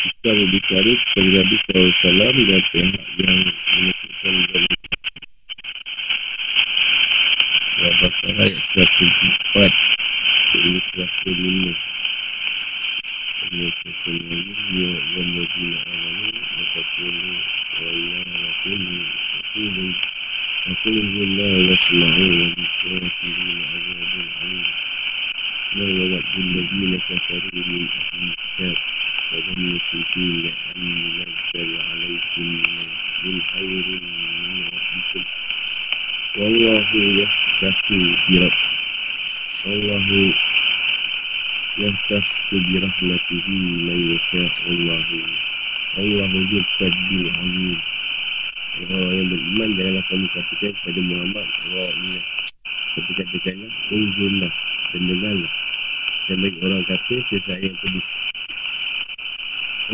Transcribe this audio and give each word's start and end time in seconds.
Kita 0.00 0.30
berbicara 0.30 0.92
kepada 1.02 1.30
Nabi 1.34 1.56
SAW 1.66 2.30
dan 2.46 2.62
pihak 2.70 2.70
yang 3.18 3.42
menentukan 3.42 4.34
dari 4.54 4.70
Al-Baqarah 7.80 8.38
ayat 8.38 8.62
104 8.70 9.66
Ini 10.62 10.78
105 10.94 11.74
Ya 13.50 13.66
Rasulullah 13.82 14.62
Ya 14.70 14.94
Rasulullah 14.94 15.82
Alamu 15.90 16.38
Maka 16.38 16.82
Kulu 16.94 17.34
Wa 17.74 17.90
Ya 17.90 18.20
Rasulullah 18.30 19.10
Rasulullah 19.42 19.90
Rasulullah 20.70 21.50
Rasulullah 21.66 22.54
Rasulullah 22.86 23.39
والله 36.89 36.91
يختص 37.21 37.87
برب 38.29 38.57
والله 39.65 40.33
يختص 41.77 42.33
برحمته 42.51 43.47
من 43.87 43.99
يشاء 44.13 44.53
والله 44.67 45.09
Allah 45.95 46.27
wujud 46.27 46.65
tadi 46.75 47.23
alim 47.23 47.79
Orang 48.83 49.15
yang 49.15 49.27
beriman 49.31 49.69
Janganlah 49.79 50.03
kamu 50.11 50.27
katakan 50.35 50.71
kepada 50.75 50.99
Muhammad 51.07 51.47
Allah 51.47 51.89
ini 51.95 52.19
Tapi 52.99 53.11
katakanlah 53.15 53.71
Unzullah 53.95 54.51
Dan 54.91 55.01
dengarlah 55.07 55.53
Dan 56.27 56.37
bagi 56.43 56.59
orang 56.59 56.83
kata 56.83 57.15
Sesuai 57.31 57.63
yang 57.63 57.75
pedih 57.79 58.05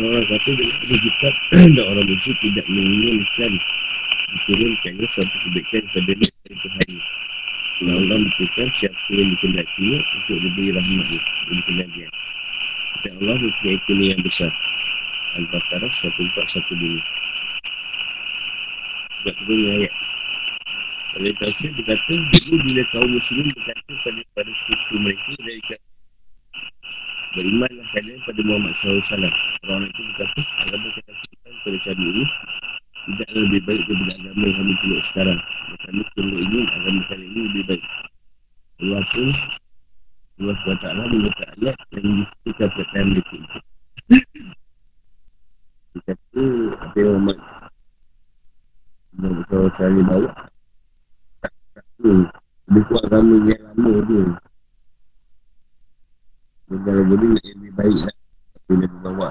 Orang 0.02 0.26
kata 0.26 0.50
Dengan 0.58 0.76
pedih 0.82 1.00
kitab 1.06 1.34
Dan 1.54 1.78
orang 1.86 2.06
musyrik 2.10 2.38
Tidak 2.42 2.66
menginginkan 2.66 3.52
Diturunkannya 4.34 5.06
Suatu 5.06 5.36
kebaikan 5.46 5.82
Kepada 5.86 6.12
Nabi 6.18 6.26
Tuhan 6.26 6.35
Dan 6.35 6.35
Allah 8.07 8.23
berkata 8.23 8.71
Siapa 8.71 9.11
yang 9.11 9.35
dikendakinya 9.35 9.99
Untuk 9.99 10.37
diberi 10.39 10.71
rahmatnya 10.71 11.19
Dan 11.51 11.59
kenabian 11.67 12.11
Dan 13.03 13.11
Allah 13.19 13.35
mempunyai 13.35 13.79
kini 13.83 14.05
yang 14.15 14.21
besar. 14.23 14.51
Al-Baqarah 15.35 15.91
1412 15.91 17.03
Sebab 19.17 19.35
turunnya 19.43 19.71
ayat. 19.83 19.93
Oleh 21.19 21.33
Tafsir 21.35 21.71
berkata 21.75 22.13
Dulu 22.15 22.55
bila 22.63 22.83
kaum 22.95 23.11
muslim 23.11 23.45
berkata 23.51 23.91
pada 24.07 24.21
pada 24.31 24.51
suku 24.55 24.95
mereka 25.03 25.31
dari 25.43 25.61
Berimanlah 27.35 27.85
kalian 27.91 28.19
pada 28.23 28.41
Muhammad 28.41 28.73
SAW 28.79 29.29
Orang 29.67 29.83
itu 29.83 30.01
berkata 30.15 30.39
Agama 30.63 30.87
kata 30.95 31.11
sultan 31.11 31.53
pada 31.61 31.77
kami 31.83 32.05
ini 32.07 32.23
Tidaklah 33.07 33.39
lebih 33.47 33.61
baik 33.63 33.81
daripada 33.87 34.13
agama 34.19 34.43
yang 34.43 34.57
kami 34.59 34.73
peluk 34.83 34.99
sekarang. 35.07 35.39
Dan 35.39 35.77
kami 35.79 36.01
peluk 36.11 36.39
ini 36.43 36.59
Agama 36.75 37.01
kali 37.07 37.23
ini 37.23 37.39
lebih 37.47 37.63
baik 37.71 37.83
Allah 38.77 39.01
pun 39.09 39.29
Allah 40.37 40.55
SWT 40.61 40.85
mengatakan 41.09 41.57
ayat 41.57 41.77
Yang 41.89 42.05
disebutkan 42.05 42.69
perkataan 42.69 43.05
mereka 43.09 43.33
itu 43.33 43.59
dia 45.97 46.13
kata 46.13 46.43
Nabi 46.77 47.01
Muhammad 47.09 47.37
Nabi 49.17 49.41
SAW 49.49 50.01
bawa? 50.05 50.29
Tak 51.41 51.53
kata 51.73 52.11
Buku 52.67 52.93
agama 53.01 53.35
yang 53.49 53.63
lama 53.65 53.91
tu 54.05 54.19
kalau 56.67 57.03
boleh 57.07 57.31
nak 57.31 57.43
yang 57.47 57.57
lebih 57.63 57.73
baik 57.79 57.95
lah. 58.03 58.15
Tapi 58.51 58.73
Nabi 58.75 58.97
bawa. 58.99 59.29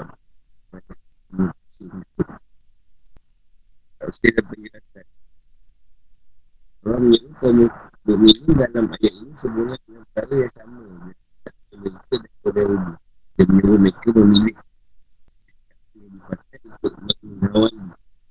Tak 3.96 4.06
mesti 4.08 4.26
ada 4.32 4.42
penjelasan 4.44 5.06
Orang 6.86 7.04
yang 7.12 7.28
kaum 7.36 7.58
Bermini 8.06 8.52
dalam 8.54 8.86
ayat 8.94 9.14
ini 9.36 9.42
Sebenarnya 9.44 9.76
dengan 9.84 10.02
perkara 10.08 10.34
yang 10.40 10.52
sama 10.56 10.80
Mereka 11.76 12.00
dan 12.08 12.32
Korea 12.40 12.64
Dan 13.36 13.48
mereka 13.52 14.08
memilih 14.16 14.56
untuk 16.80 17.16
mengawal 17.20 17.72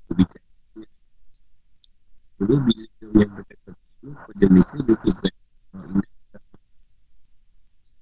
kebijakan. 0.09 0.43
Dulu 2.35 2.55
bila 2.65 2.83
dia 2.89 3.09
yang 3.21 3.31
berkata 3.31 3.71
itu, 3.71 4.09
pada 4.17 4.45
mereka 4.49 4.75
dia 4.81 4.95
kata, 4.97 5.29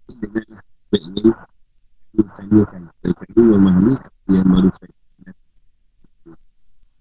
dengan 0.08 0.46
baiknya 0.88 1.34
bertanyakan 2.14 2.82
terkait 3.02 3.36
memahami 3.36 3.94
apa 4.00 4.30
yang 4.32 4.48
baru 4.48 4.70
saya 4.72 4.96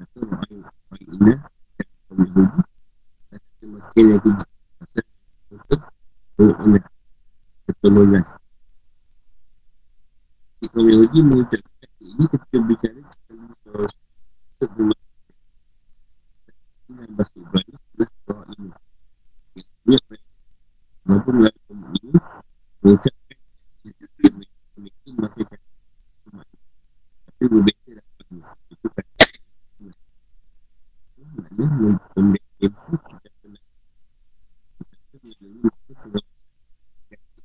atau 0.03 0.23
baik 0.91 1.07
ini 1.07 1.35
dan 1.39 2.17
Yahudi 2.19 2.63
dan 3.31 3.69
makin 3.71 4.05
yang 4.11 4.21
tiga 4.25 4.45
pasal 4.81 5.05
untuk 5.53 5.81
berumur 6.37 6.83
pertolongan 7.67 8.25
Kaum 10.63 10.87
Yahudi 10.87 11.19
mengucapkan 11.27 11.91
ini 11.99 12.25
ketika 12.31 12.59
bicara 12.63 13.03
sebelum 14.63 14.95
dengan 16.87 17.11
bahasa 17.19 17.35
Ibrani 17.35 17.73
adalah 17.75 18.11
doa 18.31 18.45
ini. 18.55 18.71
Ia 19.91 19.99
Walaupun 21.03 21.35
lalu 21.43 21.59
ini 21.99 22.19
mengucapkan 22.79 23.39
memiliki 24.79 25.11
matikan 25.19 25.61
tapi 27.27 27.45
berbeza 27.51 27.91
dapat 27.99 28.27
itu 28.71 28.87
kan 28.95 29.07
maknanya 31.35 32.41
itu 32.63 32.75
tidak 33.03 33.35
benar 33.43 33.63
tetapi 34.79 35.17
melalui 35.27 35.67
itu 35.67 35.93
kalau 35.99 36.23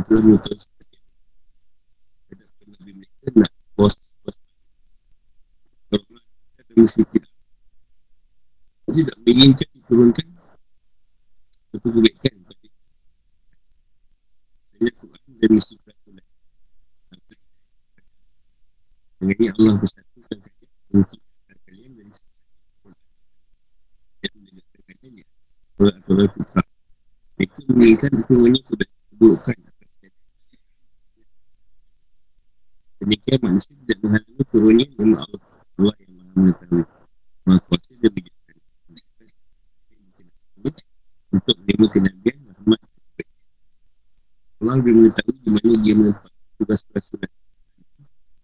Menentukan 0.00 0.56
Nabi 2.80 2.96
mereka 2.96 3.28
nak 3.36 3.52
bos 3.76 3.92
bos 4.24 4.36
ada 6.56 6.72
musyikin 6.72 7.22
dia 8.88 9.04
tak 9.04 9.16
menginginkan 9.20 9.68
diturunkan 9.76 10.26
satu 11.68 11.92
kebaikan 11.92 12.34
tapi 12.48 12.66
saya 14.72 14.90
Quran 14.96 15.30
dan 15.44 15.50
mesti 15.52 15.74
peraturan 15.84 16.24
dengan 19.20 19.36
ini 19.36 19.48
Allah 19.52 19.74
bersatukan 19.76 20.38
mendengarkan 20.88 21.60
kalian 21.68 21.92
ya 25.20 25.24
aturan 25.84 26.28
fitrah 26.32 26.66
itu 27.44 27.60
menginginkan 27.68 28.12
turunnya 28.24 28.60
keburukan 28.64 29.58
Demikian 33.00 33.40
manusia 33.40 33.72
tidak 33.80 33.98
menghalangi 34.04 34.44
turunnya 34.52 34.86
nama 35.00 35.16
Allah. 35.24 35.40
Allah 35.80 35.94
yang 36.04 36.12
maha 36.20 36.32
mengetahui. 36.36 36.84
Maha 37.48 37.58
kuasa 37.64 37.90
dan 37.96 38.10
bijaksana 38.12 38.60
Untuk 41.32 41.56
menerima 41.64 41.86
kenabian 41.88 42.36
Muhammad 42.44 42.80
Allah 44.60 44.74
lebih 44.84 44.92
mengetahui 45.00 45.36
di 45.40 45.48
mana 45.48 45.72
dia 45.80 45.94
menempatkan 45.96 46.52
tugas 46.60 46.80
perasuran 46.84 47.30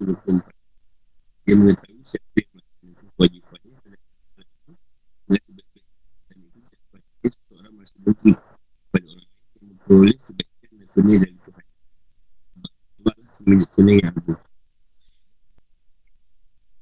Surah 0.00 0.18
keempat. 0.24 0.54
Dia 1.44 1.54
mengetahui 1.60 2.04
siapa 2.08 2.38
yang 2.40 2.50
dengan 2.56 2.96
sebaik-baik 3.12 3.76
dan 5.26 5.40
itu 5.44 5.62
dapat 5.68 7.32
seorang 7.44 7.72
merasa 7.76 7.96
mungkin 8.00 8.32
pada 8.88 9.06
orang 9.12 9.28
yang 9.60 9.64
memperoleh 9.68 10.16
kebaikan 10.16 10.70
dan 10.72 10.88
kurnia 10.88 11.16
dari 11.20 11.36
Tuhan. 11.36 11.64
Milik 13.46 13.68
kuning 13.76 13.98
yang 14.02 14.10
agung. 14.16 14.45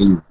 Mm. 0.00 0.29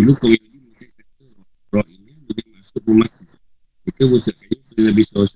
Dulu 0.00 0.16
kau 0.16 0.32
ini 0.32 0.48
mungkin 0.64 0.88
kata 0.96 1.24
roh 1.76 1.84
ini 1.84 2.16
mungkin 2.24 2.46
masuk 2.56 2.80
rumah 2.88 3.04
Mereka 3.84 4.02
berusaha 4.08 4.32
Nabi 4.80 5.02
SAW 5.04 5.29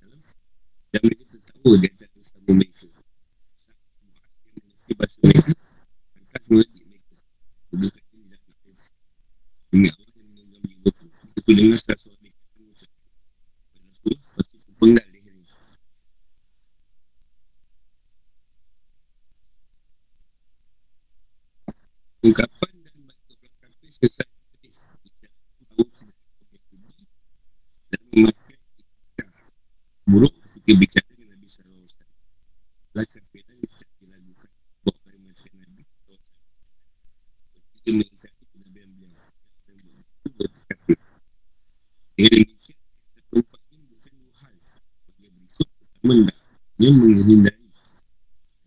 dia 46.85 46.93
menghindari 46.93 47.65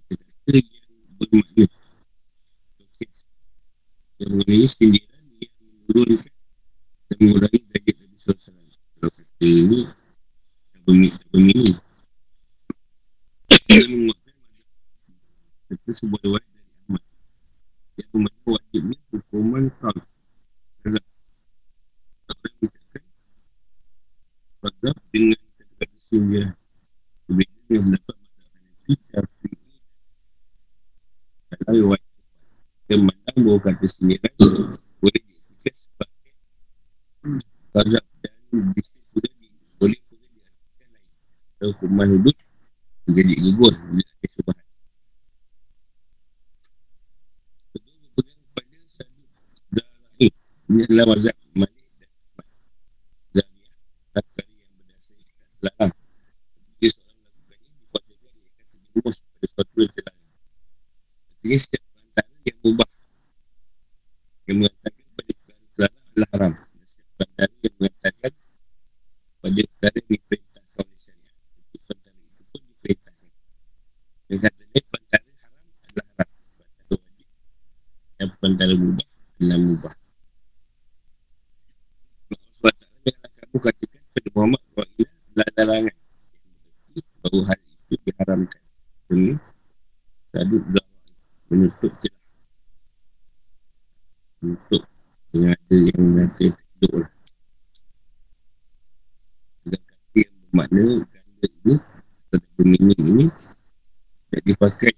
kata 0.10 0.50
yang 0.58 0.66
bermakna 1.22 1.66
dan 4.18 4.28
mengenai 4.34 4.66
yang 4.66 4.90
menurunkan 5.86 6.34
dan 7.06 7.18
mengurangi 7.22 7.56
kehidupan 42.07 42.31
hidup 42.31 42.38
menjadi 43.07 43.33
gugur. 43.44 43.74
Ini 50.68 50.83
adalah 50.83 51.15
mazhab 51.15 51.37
dalam 79.38 79.62
mubah. 79.69 79.95
Lah, 82.66 82.73
kamu 83.38 83.57
katakan 83.61 84.02
kepada 84.02 84.30
Muhammad 84.33 84.61
bahawa 84.73 84.85
ia 84.97 85.07
adalah 85.07 85.50
larangan. 85.56 85.95
Baru 87.21 87.40
hal 87.45 87.59
itu 87.61 87.95
diharamkan. 88.02 88.61
Ini 89.14 89.33
tadi 90.33 90.57
zawal 90.57 90.97
menutup 91.54 91.92
celah. 92.02 92.26
Menutup 94.42 94.83
dengan 95.30 95.54
ada 95.54 95.76
yang 95.78 96.00
mengatakan 96.02 96.54
hidup 96.57 96.92
lah. 96.97 97.11
Kata-kata 99.61 100.18
yang 100.18 100.33
bermakna 100.42 100.83
ganda 101.06 101.47
ini, 101.47 101.76
kata-kata 101.78 102.61
ini, 102.66 103.26
tidak 104.28 104.44
dipakai 104.44 104.92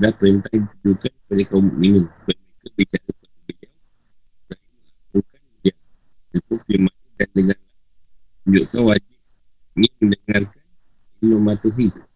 dan 0.00 0.12
perintah 0.16 0.50
yang 0.56 0.64
ditujukan 0.64 1.12
kepada 1.12 1.42
kaum 1.52 1.64
mukminin. 1.68 2.04
Supaya 2.08 2.38
mereka 2.40 2.68
bicara 2.74 3.04
kepada 3.04 3.36
beliau 3.44 3.70
dan 4.48 4.58
melakukan 5.12 5.40
dia 5.60 5.74
itu 6.32 6.54
firman 6.64 6.94
dan 7.20 7.28
dengan 7.36 7.58
menunjukkan 8.48 8.82
wajib 8.88 9.18
ini 9.76 9.88
mendengarkan 10.00 10.42
ini 11.20 11.28
mematuhi. 11.36 11.86
itu 11.92 12.09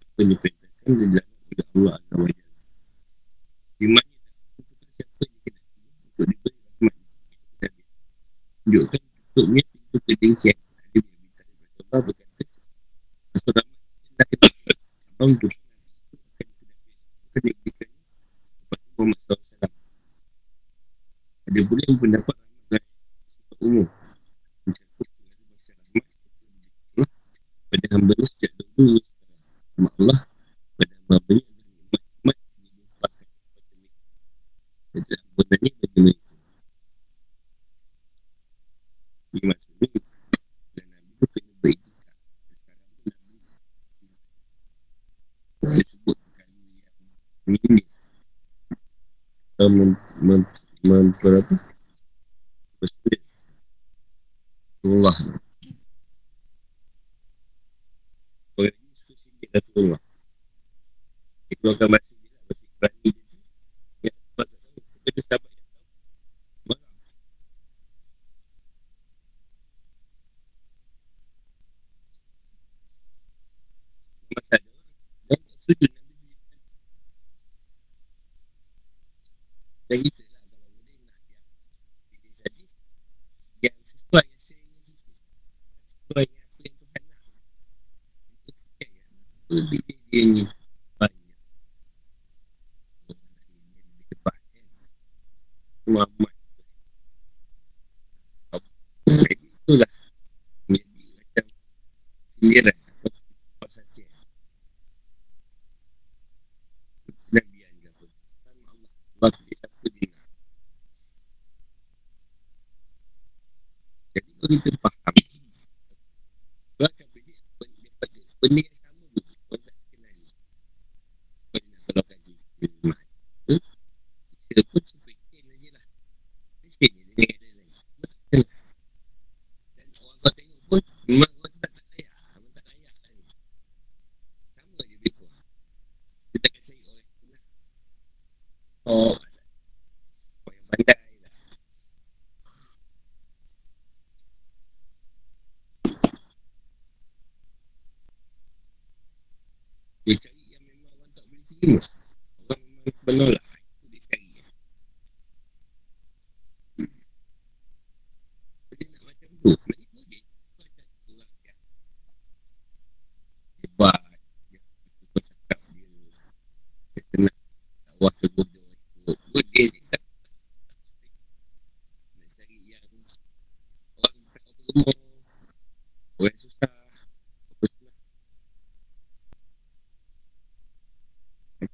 mem, 49.71 49.97
mem, 50.21 50.43
mem, 50.85 51.07
mem, 51.09 51.37
apa? 51.41 51.55
Bersuit. 52.83 53.21
Allah. 54.85 55.17
Bagaimana 58.53 58.93
suka 58.93 59.15
sikit 59.17 59.49
Datuk 59.55 59.75
Allah. 59.81 60.01
Dia 61.49 61.55
keluarkan 61.57 61.89
masjid. 61.89 62.19
Masjid 62.51 62.69
berani. 62.77 63.11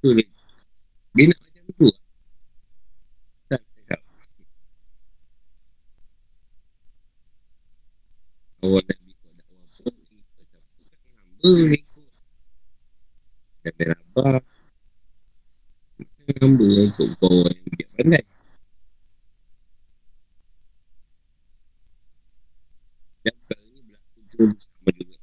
Itu 0.01 0.17
dia 0.17 0.25
Dia 1.13 1.29
nak 1.29 1.39
macam 1.45 1.65
tu. 1.77 1.89
Tak 3.45 3.61
Awal 8.65 8.81
Nabi 8.81 9.13
kau 9.13 9.29
tak 9.37 9.45
Rabah 13.93 14.41
Bukan 16.01 16.35
hamba 16.41 16.65
ikut? 16.65 17.09
Kau 17.21 17.29
orang 17.29 17.53
yang 17.53 17.65
bijak 17.69 17.89
pandai? 17.93 18.23
Dan 23.21 23.33
perkara 23.37 23.61
ni 23.69 23.81
tu 24.33 24.49
sama 24.49 24.89
juga 24.97 25.17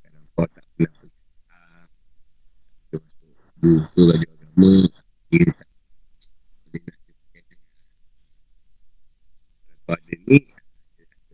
Kadang 0.00 0.24
kau 0.32 0.48
tak 0.48 0.64
pernah 0.72 0.92
percaya 0.96 1.12
Betul 3.58 4.14
baju 4.14 4.22
agama 4.22 4.70
Dia 5.34 5.50
tak 5.50 5.68
Dia 6.70 6.78
nak 6.78 6.98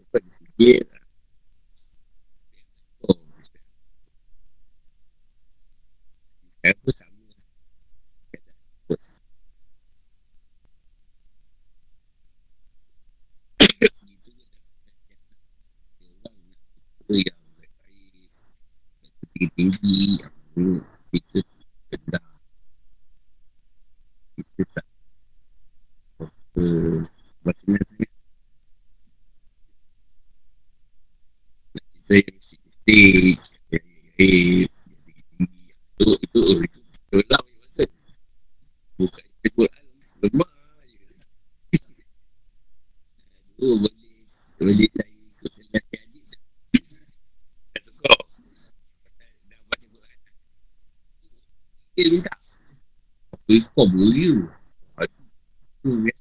percaya 0.09 0.76
Kalau 3.04 3.21
ada 13.61 13.88
ni 14.00 14.16
kita 17.04 17.12
yang 17.21 17.40
baik-baik 17.61 18.33
Yang 19.04 19.12
tinggi-tinggi 19.37 20.25
Yang 20.25 20.81
kita 21.12 21.38
rendah 21.93 22.25
Kita 24.40 24.62
tak 24.73 24.87
Macam 26.54 27.66
mana 27.66 27.82
sangat 27.82 28.11
Nak 31.75 31.84
kita 31.90 32.14
yang 32.14 32.30
mistik-mistik 32.38 33.42
Yang 33.75 33.87
gaib 34.14 34.70
Yang 34.70 34.99
tinggi-tinggi 35.02 35.75
Itu 35.75 36.06
Itu 36.14 36.40
Itu 36.62 37.18
Bukan 38.94 39.25
Itu 39.42 39.49
Quran 39.58 39.84
Lemah 40.23 40.54
je 40.87 41.02
Aduh. 43.58 43.75
boleh 43.82 43.99
Boleh 44.62 44.88
saya 44.94 45.11
ikut 45.11 45.52
Nasihat 45.75 46.06
adik 46.06 46.23
Kata 47.75 47.90
kau 47.99 48.23
Dah 49.50 49.58
baca 49.66 49.87
Quran 49.90 50.18
Dia 51.99 52.04
minta 52.14 52.30
kau 53.75 53.87
boleh 53.90 54.46
Itu 55.02 55.90
biasa 55.99 56.13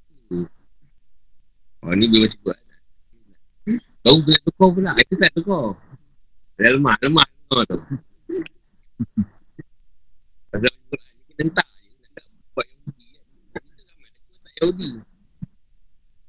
Oh 1.93 1.97
ni 2.01 2.09
boleh 2.09 2.33
Quran 2.41 2.57
Kau 4.01 4.17
kena 4.25 4.39
tukar 4.41 4.69
pula. 4.73 4.91
Itu 4.97 5.13
tak 5.13 5.29
tukar. 5.37 5.77
Dah 6.57 6.69
lemah 6.73 6.97
Lemah 7.05 7.21
Lemah 7.21 7.63
tu. 7.69 7.77
Pasal 10.49 10.73
Quran 10.89 11.05
ni 11.13 11.21
Kita 11.29 11.41
hentak 11.45 11.67
je 11.69 11.93
Nak 11.93 12.25
buat 12.57 12.65
Yahudi. 12.65 13.05
Kan 13.53 13.61
Kita 13.61 13.81
ramai 13.85 14.09
Kita 14.09 14.37
tak 14.41 14.53
Yahudi. 14.57 14.89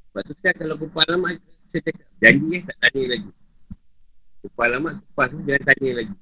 Sebab 0.04 0.22
tu 0.28 0.34
kan 0.44 0.52
kalau 0.52 0.74
kumpul 0.76 1.00
alamat 1.08 1.40
Saya 1.72 1.80
cakap 1.80 2.06
Janji 2.20 2.48
eh 2.60 2.62
tak 2.68 2.76
tanya 2.84 3.02
lagi. 3.08 3.30
Kumpul 4.44 4.64
alamat 4.68 4.94
Kumpul 5.00 5.24
tu 5.32 5.38
jangan 5.48 5.62
tanya 5.64 5.90
lagi. 5.96 6.16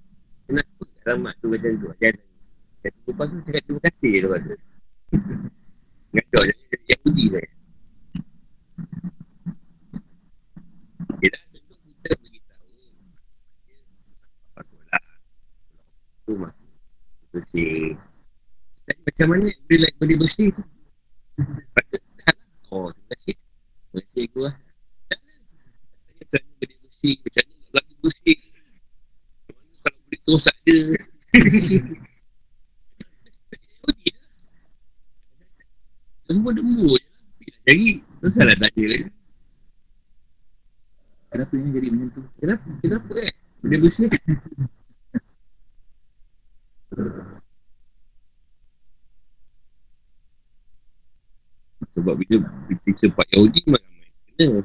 Kenapa 0.47 0.83
alamat 1.03 1.33
tu 1.43 1.47
macam 1.51 1.71
tu? 1.75 1.89
Jangan 1.99 2.15
tanya. 2.15 2.31
Jadi 2.87 2.99
kumpul 3.11 3.27
tu 3.27 3.37
cakap 3.43 3.63
terima 3.67 3.81
kasih 3.91 4.11
je 4.15 4.19
lepas 4.23 4.41
tu. 4.47 4.57
Ngacau 6.15 6.43
jadi 6.47 6.87
Yahudi 6.95 7.27
saya 7.35 7.51
Okay 11.13 11.29
dah 11.29 11.43
tentu 11.55 11.75
kita 11.79 12.11
beritahu 12.19 12.69
Apa 14.57 14.61
tu 14.67 14.77
lah 14.91 15.05
Tu 16.33 16.41
mah 16.41 16.49
Bersih 17.29 17.93
Dan 18.89 18.97
macam 19.05 19.27
mana 19.37 19.53
bila 19.69 19.85
boleh 20.01 20.17
bersih 20.17 20.49
tu? 20.49 20.65
Lah. 20.65 22.37
Oh 22.73 22.89
terima 22.89 23.13
kasih. 23.13 23.37
Terima 23.37 24.01
kasih 24.01 24.23
aku 24.33 24.39
lah. 24.41 24.55
Dah 25.13 25.21
lah. 25.21 25.37
Macam 26.25 26.41
mana 26.41 26.57
boleh 26.57 26.77
bersih 26.89 27.15
Macam 27.21 27.45
mana 27.45 27.53
nak 27.53 27.73
lagi 27.77 27.95
bersih? 28.01 28.37
Macam 29.45 29.61
mana 29.61 29.77
kalau 29.85 30.01
boleh 30.09 30.21
terus 30.25 30.45
ada. 30.49 30.77
Yahudi 33.53 34.09
lah 34.17 34.25
Semua 36.33 36.51
je 36.57 36.61
lah. 36.65 37.05
Jadi 37.69 37.87
salah 38.33 38.57
tanya 38.57 38.85
lagi. 38.89 39.05
Kenapa 41.29 41.53
ini 41.61 41.69
jadi 41.77 41.89
macam 41.93 42.09
tu? 42.09 42.25
Kenapa? 42.41 42.65
Kenapa 42.81 43.13
eh? 43.21 43.37
Boleh 43.61 43.79
bersih 43.85 44.09
Sebab 51.93 52.15
bila 52.21 52.45
kita 52.85 53.09
Pak 53.17 53.27
Yahudi 53.33 53.65
malam 53.65 53.93
main 53.97 54.13
kena. 54.37 54.61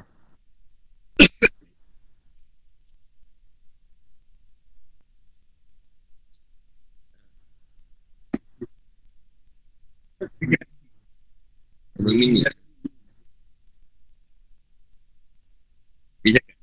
Ini. 12.07 12.43
Dia 16.27 16.39
cakap 16.39 16.55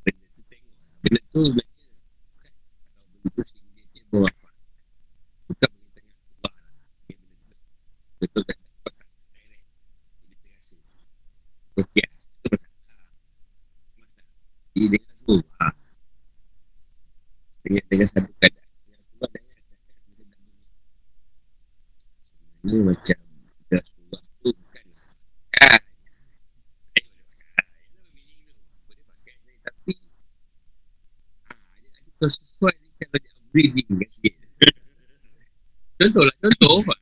benda 0.00 0.28
tu 0.32 0.40
tengok. 0.48 0.72
Benda 1.04 1.20
tu 1.28 1.40
Betul 8.20 8.44
tak? 8.44 8.58
Okey. 11.80 12.04
Ini 14.76 14.86
dengan 14.92 15.16
tu. 15.24 15.40
Ha. 15.56 15.72
Dengan 17.64 17.84
dengan 17.88 18.06
satu 18.12 18.28
keadaan. 18.36 18.68
Ini 22.60 22.76
macam 22.84 23.16
tidak 23.16 23.84
tu 24.44 24.52
bukan. 24.52 24.84
Lah. 24.84 25.80
Kan? 26.92 27.02
Tapi 29.64 29.92
ha, 31.48 31.56
ada 32.20 32.26
sesuai 32.28 32.76
dengan 33.00 33.20
upgrading. 33.32 33.88
Kan? 33.96 34.76
Contohlah, 36.00 36.36
contoh. 36.44 36.84
Lah, 36.84 36.99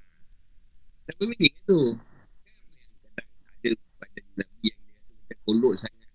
berapa 1.18 1.34
minit 1.34 1.54
tu. 1.66 1.98
Ada 3.58 3.74
pada 3.98 4.20
Nabi 4.38 4.70
yang 4.70 4.78
dia 4.86 4.94
rasa 4.94 5.10
macam 5.18 5.38
kolok 5.42 5.74
sangat 5.74 6.10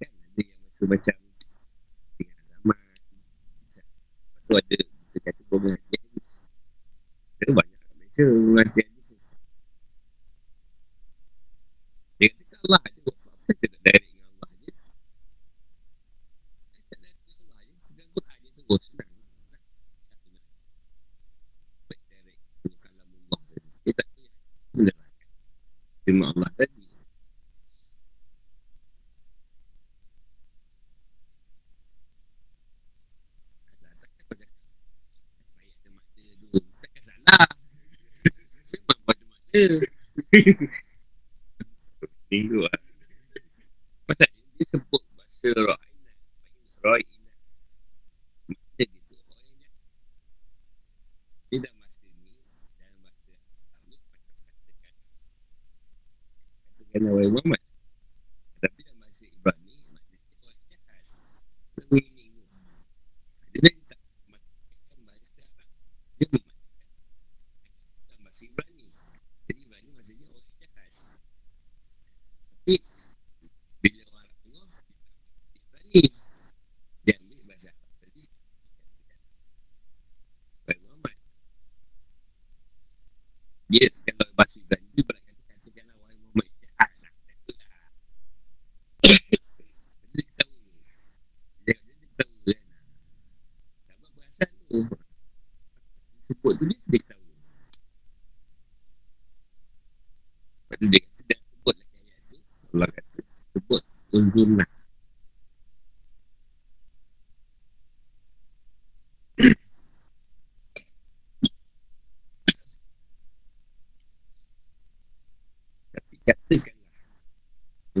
kan 0.00 0.08
ada 0.08 0.40
yang 0.40 0.60
rasa 0.64 0.84
macam 0.88 1.16
dengan 2.16 2.40
zaman 2.48 2.78
lepas 2.88 4.44
tu 4.48 4.52
ada 4.56 4.76
kita 4.80 5.18
kata 5.20 5.40
kau 5.44 5.60
mengerti 5.60 5.96
hadis 6.00 6.28
banyak 7.52 7.80
mereka 8.00 8.24
mengerti 8.32 8.80
hadis 8.80 9.08
dia 12.16 12.28
kata 12.32 12.54
Allah 12.64 12.80
ada 12.80 12.98
apa-apa 13.04 14.11
firman 26.02 26.34
Allah 26.34 26.50
tadi. 26.58 26.82
Tengok 42.32 42.64
lah 42.64 42.80
Pasal 44.08 44.28
dia 44.56 44.64
sebut 44.72 45.02
Bahasa 45.12 45.48
roh 45.60 45.81
really 57.06 57.26
limit 57.26 57.61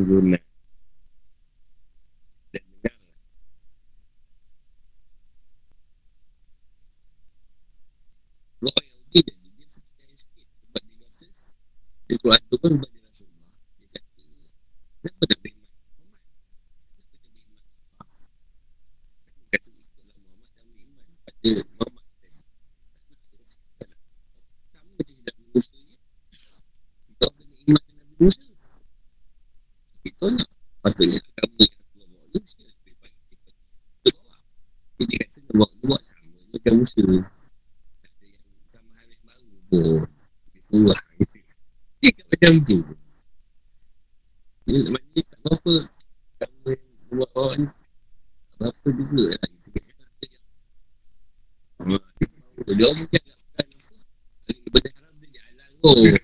to 0.06 0.20
do. 0.22 0.41
macam 42.42 42.58
tu. 42.66 42.82
Ini 44.66 44.78
maknanya 44.90 45.22
tak 45.30 45.38
berapa 45.46 45.74
Kalau 46.42 46.74
buat 47.14 47.30
orang 47.38 47.62
Tak 48.58 48.58
berapa 48.58 48.88
juga 48.98 49.22
lah. 49.30 49.50
Dia 51.82 51.86
orang 51.86 52.02
macam 52.02 52.30
Dia 52.66 52.86
orang 52.86 52.98
macam 52.98 53.22
Dia 54.74 54.82
orang 55.86 56.02
Dia 56.02 56.21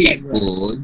baik 0.00 0.24
pun 0.24 0.76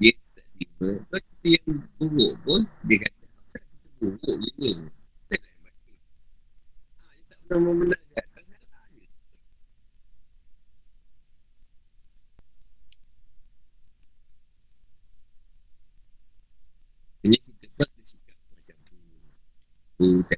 dia 0.00 0.12
tak 0.32 0.46
tiba 0.56 0.88
kalau 1.04 1.20
kita 1.20 1.48
yang 1.52 1.68
buruk 2.00 2.32
pun 2.40 2.60
dia 2.88 2.96
kata 3.04 3.24
kenapa 3.28 3.60
kita 3.60 3.88
buruk 4.00 4.36
je 4.40 4.50
ni. 4.56 4.72
Kita 5.28 5.36
tak 5.36 5.54
baik 5.60 5.98
ha, 6.96 7.04
ah, 7.04 7.12
dia 7.12 7.24
tak 7.28 7.38
pernah 7.44 7.60
membenarkan 7.60 8.26
ini 17.22 17.36
kita 17.36 17.66
buat 17.76 17.90
bersikap 18.00 18.38
macam 18.50 18.76
tu. 18.88 18.96
Kita 20.00 20.36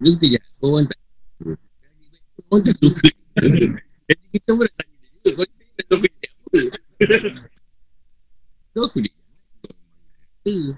Dia 0.00 0.16
kita 0.16 0.26
jahat 0.32 0.52
Orang 0.64 0.88
tak 0.88 0.96
suka 0.96 1.52
Orang 2.48 2.62
tak 2.64 2.74
suka 2.80 3.08
Jadi 4.08 4.24
kita 4.32 4.48
pun 4.56 4.64
nak 4.64 4.74
tanya 4.80 4.96
dia 4.96 5.12
Kau 5.20 5.44
tak 5.76 5.84
suka 5.92 6.08
dia 6.08 6.32
apa 6.40 6.60
Kau 8.72 8.82
aku 8.88 8.98
dia 9.04 9.12
jahat 10.48 10.72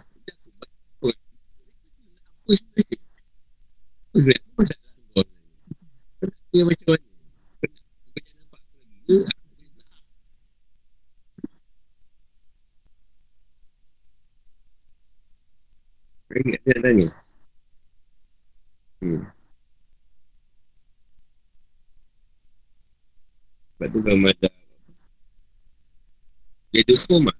Apa 2.42 2.52
sebenarnya 2.58 2.98
Kenapa 4.10 4.50
masalah 4.58 4.90
kau 5.14 5.22
Dia 6.50 6.62
macam 6.66 6.88
mana 6.90 7.06
Kau 7.62 8.18
jangan 8.18 8.34
nampak 8.42 8.58
aku 8.58 8.74
lagi 8.74 8.98
ke 9.06 9.18
Ingat 16.32 16.60
dia 16.66 16.80
tanya 16.82 17.08
Hmm. 19.02 19.26
Sebab 23.74 23.88
tu 23.90 23.98
kalau 24.06 24.30
ada 24.30 24.46
Dia 26.82 26.98
dukung 26.98 27.30
mak 27.30 27.38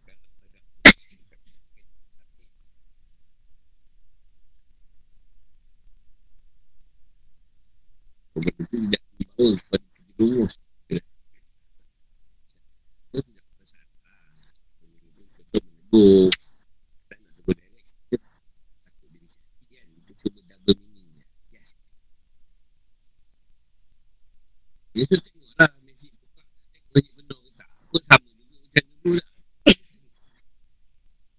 Benda 8.39 8.51
tu 8.55 8.65
tidak 8.71 9.03
membawa 9.03 9.51
kepada 9.59 9.87
kerja 9.91 10.15
lurus 10.23 10.55
Oh, 15.93 16.31
Dia 24.93 25.09
tu 25.09 25.17
tengok 25.25 25.57
lah 25.57 25.73
Messi 25.89 26.13
buka 26.13 26.45
Banyak 26.93 27.13
benda 27.17 27.33
ke 27.33 27.51
tak 27.57 27.69
Apa 27.73 27.97
sama 28.05 28.29
juga 28.37 28.57
macam 28.61 28.85
dulu 29.01 29.17
lah 29.17 29.29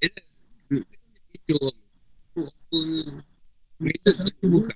Dia 0.01 0.07
dah 0.09 0.25
Kecoh 1.29 1.73
Apa 2.33 2.79
Mereka 3.77 4.09
tu 4.09 4.25
dia 4.25 4.47
buka 4.49 4.73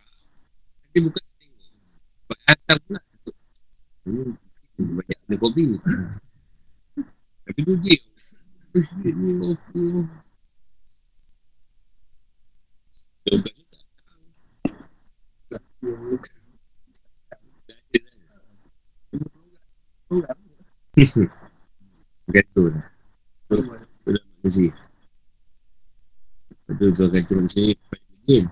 Dia 0.94 1.00
buka 1.02 1.20
tengok 1.42 1.74
Sebab 2.22 2.40
asal 2.54 2.78
pula 2.86 3.02
Hmm 4.06 4.38
Banyak 4.78 5.20
ada 5.26 5.36
kopi 5.42 5.74
Tapi 7.50 7.60
tu 7.66 7.74
dia 7.82 7.98
Ini 8.78 9.42
apa 9.42 9.82
Dia 13.26 13.42
buka 13.42 13.58
suka 20.08 20.32
Gantung 20.98 22.74
Sudah 23.46 24.24
manusia 24.42 24.74
Betul 26.66 26.90
tu 26.98 27.06
gantung 27.14 27.38
manusia 27.46 27.78
Paling 27.86 28.08
begin 28.18 28.46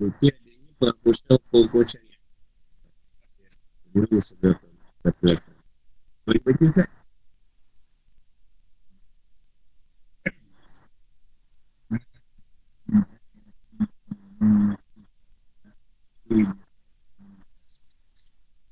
Bukti 0.00 0.32
adanya 0.32 0.72
penghapusan 0.80 1.36
hukum 1.52 1.84
syariat 1.84 2.22
Guru 3.92 4.16
sudah 4.16 4.56
Satu 5.04 5.22
lagi 5.28 5.52
Boleh 6.24 6.40
baca 6.40 6.64
Ustaz? 6.72 6.88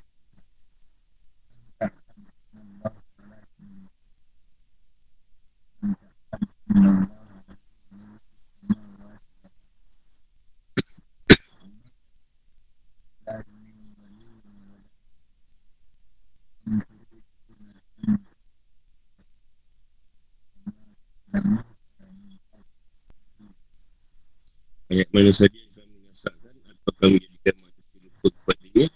Ayat 24.88 25.08
mana 25.28 25.44
saja 25.44 25.60
yang 25.60 25.72
kami 25.76 25.92
mengasahkan 25.92 26.54
atau 26.56 26.92
kami 27.04 27.16
jadikan 27.20 27.54
manusia 27.60 27.96
lupa 28.00 28.28
kepadanya 28.32 28.86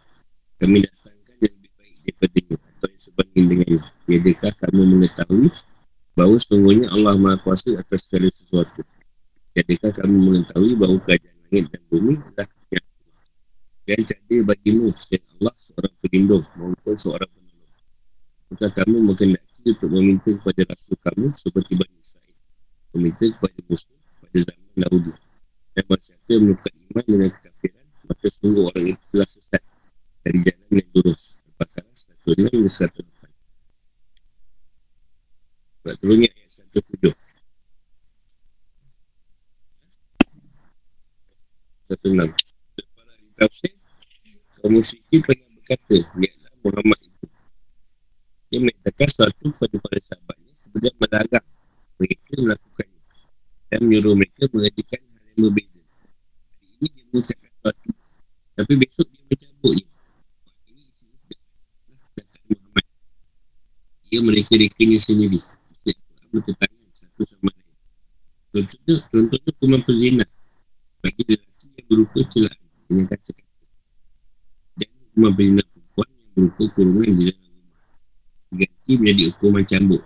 kami 0.57 0.77
datangkan 0.81 1.35
yang 1.45 1.53
lebih 1.61 1.71
baik 1.77 1.95
daripadanya 2.01 2.57
atau 2.57 2.88
yang 2.88 3.03
sebanding 3.05 3.45
dengannya 3.53 3.81
Adakah 4.12 4.53
kamu 4.64 4.83
mengetahui 4.97 5.49
bahawa 6.16 6.37
sesungguhnya 6.40 6.87
Allah 6.88 7.14
Maha 7.21 7.37
Kuasa 7.45 7.77
atas 7.77 8.09
segala 8.09 8.33
sesuatu? 8.33 8.81
Adakah 9.53 9.92
kamu 9.92 10.16
mengetahui 10.25 10.73
bahawa 10.81 10.97
kerajaan 11.05 11.37
langit 11.37 11.64
dan 11.68 11.83
bumi 11.92 12.14
adalah 12.16 12.49
yang 12.73 12.87
dan 13.85 14.01
jadi 14.09 14.35
bagimu 14.49 14.88
selain 14.88 15.25
Allah 15.37 15.55
seorang 15.61 15.95
pelindung 16.01 16.45
maupun 16.57 16.97
seorang 16.97 17.29
penolong. 17.29 17.73
Maka 18.57 18.66
kamu 18.73 18.97
mengendaki 19.05 19.61
untuk 19.68 19.90
meminta 19.92 20.33
kepada 20.33 20.62
rasul 20.64 20.97
kamu 20.97 21.29
seperti 21.29 21.77
Bani 21.77 21.97
Israel? 22.01 22.37
Meminta 22.97 23.25
kepada 23.29 23.61
musuh 23.68 23.92
pada 24.25 24.38
zaman 24.49 24.77
dahulu 24.81 25.12
dan 25.73 25.85
masyarakat 25.89 26.29
yang 26.29 26.43
melakukan 26.45 26.75
iman 26.93 27.05
dengan 27.09 27.31
kekafiran 27.33 27.87
maka 28.03 28.27
sungguh 28.29 28.65
orang 28.69 28.87
itu 28.93 29.05
telah 29.15 29.29
sesat. 29.31 29.63
Dari 30.23 30.39
jalan 30.47 30.71
yang 30.71 30.89
lurus 30.95 31.43
Al-Baqarah 31.51 31.95
106 32.23 32.55
hingga 32.55 32.71
108 32.71 33.23
sebab 35.83 35.99
turunnya 35.99 36.31
ayat 36.31 36.51
107 36.71 37.11
106 41.91 42.39
Para 42.95 43.13
ahli 43.19 43.31
tafsir 43.35 43.75
kaum 44.63 44.79
musyrikin 44.79 45.21
pernah 45.27 45.49
berkata 45.59 45.97
lihatlah 46.15 46.55
Muhammad 46.63 47.01
itu. 47.03 47.27
Dia 48.47 48.59
menyatakan 48.63 49.07
sesuatu 49.11 49.51
kepada 49.51 49.77
para 49.83 49.99
sahabatnya 49.99 50.53
kemudian 50.63 50.95
melarang 51.03 51.47
mereka 51.99 52.33
melakukannya. 52.39 53.01
Dan 53.73 53.81
menyuruh 53.89 54.15
mereka 54.15 54.43
mengertikan 54.55 55.01
yang 55.33 55.49
berbeza. 55.49 55.81
Hari 56.61 56.68
ini 56.77 56.87
dia 56.92 57.05
mengucapkan 57.09 57.49
sesuatu. 57.49 57.90
Tapi 58.53 58.73
besok 58.77 59.07
dia 59.09 59.23
mencabutnya. 59.25 59.87
Ini 60.68 60.83
isi 60.92 61.05
Muhammad. 62.53 62.87
Dia 64.12 64.21
mereka-rekanya 64.21 64.99
sendiri. 65.01 65.40
Dia 65.88 65.95
bertentangan 66.33 66.88
satu 66.92 67.23
sama 67.25 67.51
lain. 67.57 67.77
Contohnya, 68.53 68.95
contohnya 69.09 69.49
hukuman 69.57 69.81
perzina. 69.81 70.25
Bagi 71.01 71.23
lelaki 71.25 71.66
yang 71.73 71.87
berupa 71.88 72.18
celah 72.29 72.55
dengan 72.87 73.05
kata-kata. 73.09 73.66
Dan 74.77 74.88
hukuman 75.01 75.33
perzina 75.33 75.62
perempuan 75.64 76.09
yang 76.12 76.29
berupa 76.37 76.62
kurungan 76.77 77.09
di 77.09 77.23
dalam 77.33 77.49
rumah. 77.49 77.81
Diganti 78.53 78.90
menjadi 79.01 79.23
hukuman 79.33 79.64
cambuk. 79.64 80.03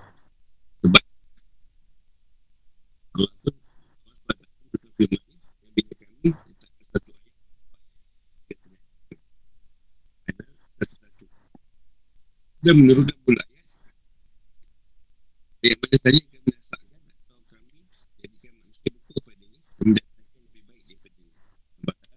dan 12.67 12.75
menurut 12.83 13.07
pula 13.23 13.39
ya. 13.55 13.63
yang 15.71 15.79
pada 15.79 15.97
saya 16.03 16.19
akan 16.19 16.41
menasakkan 16.51 16.99
atau 16.99 17.39
kami 17.47 17.79
jadikan 18.19 18.51
manusia 18.59 18.91
pada 18.91 19.31
ini 19.39 19.59
mendapatkan 19.87 20.41
lebih 20.51 20.63
baik 20.67 20.83
daripada 20.83 21.23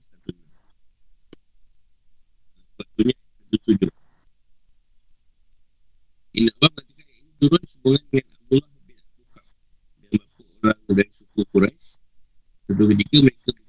satu 0.01 0.33
sepatutnya 2.49 3.13
satu 3.13 3.57
tujuh. 3.61 3.91
Inna 6.33 6.51
Allah 6.65 6.81
ketika 6.81 7.13
ini 7.13 7.31
turun 7.37 7.63
sebuah 7.69 8.01
dengan 8.09 8.25
Abdullah 8.33 8.73
bin 8.89 8.97
Abu 8.97 9.23
Qaf 9.29 9.45
dan 10.01 10.21
orang 10.65 10.81
dari 10.97 11.11
suku 11.13 11.41
Quraish 11.53 12.01
sebuah 12.65 12.87
ketika 12.97 13.17
mereka 13.21 13.68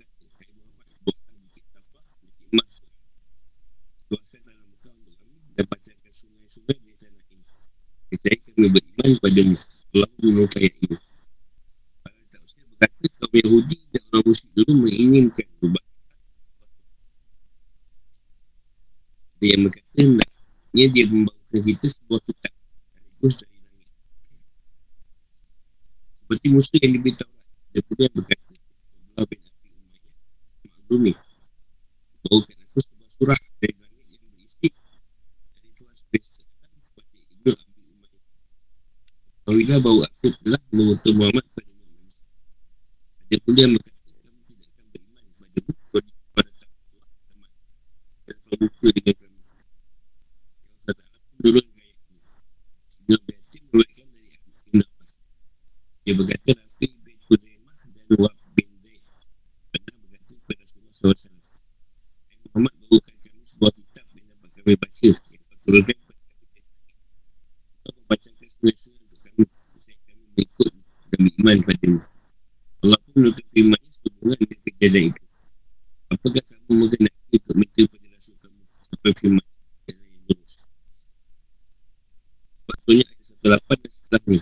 beriman 9.00 9.16
padamu. 9.24 9.56
Allah 9.90 10.10
menyukai 10.20 10.68
ini. 10.68 10.96
Para 12.04 12.20
tak 12.30 12.40
usah 12.44 12.62
berkata, 12.68 13.04
kaum 13.16 13.32
Yahudi 13.32 13.76
dan 13.90 14.02
orang 14.12 14.24
musyrik 14.28 14.50
dulu 14.54 14.72
menginginkan 14.84 15.46
ubah. 15.64 15.84
Ada 19.40 19.44
yang 19.48 19.60
berkata, 19.64 19.96
hendaknya 19.96 20.84
dia 20.92 21.04
membawakan 21.08 21.60
kita 21.64 21.86
sebuah 21.88 22.20
kitab. 22.28 22.52
Sekaligus 22.52 23.34
dari 23.40 23.58
langit. 23.64 23.88
Seperti 26.20 26.46
musuh 26.52 26.78
yang 26.78 26.92
diberitahu. 27.00 27.34
Dia 27.70 27.80
pun 27.86 27.96
berkata, 27.96 28.52
Allah 29.16 29.26
bin 29.30 29.40
Abi 29.46 29.68
Umayyah 29.70 30.02
Maklumi 30.66 31.12
Bawakan 32.26 32.56
aku 32.66 32.78
sebuah 32.82 33.08
surah 33.14 33.40
dari 33.62 33.78
langit 33.78 34.06
yang 34.10 34.26
berisi 34.34 34.68
Dari 35.54 35.70
Tuhan 35.78 35.94
Spesial 35.94 36.50
Kepada 36.82 37.14
Ibn 37.14 37.54
Abi 37.54 37.78
Umayyah 37.78 38.22
Kawilah 39.50 39.82
bahawa 39.82 40.06
aku 40.06 40.30
telah 40.46 40.62
mengutuk 40.70 41.10
Muhammad 41.18 41.42
pada 41.50 41.74
Muhammad 41.74 42.14
Ada 43.18 43.36
pula 43.42 43.58
yang 43.58 43.72
berkata 43.74 43.98
Kamu 44.14 44.38
tidak 44.46 44.68
akan 44.70 44.84
beriman 44.94 45.24
kepada 45.26 45.58
buku 45.66 45.98
Pada 46.38 46.50
tak 46.54 46.70
Allah 46.70 47.50
Dan 48.30 48.36
kau 48.46 48.56
buka 48.62 48.88
dengan 48.94 49.14
kami 49.18 49.42
Yang 50.70 50.94
tak 50.94 50.94
tak 51.02 51.10
gaya 51.42 51.62
ini 51.66 51.82
Abi 53.10 53.32
Hatim 53.34 53.62
meruatkan 53.74 54.06
dari 54.14 54.28
Abbas 54.38 55.10
Dia 56.06 56.12
berkata 56.14 56.50
Rafi 56.54 56.86
bin 57.02 57.18
Khuzaimah 57.26 57.74
dan 57.74 58.06
Wab 58.22 58.34
SAW 60.94 61.26
Muhammad 62.54 62.74
bawakan 62.86 63.14
kami 63.18 63.42
sebuah 63.50 63.72
kitab 63.74 64.06
yang 64.14 64.30
dapat 64.30 64.50
kami 64.62 64.78
baca 64.78 65.06
yang 65.10 65.42
kau 65.42 65.58
turunkan 65.66 65.96
kepada 65.98 66.22
kami 66.38 66.54
Kau 67.82 67.98
kami 67.98 68.89
Mengikut 70.34 70.72
dan 71.10 71.18
beriman 71.26 71.58
padamu 71.66 72.00
Allah 72.80 72.98
pun 73.04 73.12
menurutkan 73.18 73.46
firmannya 73.52 73.90
sehubungan 73.92 74.38
dengan 74.40 74.58
kejadian 74.64 75.04
itu. 75.12 75.22
Apakah 76.10 76.42
kamu 76.48 76.72
mengenai 76.74 77.14
untuk 77.34 77.54
minta 77.54 77.82
pada 77.86 78.08
rasul 78.16 78.34
kamu 78.40 78.62
Sampai 78.66 79.12
firman 79.20 79.46
yang 79.86 79.98
lurus 80.26 80.54
Maksudnya 82.66 83.04
ada 83.06 83.22
satu 83.28 83.46
lapan 83.46 83.76
dan 83.78 83.90
setelah 83.92 84.22
ni 84.26 84.38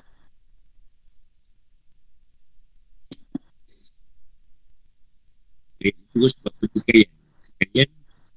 Ayat 5.79 5.95
itu 5.95 6.19
sebab 6.31 6.53
pertikaian 6.57 7.11
Pertikaian 7.59 7.89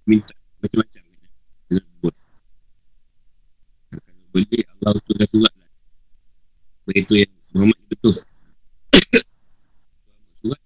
minta 0.05 0.33
macam-macam. 0.61 1.03
Nak 1.71 1.85
buat. 2.03 2.15
Kalau 3.89 4.25
boleh 4.33 4.63
Allah 4.83 5.01
turunkan 5.01 5.29
surat 5.31 5.53
lah. 5.55 5.71
Begitu 6.85 7.13
yang 7.25 7.31
Muhammad 7.51 7.79
betul 7.91 8.15
ni 10.41 10.49
nak 10.51 10.61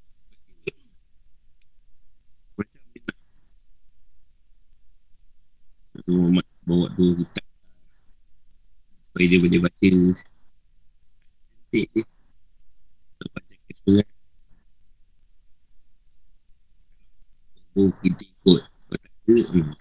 Muhammad 6.05 6.45
bawa 6.65 6.87
dua 6.93 7.11
kitab 7.17 7.45
Supaya 9.09 9.25
dia 9.25 9.39
boleh 9.41 9.59
baca 9.63 9.89
Cantik 11.73 12.05
Baca 13.33 13.55
ke 13.55 13.73
surat 13.81 14.07
Oh, 17.75 17.91
kita 17.99 18.23
ikut. 18.23 18.63
Kau 18.63 18.95
tak 18.95 19.03
ada, 19.03 19.35
hmm. 19.51 19.75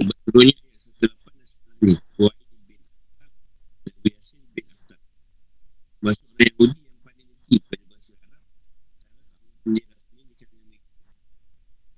Sebab 0.00 0.16
ayat 0.40 0.56
satu 0.80 1.04
lapan 1.04 1.32
dan 1.36 1.44
setelah 1.44 1.76
ni. 1.84 1.94
Wahid 2.16 2.48
bin 2.64 2.80
Atab 2.80 3.32
dan 3.84 3.94
Yasin 4.00 4.40
bin 4.56 4.64
Atab. 4.64 5.00
Bahasa 6.00 6.24
orang 6.24 6.25
Yahudi 6.36 6.78
yang 6.84 6.98
paling 7.00 7.28
tinggi 7.46 7.58
pada 7.66 7.84
bahasa 7.88 8.12
Arab. 8.20 8.42
Kalangan 9.66 10.24
mereka. 10.26 10.44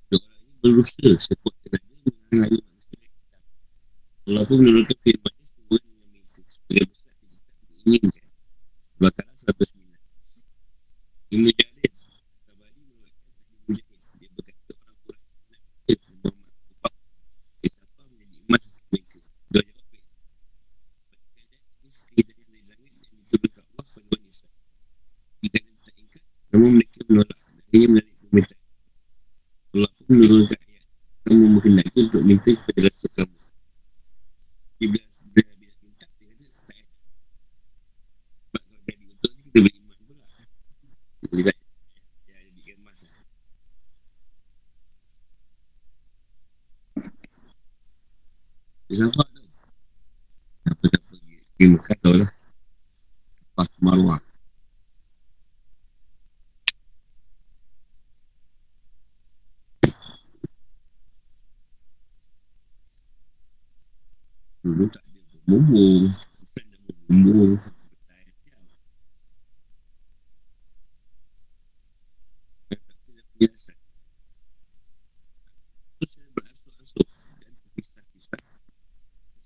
Dua 0.08 0.18
orang 0.18 0.40
ini 0.42 0.54
berusaha 0.62 1.10
sekuat 1.18 1.54
tenaga 1.66 1.94
menghalangi 2.06 2.60
manusia 2.62 2.96
yang 2.98 3.14
sedang. 3.18 3.44
Allah 4.28 4.42
pun 4.46 4.56
menurunkan 4.60 4.98
firman-Nya 5.02 5.44
semua 5.50 5.76
dengan 5.82 6.06
mereka. 6.12 6.40
Sebagai 6.46 6.84
besar 6.88 7.14
kita 7.18 7.36
inginkan. 7.84 8.24
Bakalah 8.98 9.34
109. 9.46 9.88
Ibn 11.28 11.44
Jarir 11.44 11.92
Tabari 12.48 12.80
meruatkan 12.88 13.36
Ibn 13.68 13.76
Jarir 13.76 14.00
Dia 14.16 14.28
berkata 14.32 14.72
orang 14.80 14.96
Quran 15.04 15.28
Nak 15.52 15.60
kata 15.84 16.08
Muhammad 16.24 16.56
Kupak 16.64 16.94
Siapa 17.60 18.00
menjadi 18.08 18.36
iman 18.48 18.62
mereka 18.64 19.18
Dia 19.52 19.60
jawab 19.68 19.86
baik 19.92 20.04
Berkata 21.04 21.56
ini 21.84 21.92
Hidayah 22.16 22.44
dari 22.48 22.64
langit 22.64 22.92
Yang 22.96 23.12
diturunkan 23.28 23.64
Allah 23.68 23.84
pada 23.92 24.08
wanita 24.08 24.48
Jika 25.44 25.58
dia 25.60 25.76
tak 25.84 25.94
ingkat 26.00 26.22
Namun 26.52 26.70
mereka 26.80 26.98
menolak 27.08 27.38
dia 27.68 27.84
menarik 27.84 28.14
permintaan 28.24 28.64
Allah 29.76 29.90
pun 29.92 30.14
menurunkan 30.16 30.58
ayat 30.64 30.86
Kamu 31.28 31.44
mengendaki 31.52 31.98
untuk 32.08 32.22
minta 32.24 32.48
kepada 32.48 32.80
rasa 32.88 33.06
kamu. 33.12 33.36
Kemas 34.78 35.08
Siapa 48.88 49.20
tu? 49.20 49.44
Apa 50.64 50.84
tak 50.88 51.02
pergi? 51.12 51.36
Pergi 51.44 51.66
Mekah 51.76 51.96
tau. 52.00 52.16
Lah. 52.16 52.30
Lepas 53.52 53.68
Marwah 53.84 54.20
Dulu 64.64 64.84
tak 64.90 65.02
ada 65.04 65.20
bumbung 65.20 65.26
Bukan 65.28 65.28
ada 65.28 65.46
bumbung 65.46 65.48
biasa. 65.48 65.48
Terus 65.48 65.48
saya 65.48 65.57
berasuh-asuh 65.57 65.57
dan 65.68 66.08
terpisah-pisah. 72.80 73.76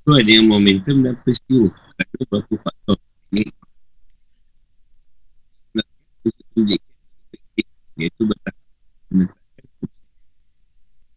Sesuai 0.02 0.22
dengan 0.26 0.44
momentum 0.50 1.02
dan 1.02 1.14
peristiwa. 1.22 1.70
Kata 1.98 2.22
berapa 2.30 2.54
faktor. 2.58 2.96
Ini 3.35 3.50
iaitu 8.02 8.22
bertahap 8.26 8.56
menetapkan 9.14 9.66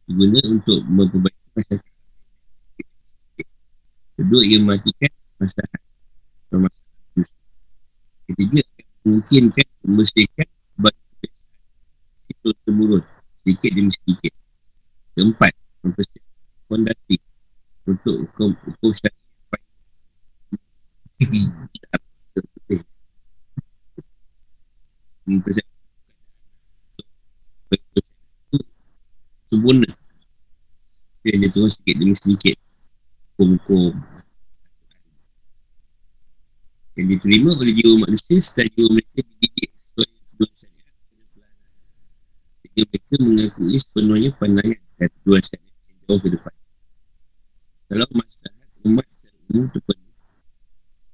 guna 0.05 0.39
untuk 0.53 0.79
memperbaiki 0.85 1.45
masyarakat. 1.57 1.95
Kedua, 4.35 4.51
ia 4.51 4.59
mematikan 4.59 5.11
masalah. 5.39 5.79
Atau 6.51 6.59
masalah 6.59 7.31
Ketiga, 8.27 8.59
memungkinkan 9.07 9.67
membersihkan 9.87 10.47
bagi 10.75 11.31
terus 12.43 12.59
temurun 12.67 12.99
sedikit 13.39 13.71
demi 13.71 13.95
sedikit. 13.95 14.35
Keempat, 15.15 15.55
mempersiapkan 15.87 16.35
fondasi 16.67 17.15
untuk 17.87 18.27
hukum 18.27 18.51
hukum 18.59 18.91
sempurna. 29.47 29.87
Dia 31.23 31.39
dia 31.39 31.47
sedikit 31.71 31.95
demi 32.03 32.15
sedikit. 32.19 32.59
Hukum-hukum 33.39 34.14
yang 36.95 37.08
diterima 37.12 37.49
oleh 37.60 37.73
jiwa 37.75 38.08
manusia 38.08 38.39
setelah 38.39 38.71
jiwa 38.71 38.88
mereka 38.95 39.19
dididik 39.19 39.71
sesuai 39.75 40.08
dengan 40.08 40.51
syariat 40.55 40.95
sehingga 42.63 42.81
mereka 42.88 43.13
mengakui 43.19 43.75
sepenuhnya 43.75 44.29
pandangan 44.39 44.79
dan 44.95 45.10
tujuan 45.19 45.43
syariat 45.43 45.75
yang 45.91 45.99
jauh 46.08 46.19
ke 46.23 46.29
depan. 46.31 46.53
Kalau 47.86 48.08
masyarakat 48.15 48.69
umat 48.88 49.05
secara 49.12 49.38
umum 49.51 49.65
terpenuhi 49.69 50.13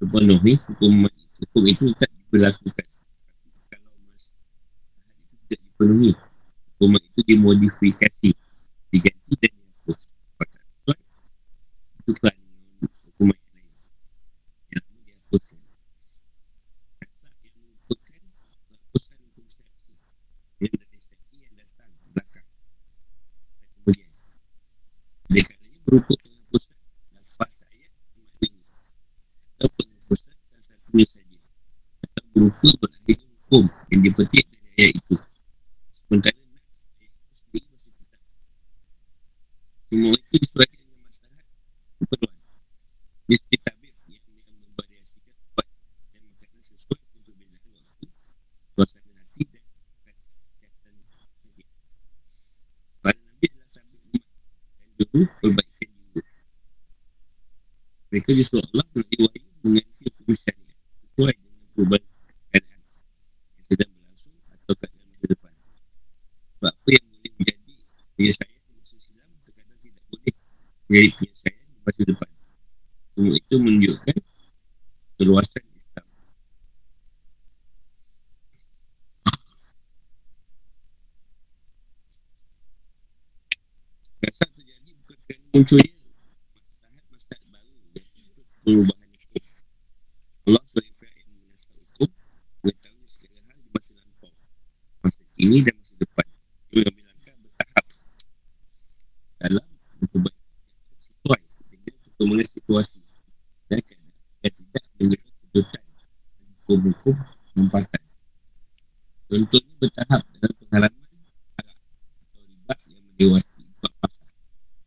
terpenuhi 0.01 0.53
hukum, 0.69 0.93
hukum 1.41 1.63
itu 1.65 1.83
tak 1.97 2.09
diberlakukan. 2.13 2.87
Kalau 3.69 3.91
masyarakat 4.05 5.13
itu 5.17 5.35
tidak 5.49 5.59
dipenuhi 5.65 6.11
hukum 6.77 6.91
itu 6.97 7.19
dimodifikasi 7.25 8.29
diganti 8.91 9.33
dan 9.39 9.53
rupa 25.91 26.13
penghapusan 26.23 26.77
lafaz 27.11 27.55
ayat 27.67 27.91
maknanya 28.15 28.63
atau 29.59 29.69
penghapusan 29.75 30.31
salah 30.31 30.63
satunya 30.63 31.05
saja 31.05 31.39
atau 32.07 32.23
berupa 32.31 32.69
berakhir 32.79 33.17
hukum 33.19 33.63
yang 33.91 34.01
dipetik 34.07 34.45
dari 34.47 34.69
ayat 34.79 34.95
itu 34.95 35.15
sementara 36.07 36.41
Semua 39.91 40.15
itu 40.15 40.39
disuruhkan 40.39 40.79
dengan 40.79 41.03
masyarakat 41.03 41.47
keperluan. 41.99 42.35
Di 43.27 43.35
sekitar 43.35 43.75
yang 43.83 43.91
membariasikan 44.63 45.35
tempat 45.35 45.67
dan 46.15 46.21
makanan 46.31 46.63
sesuai 46.63 46.99
untuk 47.19 47.35
menjaga 47.35 47.69
waktu, 47.75 48.07
suasana 48.71 49.11
hati 49.19 49.43
dan 49.51 49.63
kesehatan 50.63 50.95
sakit. 51.11 51.67
Nanti 53.03 53.45
adalah 53.51 53.67
sambil 53.75 53.99
umat 53.99 54.23
dan 54.79 54.89
dulu 54.95 55.21
berbaik. 55.43 55.70
Mereka 58.11 58.35
disuruh 58.35 58.59
Allah 58.75 58.83
melalui 58.91 59.23
wahyu 59.23 59.49
mengerti 59.63 60.03
hukum 60.11 60.35
syariat 60.35 60.75
sesuai 60.99 61.31
dengan 61.31 61.63
perubahan 61.71 62.03
keadaan 62.51 62.67
yang 62.67 63.65
sedang 63.71 63.91
berlangsung 63.95 64.35
atau 64.51 64.73
keadaan 64.75 65.07
masa 65.07 65.25
depan. 65.31 65.53
Sebab 66.51 66.73
apa 66.75 66.89
yang 66.91 67.05
boleh 67.07 67.31
menjadi 67.39 67.73
penyelesaian 68.19 68.63
masa 68.75 68.95
silam 68.99 69.29
terkadang 69.47 69.79
tidak 69.79 70.03
boleh 70.11 70.33
menjadi 70.91 71.09
penyelesaian 71.15 71.67
masa 71.87 72.01
depan. 72.03 72.29
Semua 73.15 73.35
itu 73.39 73.55
menunjukkan 73.63 74.17
keluasan 75.15 75.63
Islam. 75.71 76.05
Kasar 84.19 84.49
terjadi 84.51 84.89
bukan 84.99 85.17
kerana 85.23 85.47
munculnya 85.55 85.91
masalah-masalah 86.59 87.47
baru 87.55 87.71
perubahan 88.61 89.09
hukum. 89.19 89.43
Allah 90.47 90.63
sebagai 90.69 90.93
pihak 91.01 91.15
yang 91.17 91.29
menasal 91.33 91.73
hukum 91.75 92.09
mengetahui 92.61 93.07
segala 93.09 93.39
hal 93.49 93.57
di 93.57 93.69
masa 93.73 93.91
lampau, 93.97 94.31
masa 95.01 95.21
kini 95.35 95.57
dan 95.65 95.75
masa 95.75 95.93
depan. 95.97 96.25
Dia 96.71 96.79
mengambil 96.87 97.03
langkah 97.09 97.35
bertahap 97.41 97.85
dalam 99.41 99.65
memperbaiki 99.99 100.97
sesuai 101.01 101.41
dengan 101.67 101.95
perkembangan 102.05 102.47
situasi 102.47 102.99
dan 103.67 103.79
keadaan 103.81 104.13
yang 104.41 104.53
tidak 104.55 104.83
menjadi 104.95 105.29
kedudukan 105.35 105.83
hukum-hukum 106.61 107.15
tempatan. 107.57 108.03
Contohnya 109.31 109.73
bertahap 109.81 110.21
dalam 110.37 110.55
penghalaman 110.63 111.07
harap 111.59 111.77
atau 112.23 112.41
ribat 112.45 112.79
yang 112.87 113.03
mendewati 113.09 113.61
empat 113.67 113.93
pasal 113.99 114.29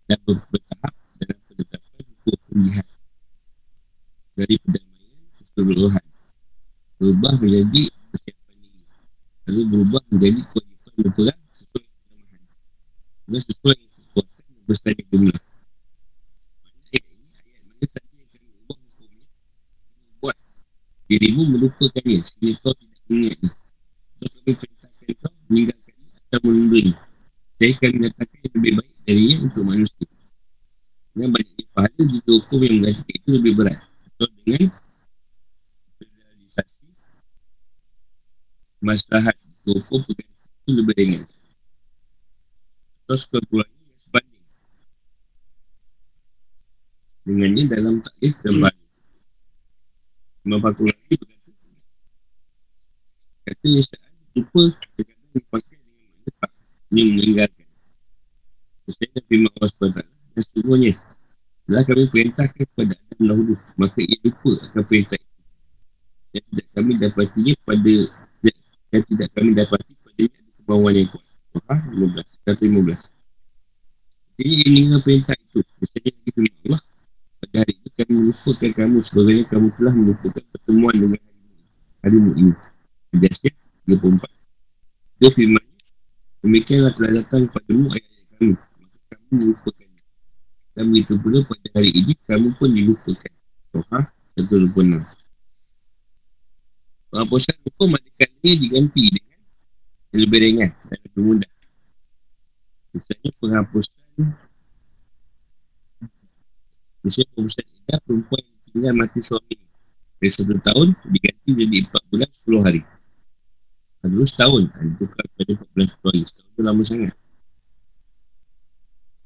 dan 0.09 0.19
bertahap 0.25 0.95
dalam 1.21 1.39
penetapan 1.49 2.05
hukum 2.25 2.57
jihad 2.65 2.87
dari 4.35 4.55
perdamaian 4.61 5.19
keseluruhan 5.39 6.05
berubah 6.99 7.33
menjadi 7.39 7.83
persiapan 8.11 8.57
diri 8.59 8.83
lalu 9.47 9.63
berubah 9.71 10.03
menjadi 10.11 10.41
kewajipan 10.43 10.93
berperang 10.99 11.41
sesuai 11.55 11.85
pertamahan 11.87 12.43
dan 13.31 13.41
sesuai 13.41 13.79
kekuatan 13.95 14.45
dan 14.45 14.63
besarnya 14.67 15.05
jumlah 15.09 15.41
ayat 16.91 17.05
ini 17.09 17.29
ayat 17.39 17.63
mana 17.65 17.85
saja 17.87 18.13
yang 18.13 18.29
kami 18.35 18.49
ubah 18.61 18.77
hukumnya 18.77 19.27
membuat 19.95 20.37
dirimu 21.09 21.43
melupakannya 21.55 22.19
sehingga 22.27 22.53
kau 22.61 22.75
tidak 22.77 23.01
mengingatnya 23.07 23.51
atau 24.19 24.29
kami 24.29 24.53
perintahkan 24.53 25.09
kau 25.17 25.33
meninggalkannya 25.49 26.09
atau 26.19 26.39
menunduknya 26.43 26.95
kami 27.85 28.09
datangkan 28.09 28.39
yang 28.41 28.55
lebih 28.57 28.73
baik 28.81 28.97
darinya 29.05 29.37
untuk 29.45 29.63
manusia. 29.69 30.07
Dengan 31.13 31.29
banyaknya 31.37 31.65
pahala 31.77 32.01
jika 32.01 32.31
hukum 32.33 32.59
yang 32.65 32.75
menggantikan 32.81 33.17
itu 33.21 33.29
lebih 33.37 33.53
berat. 33.61 33.81
Atau 33.85 34.27
dengan 34.33 34.63
realisasi 36.01 36.85
masyarakat 38.81 39.37
hukum 39.69 40.01
pengganti 40.01 40.49
itu 40.49 40.71
lebih 40.73 40.95
ringan. 40.97 41.23
Atau 43.05 43.17
sekurang-kurangnya 43.21 43.85
yang 43.85 44.01
sebanding. 44.01 44.45
Dengannya 47.29 47.63
dalam 47.69 47.95
taklif 48.01 48.35
dan 48.41 48.57
balik 48.65 48.85
Memang 50.45 50.77
lagi 50.77 51.17
berkata 51.17 51.53
kata 53.49 53.65
Yesa'an 53.65 54.13
lupa 54.37 54.61
terkadang 54.77 55.21
dipakai 55.33 55.77
dengan 55.81 56.33
tak 56.37 56.53
yang 56.93 57.09
meninggalkan 57.17 57.64
Dengan 58.85 59.23
firman 59.29 59.51
Allah. 59.61 59.71
SWT 59.73 60.01
dan 60.35 60.45
semuanya 60.51 60.93
telah 61.65 61.85
kami 61.87 62.05
perintahkan 62.11 62.65
kepada 62.69 62.93
Adam 62.93 63.23
dahulu. 63.31 63.55
Maka 63.81 63.99
ia 64.03 64.19
lupa 64.21 64.51
akan 64.71 64.83
perintah 64.85 65.17
itu. 65.17 65.41
Dan 66.35 66.43
tidak 66.51 66.69
kami 66.75 66.93
dapatinya 66.99 67.55
pada 67.63 67.95
dan 68.95 69.01
tidak 69.11 69.29
kami 69.35 69.51
dapati 69.55 69.93
padanya 70.03 70.37
ada 70.39 70.51
kemauan 70.59 70.95
yang 70.95 71.09
kuat. 71.11 71.25
Surah 71.55 71.81
15 71.87 72.47
kata 72.47 72.63
15 72.67 73.15
jadi 74.35 74.51
ia 74.51 74.67
meninggal 74.67 75.01
perintah 75.07 75.37
itu. 75.39 75.59
Misalnya 75.63 76.11
lagi 76.11 76.31
firman 76.35 76.55
Allah. 76.67 76.83
Pada 77.39 77.57
hari 77.63 77.73
itu 77.79 77.89
kami 77.95 78.13
melupakan 78.19 78.71
kamu. 78.75 78.97
Sebagainya 79.07 79.45
kamu 79.47 79.67
telah 79.79 79.95
melupakan 79.95 80.45
pertemuan 80.51 80.95
dengan 80.99 81.21
harimu 82.03 82.31
ini. 82.35 82.55
Hadasnya 83.15 83.51
34 83.87 85.23
Dia 85.23 85.31
firman 85.31 85.65
Demikianlah 86.45 86.93
telah 86.93 87.11
datang 87.23 87.43
kepadamu 87.49 87.87
ayat-ayat 87.95 88.27
kami. 88.37 88.53
Maka 88.53 88.67
kamu 88.67 88.74
melupakan 89.35 89.89
Dan 90.75 90.91
begitu 90.95 91.19
pula 91.19 91.43
pada 91.47 91.67
hari 91.75 91.91
ini 91.91 92.13
Kamu 92.27 92.55
pun 92.57 92.71
dilupakan 92.71 93.35
Soha 93.75 94.01
126 94.39 95.25
Penghapusan 97.15 97.55
hukum 97.63 97.95
ada 97.95 98.11
kalanya 98.19 98.55
diganti 98.59 99.07
dengan 99.07 99.39
yang 100.11 100.21
lebih 100.27 100.39
ringan 100.43 100.71
dan 100.91 100.99
lebih 100.99 101.23
mudah. 101.23 101.53
Misalnya 102.91 103.31
penghapusan 103.39 103.99
Misalnya 107.07 107.29
penghapusan 107.39 107.65
idah 107.71 107.99
perempuan 108.03 108.43
yang 108.43 108.61
tinggal 108.67 108.93
mati 108.99 109.19
suami 109.23 109.55
dari 110.19 110.31
satu 110.31 110.59
tahun 110.59 110.99
diganti 111.07 111.51
jadi 111.55 111.77
empat 111.87 112.03
bulan 112.11 112.29
sepuluh 112.35 112.61
hari. 112.67 112.81
Dulu 114.03 114.27
setahun, 114.27 114.63
kepada 114.75 115.55
empat 115.55 115.69
bulan 115.71 115.89
sepuluh 115.95 116.11
hari. 116.19 116.23
Setahun 116.27 116.51
tu 116.51 116.63
lama 116.67 116.83
sangat. 116.83 117.15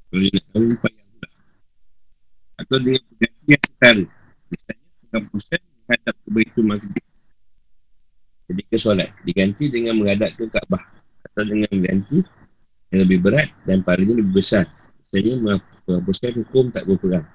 Kalau 0.09 0.21
dia 0.25 0.31
nak 0.33 0.45
tahu, 0.51 0.65
pula. 0.81 1.29
Atau 2.59 2.77
dengan 2.81 3.01
pengganti 3.07 3.45
yang 3.45 3.63
setara. 3.63 4.05
Misalnya 4.49 4.87
penghapusan 5.09 5.59
menghadap 5.61 6.15
ke 6.17 6.29
Baitul 6.29 6.65
Maqdis 6.69 7.09
ketika 8.49 8.75
solat 8.81 9.09
diganti 9.21 9.69
dengan 9.69 10.01
menghadap 10.01 10.33
ke 10.33 10.49
Kaabah 10.49 10.81
atau 11.29 11.43
dengan 11.45 11.69
mengganti 11.69 12.25
yang 12.89 13.05
lebih 13.05 13.21
berat 13.21 13.49
dan 13.69 13.85
pahalanya 13.85 14.17
lebih 14.17 14.41
besar 14.41 14.65
misalnya 14.97 15.61
menghapuskan 15.85 16.33
hukum 16.41 16.73
tak 16.73 16.89
berperang 16.89 17.25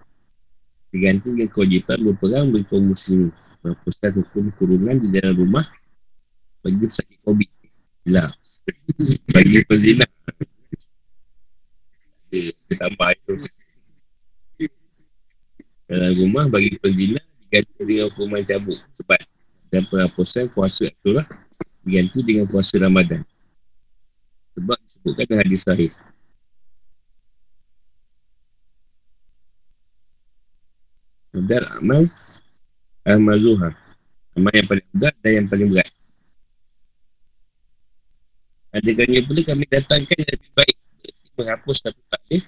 diganti 0.91 1.31
dengan 1.31 1.51
kewajipan 1.55 1.99
berperang 2.03 2.51
bagi 2.51 2.66
kaum 2.66 2.91
muslim 2.91 3.31
menghapuskan 3.62 4.11
hukum 4.18 4.45
kurungan 4.59 4.97
di 4.99 5.09
dalam 5.14 5.35
rumah 5.39 5.66
bagi 6.66 6.83
sakit 6.91 7.18
COVID 7.22 7.51
lah 8.11 8.31
bagi 9.31 9.62
pezina 9.70 10.07
tambah 12.78 13.11
itu. 13.14 13.35
Dalam 15.85 16.12
rumah 16.16 16.49
bagi 16.49 16.80
pezina 16.80 17.20
diganti 17.45 17.80
dengan 17.85 18.09
hukuman 18.09 18.43
cabut 18.43 18.78
sebab 18.99 19.20
dan 19.68 19.82
penghapusan 19.91 20.49
puasa 20.55 20.89
Ashura 20.89 21.22
diganti 21.85 22.18
dengan 22.24 22.47
puasa 22.49 22.80
Ramadan. 22.80 23.20
Sebab 24.57 24.78
disebutkan 24.87 25.24
dalam 25.28 25.43
hadis 25.45 25.62
sahih. 25.66 25.93
Mudar 31.35 31.66
amal 31.82 32.07
Al-Mazuha 33.03 33.74
Amal 34.35 34.51
yang 34.51 34.66
paling 34.66 34.87
mudah 34.91 35.12
dan 35.22 35.32
yang 35.39 35.47
paling 35.47 35.68
berat. 35.70 35.91
Adegannya 38.74 39.22
pula 39.22 39.41
kami 39.47 39.64
datangkan 39.70 40.16
yang 40.18 40.30
lebih 40.35 40.51
baik 40.59 40.76
Menghapus 41.35 41.76
satu 41.82 42.03
taklif 42.11 42.45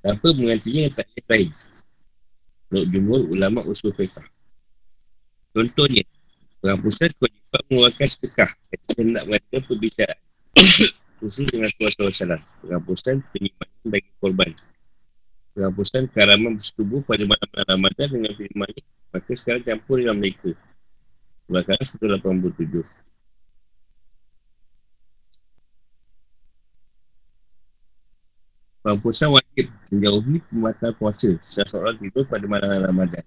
Tanpa 0.00 0.28
menggantinya 0.36 0.92
taklif 0.92 1.24
lain. 1.28 1.50
Menurut 2.70 2.88
jumhur 2.90 3.20
ulama 3.30 3.60
usul 3.64 3.92
fiqah 3.92 4.24
Contohnya 5.52 6.04
Penghapusan 6.64 7.12
kewajipan 7.20 7.62
mengeluarkan 7.70 8.08
sedekah. 8.08 8.50
Ketika 8.72 8.92
hendak 8.98 9.24
mengatakan 9.28 9.62
perbicaraan 9.68 10.20
Khusus 11.20 11.46
dengan 11.48 11.70
kuasa 11.80 12.00
wassalam 12.04 12.40
Penghapusan 12.64 13.16
penyimpanan 13.32 13.86
bagi 13.88 14.10
korban. 14.20 14.50
Penghapusan 15.56 16.02
keharaman 16.12 16.60
bersetubuh 16.60 17.00
pada 17.08 17.24
malam-malam 17.24 17.66
Ramadan 17.68 18.08
dengan 18.12 18.32
firman 18.36 18.70
Maka 19.12 19.30
sekarang 19.32 19.62
campur 19.64 20.00
dengan 20.00 20.16
mereka. 20.20 20.52
Belakang 21.46 21.78
187 21.80 23.15
Pampusan 28.86 29.34
wajib. 29.34 29.66
Menjauhi 29.90 30.38
pembatal 30.46 30.94
puasa. 30.94 31.34
Setelah 31.42 31.66
seorang 31.66 31.98
tidur 31.98 32.22
pada 32.22 32.46
malam 32.46 32.86
Ramadan. 32.86 33.26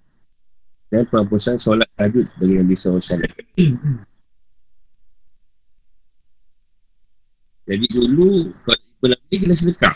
Dan 0.88 1.03
pampusan 1.12 1.60
solat 1.60 1.91
tajud 1.99 2.24
bagi 2.39 2.55
Nabi 2.64 2.74
SAW 2.80 3.03
Jadi 7.70 7.86
dulu 7.91 8.55
kalau 8.64 9.20
ibu 9.30 9.36
kena 9.36 9.53
sedekah. 9.53 9.93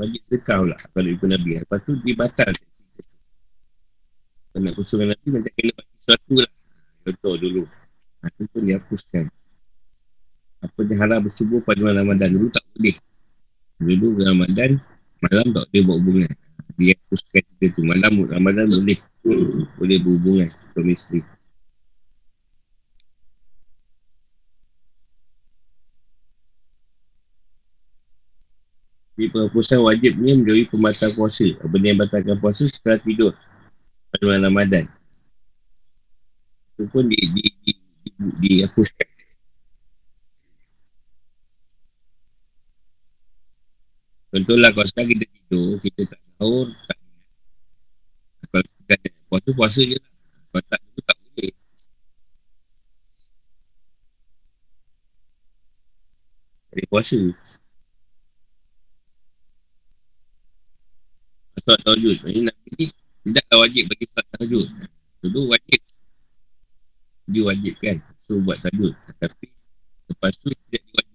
Bagi 0.00 0.16
sedekah 0.24 0.64
pula 0.64 0.80
kalau 0.96 1.08
ibu 1.12 1.28
Nabi. 1.28 1.60
Lepas 1.60 1.84
tu 1.84 1.92
dia 2.00 2.16
batal. 2.16 2.56
Kalau 4.48 4.64
nak 4.64 4.72
kusungan 4.80 5.12
Nabi 5.12 5.28
macam 5.28 5.52
kena 5.60 5.76
sesuatu 5.92 6.40
lah. 6.40 6.52
Contoh 7.04 7.36
dulu. 7.36 7.68
Ha, 8.24 8.32
Itu 8.32 8.48
pun 8.48 8.64
dihapuskan 8.64 9.28
apa 10.60 10.80
dia 10.84 10.96
harap 11.00 11.24
bersubuh 11.24 11.60
pada 11.64 11.80
malam 11.80 12.04
Ramadan 12.04 12.36
Dulu 12.36 12.48
tak 12.52 12.64
boleh 12.76 12.96
Dulu 13.80 14.08
Ramadan 14.20 14.70
Malam 15.24 15.46
tak 15.56 15.64
boleh 15.72 15.82
buat 15.88 15.96
hubungan 16.04 16.32
Dia 16.76 16.92
hapuskan 16.96 17.40
cerita 17.44 17.66
tu 17.76 17.82
Malam 17.88 18.12
Ramadan 18.28 18.66
boleh 18.68 18.98
Boleh 19.80 19.98
berhubungan 20.04 20.48
Suami 20.76 20.92
isteri 20.92 21.20
Jadi 29.20 29.36
penghapusan 29.36 29.84
wajibnya 29.84 30.32
menjauhi 30.32 30.64
pembatal 30.72 31.12
puasa. 31.12 31.44
Benda 31.68 31.92
yang 31.92 32.00
batalkan 32.00 32.40
puasa 32.40 32.64
setelah 32.64 32.96
tidur 33.04 33.36
pada 34.08 34.24
malam 34.24 34.48
Ramadan. 34.48 34.88
Itu 36.72 36.88
pun 36.88 37.04
di, 37.04 37.20
di, 37.28 37.44
di, 37.60 37.72
di, 38.00 38.10
dihapuskan. 38.40 39.09
Contohlah 44.30 44.70
kalau 44.70 44.86
sekarang 44.86 45.10
kita 45.18 45.24
tidur, 45.26 45.68
kita 45.82 46.00
tak 46.06 46.20
sahur, 46.38 46.66
tak 46.86 46.98
kalau 48.50 48.66
kita 48.66 48.92
ada 48.94 49.08
puasa, 49.30 49.50
puasa 49.54 49.80
je 49.86 49.96
lah. 49.98 50.12
Kalau 50.50 50.64
tak, 50.66 50.80
itu 50.82 51.00
tak 51.06 51.16
boleh. 51.18 51.52
Jadi 56.70 56.84
puasa. 56.86 57.20
Solat 61.60 61.80
tahajud 61.84 62.18
Ini 62.24 62.40
nak 62.48 62.56
pergi 62.64 62.86
Tidaklah 63.20 63.58
wajib 63.68 63.84
bagi 63.92 64.04
solat 64.08 64.26
tahajud 64.32 64.66
Dulu 65.20 65.40
wajib 65.52 65.80
Dia 67.28 67.42
wajib 67.44 67.74
kan 67.84 67.96
So 68.24 68.40
buat 68.40 68.56
tahajud 68.64 68.96
Tapi 69.20 69.46
Lepas 70.08 70.32
tu 70.40 70.48
tidak 70.48 70.82
diwajibkan 70.88 71.09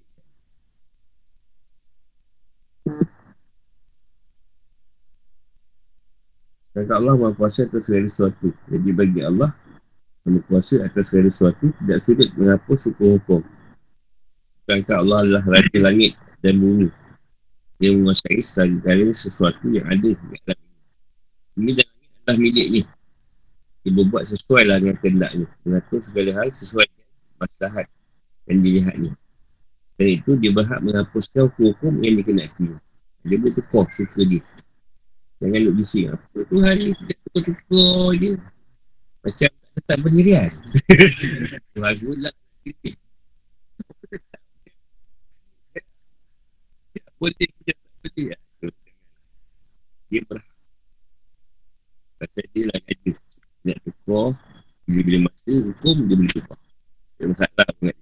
Kata 6.76 7.00
Allah 7.00 7.16
Maha 7.16 7.32
kuasa 7.40 7.64
atas 7.64 7.88
segala 7.88 8.12
sesuatu 8.12 8.52
Jadi 8.68 8.90
bagi 8.92 9.24
Allah 9.24 9.56
Maha 10.28 10.44
kuasa 10.52 10.84
atas 10.84 11.08
segala 11.08 11.32
sesuatu 11.32 11.72
Tidak 11.72 12.00
sulit 12.04 12.30
menghapus 12.36 12.92
hukum-hukum 12.92 13.42
Kata 14.68 15.00
Allah 15.00 15.24
adalah 15.24 15.44
Raja 15.48 15.80
Langit 15.80 16.20
dan 16.44 16.60
Bumi 16.60 16.92
dia 17.76 17.92
menguasai 17.92 18.40
segala 18.40 19.04
sesuatu 19.12 19.68
yang 19.68 19.84
ada 19.92 20.08
di 20.08 20.16
alam 20.16 20.56
ini. 20.56 20.80
Ini 21.60 21.72
dan 21.76 21.88
langit 21.92 22.10
adalah 22.24 22.38
milik 22.40 22.68
ni. 22.72 22.82
Dia 23.84 23.92
berbuat 23.92 24.24
sesuai 24.24 24.64
lah 24.64 24.78
dengan 24.80 24.98
kehendaknya. 25.04 25.48
Mengatur 25.68 26.00
segala 26.00 26.32
hal 26.40 26.50
sesuai 26.56 26.88
dengan 26.88 27.36
masalah 27.44 27.86
yang 28.48 28.60
dilihat 28.64 28.96
ni. 28.96 29.12
Dan 30.00 30.08
itu 30.08 30.32
dia 30.40 30.52
berhak 30.56 30.80
menghapuskan 30.80 31.52
hukum-hukum 31.52 32.00
yang 32.00 32.16
dikenaki. 32.16 32.80
Dia 33.28 33.38
boleh 33.44 33.56
tukar 33.60 33.88
suka 33.92 34.24
dia. 34.24 34.44
Jangan 35.44 35.60
duduk 35.68 35.76
bising. 35.84 36.08
Apa 36.16 36.40
tu 36.48 36.56
hari 36.64 36.96
kita 36.96 37.14
tukar-tukar 37.36 38.08
je. 38.16 38.32
Macam 39.26 39.50
tak 39.86 39.98
pendirian. 40.00 40.50
Bagus 41.76 42.18
lah. 42.24 42.34
boleh 47.16 47.48
dia 47.64 47.74
tak 47.74 47.90
boleh 48.04 48.26
lah. 48.32 48.42
Dia 50.08 50.22
berhak. 50.30 50.56
Kata 52.16 52.42
dia 52.56 52.64
lah 52.72 52.80
gaji. 52.86 53.12
Nak 53.66 53.78
tukar, 53.82 54.28
bila 54.86 55.02
bila 55.04 55.18
masa 55.28 55.52
hukum, 55.52 55.96
dia 56.08 56.16
boleh 56.16 56.32
tukar. 56.32 56.60
Dia 57.20 57.26
masalah 57.28 57.68
pun 57.76 57.84
kan. 57.92 57.98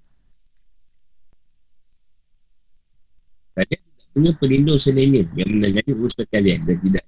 Punya 4.14 4.32
pelindung 4.38 4.78
selainnya 4.78 5.26
yang 5.34 5.49
menangani 5.57 5.91
urusan 5.97 6.26
kalian 6.30 6.61
dan 6.61 6.78
tidak 6.86 7.03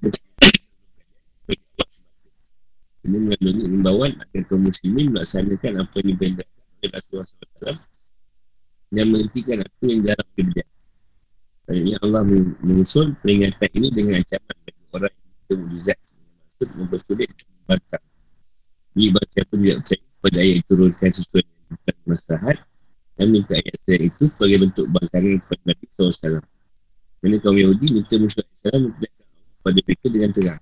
ini 3.06 3.18
mengandungi 3.22 3.64
imbauan 3.70 4.12
agar 4.18 4.42
kaum 4.50 4.66
muslimin 4.66 5.14
melaksanakan 5.14 5.86
apa 5.86 5.94
yang 6.02 6.08
dibenarkan 6.18 6.50
oleh 6.58 6.90
Rasulullah 6.90 7.28
SAW 7.30 7.78
dan 8.90 9.06
menghentikan 9.14 9.58
apa 9.62 9.84
yang 9.86 10.02
jarang 10.02 10.30
dibenarkan. 10.34 10.74
Akhirnya 11.66 11.96
Allah 12.02 12.22
mengusul 12.66 13.08
peringatan 13.22 13.70
ini 13.78 13.88
dengan 13.94 14.14
ancaman 14.22 14.56
bagi 14.66 14.84
orang 14.94 15.14
yang 15.14 15.34
bermujizat 15.46 15.98
maksud 16.02 16.70
mempersulit 16.82 17.30
bakar. 17.70 18.02
Ini 18.98 19.06
bagi 19.14 19.30
siapa 19.38 19.54
tidak 19.54 19.78
percaya 19.86 20.04
pada 20.26 20.38
ayat 20.42 20.62
turunkan 20.66 21.12
sesuai 21.14 21.44
dengan 21.46 21.98
masyarakat 22.10 22.58
dan 23.16 23.28
minta 23.30 23.54
ayat 23.54 23.78
saya 23.86 23.98
itu 24.02 24.24
sebagai 24.26 24.58
bentuk 24.66 24.86
bangkangan 24.90 25.38
kepada 25.46 25.64
Nabi 25.70 25.86
SAW. 25.94 26.55
Kerana 27.26 27.42
kaum 27.42 27.58
Yahudi 27.58 27.90
minta 27.90 28.22
Musa 28.22 28.38
SAW 28.62 28.86
memperlihatkan 28.86 29.50
pada 29.66 29.80
mereka 29.82 30.06
dengan 30.14 30.30
terang. 30.30 30.62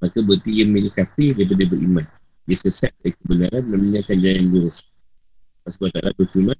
Maka 0.00 0.18
berarti 0.24 0.48
ia 0.48 0.64
milik 0.64 0.96
kafir 0.96 1.36
daripada 1.36 1.60
beriman. 1.68 2.06
Dia 2.48 2.56
sesat 2.56 2.88
dari 3.04 3.12
kebenaran 3.20 3.60
dan 3.68 3.76
meninggalkan 3.76 4.16
jalan 4.16 4.36
yang 4.40 4.48
lurus. 4.48 4.80
Pasal 5.60 5.92
Allah 5.92 6.16
berfirman, 6.16 6.56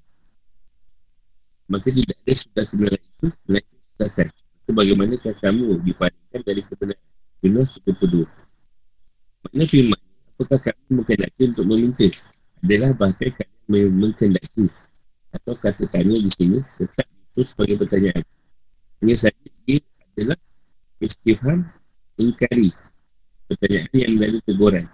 maka 1.72 1.88
tidak 1.88 2.16
ada 2.20 2.34
sudah 2.36 2.64
kebenaran 2.68 3.00
itu 3.00 3.26
melainkan 3.48 3.78
kesesatan. 3.80 4.26
Itu 4.60 4.70
bagaimanakah 4.76 5.34
kamu 5.40 5.64
dipandangkan 5.88 6.40
dari 6.44 6.60
kebenaran? 6.60 7.08
Yunus 7.40 7.70
32. 7.88 8.28
Makna 9.40 9.64
firman, 9.72 10.02
apakah 10.36 10.58
kamu 10.68 11.00
mengkendaki 11.00 11.42
untuk 11.48 11.64
meminta? 11.64 12.08
Adalah 12.60 12.92
bahkan 12.92 13.32
kalian 13.32 13.88
mengkendaki. 14.04 14.68
Atau 15.32 15.56
kata 15.56 15.88
tanya 15.88 16.12
di 16.12 16.28
sini, 16.28 16.60
tetap 16.76 17.08
itu 17.08 17.40
sebagai 17.40 17.80
pertanyaan. 17.80 18.20
Hanya 19.00 19.16
saja 19.16 19.48
dia 19.64 19.80
adalah 20.16 20.38
istifham 21.00 21.64
ingkari. 22.20 22.68
Pertanyaan 23.48 23.90
yang 23.96 24.12
menjadi 24.16 24.38
teguran. 24.46 24.86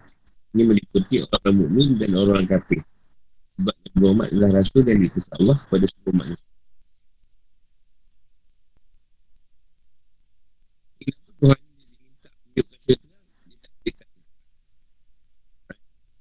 Ini 0.56 0.62
meliputi 0.64 1.20
orang 1.20 1.54
mukmin 1.54 1.88
dan 2.00 2.16
orang 2.16 2.46
kafir. 2.48 2.80
Sebab 3.58 3.74
Nabi 3.76 3.98
Muhammad 4.00 4.26
adalah 4.32 4.50
Rasul 4.62 4.82
yang 4.88 4.98
diutus 5.02 5.26
Allah 5.36 5.58
pada 5.68 5.84
semua 5.84 6.24
manusia. 6.24 6.46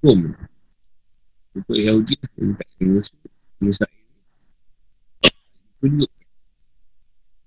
hukum 0.06 0.30
untuk 1.58 1.74
Yahudi 1.74 2.14
tak 2.22 2.68
kena 2.78 3.02
Musa 3.58 3.86
tunjuk 5.82 6.10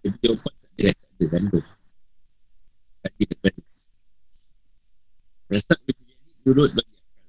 Jadi 0.00 0.16
jawapan 0.24 0.54
tak 0.56 0.70
ada 0.72 0.90
tak 0.96 1.10
ada 1.10 1.24
kandung 1.28 1.68
Tak 3.00 3.12
ada 3.12 3.34
kandung 3.36 3.68
Nasab 5.50 5.78
itu 5.90 6.02
jadi 6.06 6.34
turut 6.46 6.70
bagi 6.72 6.94
akal. 6.94 7.26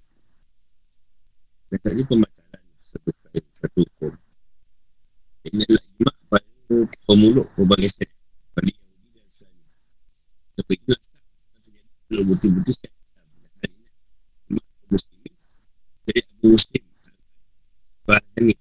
Nasab 1.74 1.92
ini 1.92 2.04
pemasaran 2.06 2.64
satu, 2.80 3.10
satu 3.60 3.80
hukum 3.82 4.14
Ini 5.52 5.62
adalah 5.68 5.84
imak 6.00 6.18
pada 6.30 6.78
pemuluk 7.10 7.48
berbagai 7.58 7.90
sejarah 7.92 8.20
Pada 8.56 8.70
Yahudi 8.70 9.08
dan 9.12 9.24
Islam 9.26 9.54
Sebab 10.56 10.74
itu 10.78 10.90
nasab 10.94 11.22
Kalau 12.08 12.24
betul-betul 12.30 12.76
siap 12.78 12.94
jadi 16.02 16.28
Abu 16.28 16.48
Muslim 16.58 16.84
Bahan 18.04 18.42
ni. 18.44 18.52
Dan 18.58 18.61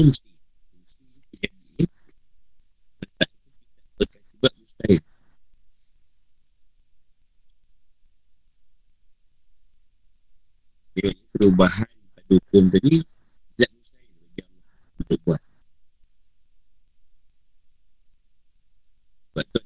Fungsi 0.00 0.32
Fungsi 0.72 1.36
Jadi 1.36 1.84
Sebab 4.32 4.52
mustahil 4.56 5.04
perubahan 11.36 11.88
pada 12.16 12.32
hukum 12.32 12.72
tadi 12.72 13.04
tidak 13.04 13.70
mustahil 13.76 14.12
bagi 14.24 14.40
Allah 14.40 14.72
untuk 15.04 15.20
buat. 15.28 15.42
Sebab 19.28 19.44
tu 19.52 19.60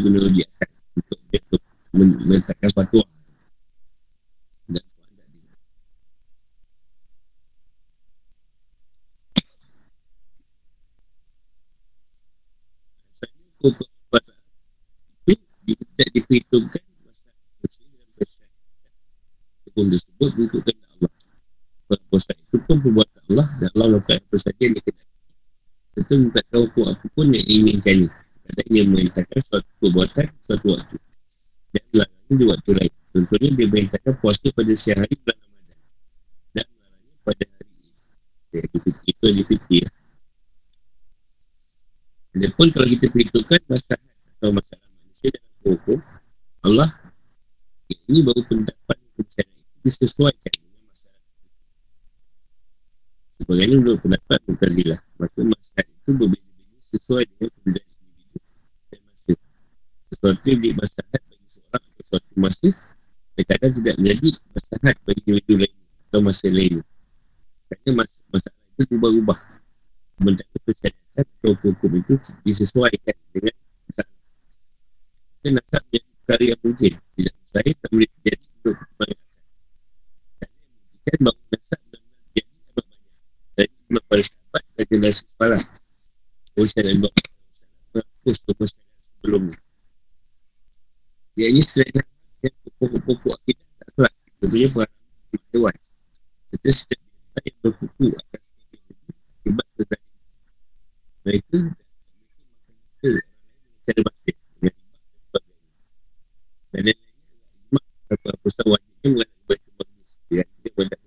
guna 0.00 0.16
rujiakan 0.24 0.70
untuk 0.96 1.20
dia 1.28 1.44
menetapkan 1.96 2.70
fatwa 2.76 3.02
itu 15.66 15.82
tidak 15.96 16.08
diperhitungkan 16.14 16.82
pun 19.76 19.92
disebut 19.92 20.30
untuk 20.40 20.62
kena 20.64 20.88
Allah 20.96 22.00
Puasa 22.08 22.32
itu 22.32 22.56
pun 22.64 22.80
perbuatan 22.80 23.22
Allah 23.28 23.46
Dan 23.60 23.68
Allah 23.76 23.88
lakukan 24.00 24.16
apa 24.24 24.36
saja 24.40 24.56
yang 24.64 24.72
dia 24.72 24.92
Tentu 25.96 26.32
tak 26.32 26.48
tahu 26.48 26.64
apa 26.88 27.04
pun 27.12 27.28
yang 27.28 27.44
inginkan 27.44 28.08
Kadang 28.48 28.68
dia 28.72 28.82
merintahkan 28.88 29.40
suatu 29.44 29.68
perbuatan 29.84 30.26
Suatu 30.40 30.66
waktu 30.72 30.96
Dan 31.76 31.84
melarangnya 31.92 32.34
di 32.40 32.46
waktu 32.48 32.70
lain. 32.72 32.92
Contohnya 33.12 33.48
dia 33.52 33.66
merintahkan 33.68 34.12
puasa 34.24 34.48
pada 34.48 34.72
siang 34.72 35.04
hari 35.04 35.14
bulan 35.20 35.36
Ramadan. 35.44 35.78
Dan 36.56 36.66
melarangnya 36.72 37.18
pada 37.20 37.44
hari 37.44 37.74
Jadi 38.56 38.78
itu 39.12 39.24
ada 39.28 39.42
fikir 39.44 39.84
dia 42.36 42.52
pun 42.52 42.68
kalau 42.68 42.84
kita 42.84 43.08
perhitungkan 43.08 43.60
masalah 43.64 44.12
atau 44.36 44.52
masalah 44.52 44.84
manusia 44.92 45.28
dalam 45.32 45.52
hukum 45.64 45.98
Allah 46.68 46.90
ini 47.88 48.20
baru 48.20 48.44
pendapat 48.44 48.96
kebicaraan 49.16 49.56
itu 49.56 49.76
disesuaikan 49.88 50.52
dengan 50.52 50.82
masalah 50.84 51.24
sebagainya 53.40 53.76
menurut 53.80 54.00
pendapat 54.04 54.38
Mukazilah 54.52 55.00
maka 55.16 55.40
masalah 55.48 55.84
itu 55.88 56.10
berbeza-beza 56.12 56.80
sesuai 56.92 57.24
dengan 57.24 57.50
kebicaraan 57.56 57.96
individu 58.04 58.38
dan 58.92 59.00
masa. 59.00 59.32
Sesuatu 60.12 60.46
yang 60.52 60.76
masalah 60.76 61.20
suatu 62.06 62.32
masa 62.38 62.68
terkadang 63.36 63.72
tidak 63.76 63.94
menjadi 64.00 64.28
masalah 64.54 64.94
bagi 65.04 65.20
individu 65.26 65.54
lain 65.60 65.76
atau 66.08 66.20
masa 66.22 66.46
lain 66.48 66.80
kerana 67.66 68.06
masalah 68.30 68.62
itu 68.78 68.82
berubah-ubah 68.86 69.38
sementara 70.16 70.56
persyaratan 70.62 71.26
atau 71.26 71.52
hukum 71.60 71.90
itu 71.98 72.14
disesuaikan 72.46 73.16
dengan 73.34 73.54
masalah. 73.90 74.16
Kita 75.36 75.48
nak 75.50 75.64
tak 75.66 75.82
menjadi 75.88 76.06
perkara 76.06 76.44
yang 76.46 76.60
mungkin. 76.62 76.92
Tidak 76.94 77.34
saya 77.50 77.70
tak 77.72 77.90
boleh 77.90 78.08
terjadi 78.20 78.44
untuk 78.46 78.76
Dan 80.36 80.48
yang 80.52 80.52
membuktikan 80.76 81.18
bahawa 81.22 81.40
nasab 81.50 81.80
benar-benar 81.86 82.20
terjadi 82.22 82.50
amat 82.50 82.72
banyak. 82.76 83.00
Dan 83.56 83.66
cuma 83.86 84.00
pada 84.06 84.22
sahabat 84.22 84.62
dan 84.76 84.84
generasi 84.90 85.22
sepalah. 85.26 85.62
Urusan 86.56 86.82
dan 86.88 86.96
bapak 87.04 87.26
menghapus 87.92 88.36
kemusyarakat 88.46 89.00
sebelum 89.04 89.42
Ia 91.36 91.52
ini 91.52 91.60
selain 91.60 91.92
yang 92.40 92.54
pokok-pokok 92.80 93.36
akidah 93.36 93.68
tak 93.76 93.88
telah. 93.92 94.12
Sebenarnya 94.40 94.68
pengalaman 94.72 95.42
dewan. 95.52 95.74
Serta 96.48 96.70
setiap 96.72 97.00
yang 97.44 97.58
berkuku 97.60 98.06
akan 98.16 98.40
sebab 99.46 99.66
tentang 99.76 100.02
mereka 101.26 101.58
mereka 102.96 103.10
cara 103.84 104.00
batin 104.00 104.36
dengan 104.58 104.74
dan 106.72 106.82
lain 106.88 107.00
Penghapusan 108.06 108.66
wajibnya 108.70 109.08
mengenai 109.10 109.42
baca 109.50 109.70
bagus 109.82 110.10
Yang 110.30 110.50
dia 110.62 110.70
berdak 110.78 111.00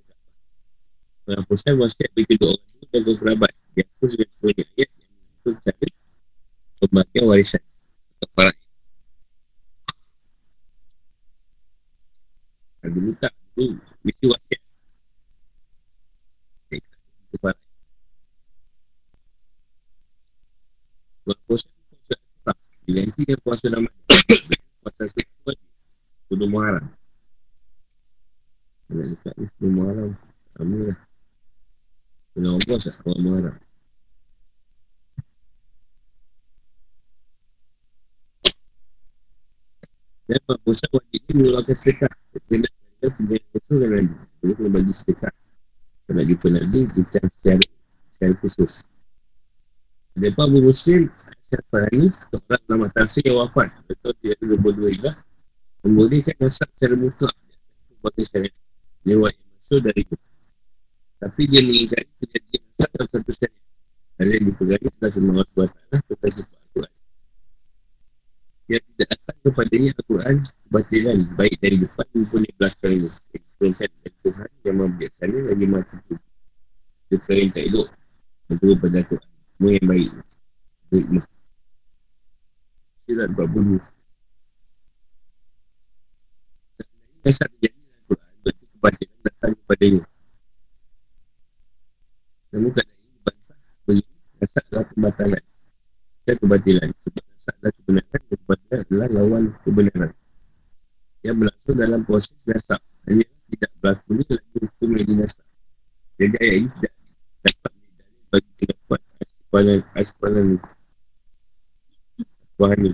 Penghapusan 1.23 1.73
wasiat 1.79 2.09
bagi 2.11 2.27
kedua 2.35 2.53
orang 2.53 2.67
itu 2.79 2.85
dan 2.91 3.15
kerabat 3.17 3.51
Yang 3.73 3.87
dengan 3.87 4.27
semuanya 4.35 4.63
ayat 4.75 4.89
yang 4.91 5.07
mengatur 5.09 5.53
cara 5.63 5.87
pembagian 6.79 7.25
warisan 7.27 7.63
atau 8.19 8.29
para 8.35 8.51
Dulu 12.89 13.11
tak, 13.21 13.35
dulu 13.53 13.77
mesti 14.01 14.25
wasiat 14.25 14.61
Kepada 17.29 17.59
Buat 21.27 21.37
puasa 21.45 21.69
puasa 21.69 22.15
tetap 22.17 22.57
Diganti 22.89 23.21
dia 23.27 23.37
puasa 23.45 23.69
nama 23.69 23.85
Puasa 24.81 25.03
suatu 25.05 25.45
lagi 25.45 25.65
Kudu 26.25 26.45
Muharram 26.49 26.89
Nak 28.89 29.05
dekat 29.13 29.33
ni 29.37 29.45
Kudu 29.53 29.69
Muharram 29.69 30.11
Sama 30.57 30.77
lah 30.89 30.99
Kena 32.33 32.47
orang 32.49 32.65
puasa 32.65 32.89
Kudu 33.05 33.21
Muharram 33.21 33.55
Buat 40.69 40.85
puasa 40.85 41.01
wajib 41.01 41.21
ni 41.25 41.33
Mengeluarkan 41.33 41.75
sedekah. 41.81 42.13
Kena 42.45 42.67
ada 42.69 43.07
Pembelian 43.09 43.45
puasa 43.49 43.73
dan 43.73 43.89
lagi 43.89 44.13
Kena 44.13 44.53
kena 44.53 44.69
bagi 44.69 44.93
sedekah. 44.93 45.33
Kalau 46.05 46.23
jumpa 46.29 46.47
Nabi 46.53 46.79
Bincang 46.93 47.27
secara 47.33 47.65
Secara 48.13 48.33
khusus. 48.37 48.73
Lepas 50.13 50.45
Abu 50.45 50.59
Muslim? 50.61 51.01
Siapa 51.49 51.77
ini 51.97 52.05
Seorang 52.13 52.63
nama 52.69 52.85
tafsir 52.93 53.25
yang 53.25 53.41
wafat. 53.41 53.73
Betul 53.89 54.13
dia 54.21 54.37
ada 54.37 54.45
22 54.45 54.93
hijrah 54.93 55.15
Membolehkan 55.89 56.37
nasab 56.37 56.69
secara 56.77 56.93
mutlak. 57.01 57.33
Sebagai 57.89 58.23
syariat 58.29 58.55
Lewat 59.09 59.33
yang 59.33 59.49
masuk 59.57 59.79
dari 59.89 60.01
itu 60.05 60.15
Tapi 61.17 61.41
dia 61.49 61.61
mengingat 61.65 62.05
Kejadian 62.21 62.61
nasab 62.61 62.89
dalam 62.93 63.07
satu 63.09 63.31
syariat 63.33 63.65
Dan 64.21 64.25
yang 64.37 64.45
Semua 65.17 65.41
Allah 65.41 65.65
SWT 65.65 65.73
Tentang 65.89 66.29
sifat 66.29 66.29
Al-Quran 66.29 66.58
Yang 68.69 68.85
tidak 68.93 69.07
datang 69.17 69.37
kepadanya 69.41 69.89
Al-Quran 69.97 70.35
Kebatilan 70.69 71.17
Baik 71.33 71.55
dari 71.57 71.77
depan 71.81 72.05
Maupun 72.13 72.41
di 72.45 72.51
belakang 72.53 72.93
ini 72.93 73.09
Yang 73.65 74.15
Tuhan 74.21 74.49
Yang 74.61 74.75
membiaksana 74.77 75.37
Lagi 75.49 75.65
mati 75.65 75.97
itu 77.09 77.33
yang 77.33 77.49
tak 77.49 77.65
elok. 77.65 77.89
Untuk 78.53 78.77
pada 78.85 79.01
Tuhan 79.01 79.29
semua 79.57 79.71
yang 79.73 79.87
baik. 79.89 80.11
Hikmah 80.93 81.25
Sirat 83.01 83.29
buat 83.33 83.49
bulu 83.49 83.77
Kisah 87.25 87.49
terjadi 87.57 87.81
dalam 87.81 88.01
Quran 88.05 88.33
Berarti 88.45 88.65
kebatilan 88.69 89.17
datang 89.25 89.51
kepadanya 89.57 90.03
Namun 92.53 92.71
kadang 92.77 92.99
ini 93.01 93.17
bantah 93.25 93.59
Beri 93.89 94.01
Rasa 94.37 94.59
adalah 94.69 94.85
pembatalan. 94.93 95.43
Dan 96.29 96.35
kebatilan 96.37 96.89
Sebab 96.93 97.28
adalah 97.49 97.73
kebenaran 97.73 98.21
kebatilan 98.29 98.79
adalah 98.85 99.07
lawan 99.11 99.43
kebenaran. 99.65 100.11
Yang 101.19 101.35
berlangsung 101.35 101.75
dalam 101.75 102.01
proses 102.07 102.31
rasa 102.47 102.79
Hanya 103.11 103.27
tidak 103.51 103.71
berlaku 103.83 104.09
ni 104.15 104.23
Lagi 104.23 104.57
hukum 104.63 104.89
yang 104.95 105.07
dinasa 105.07 105.41
Jadi 106.15 106.35
ayat 106.39 106.55
ini 106.55 106.69
tidak 106.71 106.93
dapat 107.43 107.73
bagi 108.29 108.51
pendapat 108.55 109.01
ni. 110.47 110.57
Tuhan 112.59 112.77
ni. 112.79 112.91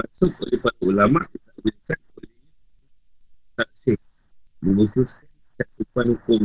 Masuk 0.00 0.32
oleh 0.46 0.58
para 0.62 0.80
ulama 0.86 1.18
Kita 1.28 1.50
berikan 1.60 1.98
oleh 2.14 2.30
Taksir. 3.58 3.98
Mengkhususkan 4.62 5.26
Cakupan 5.58 6.06
hukum 6.14 6.42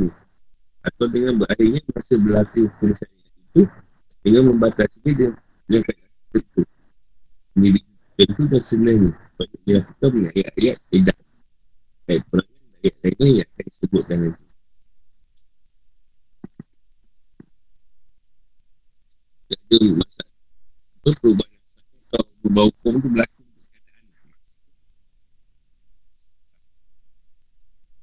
Atau 0.81 1.05
dengan 1.13 1.37
beradanya 1.37 1.79
Masa 1.93 2.13
berlaku 2.17 2.65
hukum 2.73 2.89
syariat 2.97 3.33
itu 3.55 3.63
Dengan 4.25 4.49
membatasi 4.49 4.97
dia 5.05 5.29
Dengan 5.69 5.81
kata 5.85 6.05
tentu 6.33 6.61
Ini 7.61 7.79
tentu 8.17 8.43
dan 8.49 8.61
sebenarnya 8.65 9.13
Sebab 9.13 9.47
dia 9.61 9.73
lakukan 9.77 10.09
dengan 10.09 10.31
ayat-ayat 10.33 10.77
Tidak 10.89 11.17
Ayat 12.09 12.23
perangan 12.33 12.55
Ayat-ayat 12.85 13.33
yang 13.33 13.49
akan 13.49 13.65
disebutkan 13.65 14.17
nanti. 14.21 14.45
Ada 19.45 19.77
masalah 19.97 20.29
apa 21.01 21.09
perubahan 21.17 21.57
atau 22.13 22.21
perubahan 22.45 22.69
hukum 22.69 22.93
tu 23.01 23.09
berlaku 23.09 23.41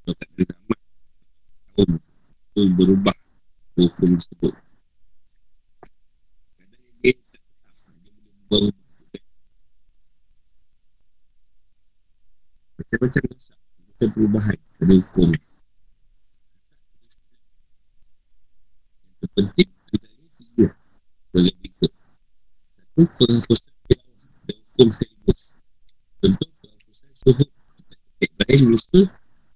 kalau 0.02 0.14
tak 0.18 0.28
ada 0.34 0.42
zaman 0.50 0.78
tu 2.54 2.62
berubah 2.74 3.16
hukum 3.78 4.10
tersebut 4.18 4.54
kadang 6.58 6.82
dia 7.02 7.14
tak 7.30 7.42
dia 8.02 8.10
boleh 8.10 8.22
berubah 8.22 8.41
macam-macam 12.76 13.22
masalah 13.32 13.64
bukan 13.88 14.08
perubahan 14.12 14.58
pada 14.76 14.94
hukum 14.98 15.30
terpenting 19.22 19.70
sebagai 21.32 21.54
berikut. 21.62 21.92
itu 22.92 23.08
penghapusan 23.16 23.72
tilawah 23.88 24.28
dan 24.44 24.56
hukum 24.68 24.88
sekaligus. 24.92 25.40
Contoh 26.20 26.48
penghapusan 26.60 27.10
suhu, 27.16 27.44
baik 28.20 28.60
lusa 28.68 29.00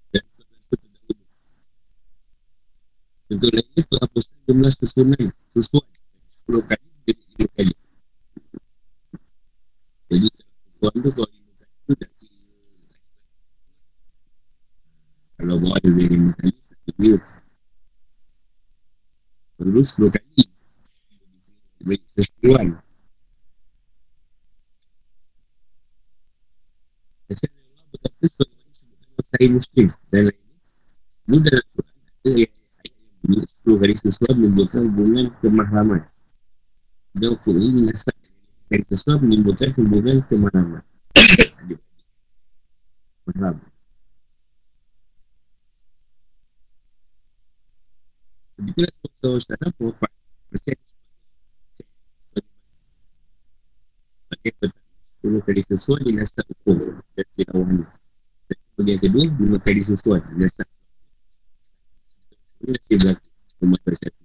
dan 0.09 0.23
penghapusan 0.33 0.77
terdahulu. 0.81 1.23
Contoh 3.27 3.49
lainnya 3.53 3.81
penghapusan 3.85 4.35
jumlah 4.47 4.71
susunan, 4.73 5.23
susuan 5.53 5.85
10 6.49 6.63
kali 6.65 6.87
jadi 7.05 7.23
5 7.45 7.55
kali. 7.59 7.75
Jadi 10.07 10.27
susuan 10.31 10.93
tu 10.97 11.09
kalau 11.13 11.29
5 11.29 11.53
kali 11.59 11.75
tu 11.85 11.93
dah 11.93 12.11
kira 12.17 12.35
kalau 15.37 15.55
buat 15.61 15.77
ada 15.77 15.89
5 15.93 16.33
kali, 16.41 16.51
tak 16.57 16.95
kira. 16.97 17.19
Perlu 19.77 20.09
10 20.09 20.09
kali. 20.09 20.43
Baik 21.85 22.01
sesuatu 22.09 22.49
Saya 29.21 29.47
Muslim. 29.53 29.87
Dan 30.09 30.33
lainnya 30.33 30.57
Ini 31.29 31.37
dalam 31.45 31.65
Quran 31.77 31.93
ada 31.93 32.29
yang 32.33 32.53
bunyi 33.21 33.45
10 33.45 33.77
hari 33.77 33.93
sesuai 34.01 34.33
menimbulkan 34.33 34.81
hubungan 34.81 35.25
kemahaman. 35.45 36.01
Dan 37.13 37.37
hukum 37.37 37.53
ini 37.61 37.69
dinasab 37.85 38.17
yang 38.73 38.81
sesuai 38.89 39.21
menimbulkan 39.21 39.69
hubungan 39.77 40.25
kemahaman 40.25 40.81
Rasulullah 49.37 49.69
SAW 49.69 49.77
berwafat 49.77 50.11
Persen 50.49 50.77
Sebagai 54.17 54.51
pertama 54.57 54.89
10 55.21 55.45
kali 55.45 55.61
sesuai 55.69 56.01
dinasab 56.09 56.45
hukum 56.49 56.77
Dan 57.13 57.25
tilawahnya 57.37 57.85
Kemudian 58.73 58.97
kedua, 59.01 59.25
lima 59.37 59.57
kali 59.61 59.81
susuan 59.85 60.21
Dasar 60.41 60.65
Ini 62.65 62.73
dia 62.89 62.97
berlaku 62.97 63.27
Umat 63.57 63.81
bersatu. 63.85 64.23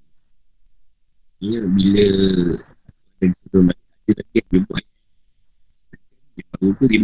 Ini 1.45 1.57
bila 1.69 2.07
Ada 3.21 3.35
susuan 3.37 3.65
balik 3.69 3.85
Ada 4.09 4.13
lagi 4.17 4.33
yang 4.33 4.49
dia 4.49 4.61
buat. 4.65 4.85
Yang 6.33 6.47
baru 6.49 6.69
tu 6.73 6.85
kali 6.89 6.99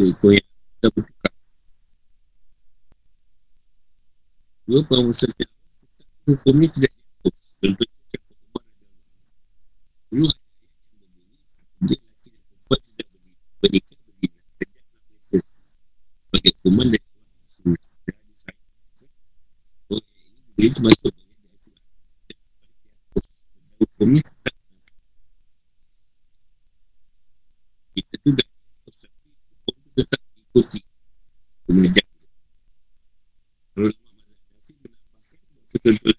Itu 0.00 0.26
yang 0.32 0.48
kita 0.48 0.88
bertukar 0.96 1.32
Dua 4.72 4.80
pengusaha 4.88 5.36
Hukum 6.24 6.56
ni 6.56 6.64
tidak 6.72 6.88
dihapus 6.96 7.36
Contohnya 7.60 8.00
cakap 8.08 8.32
Umar 8.40 8.64
Dulu 10.16 10.32
berikan 13.60 13.98
berzina 14.00 14.40
sejak 14.56 14.80
Nabi 14.88 15.38
sebagai 16.24 16.52
kuman 16.64 16.88
dari 16.88 17.04
Oh, 19.92 20.00
ini 20.56 20.68
termasuk 20.72 21.12
hukumnya 23.76 24.24
tak 24.40 24.56
kita 27.92 28.14
tu 28.24 28.30
dah 28.32 28.48
hukum 29.52 29.76
tu 29.84 30.00
tetap 30.00 30.20
ikuti 30.32 30.80
mengajar 31.68 32.06
kalau 33.76 33.92
lama 33.92 34.12
mazhab 34.16 34.42
Nafi 34.48 34.72
menambahkan 34.80 35.28
betul-betul 35.72 36.16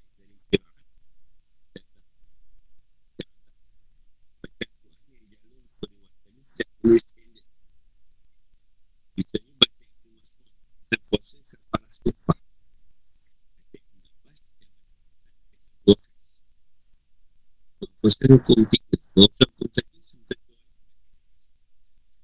Pasal 18.03 18.22
hukum 18.33 18.65
tiga 18.65 18.97
Pasal 19.13 19.47
hukum 19.53 19.67
tadi 19.69 19.97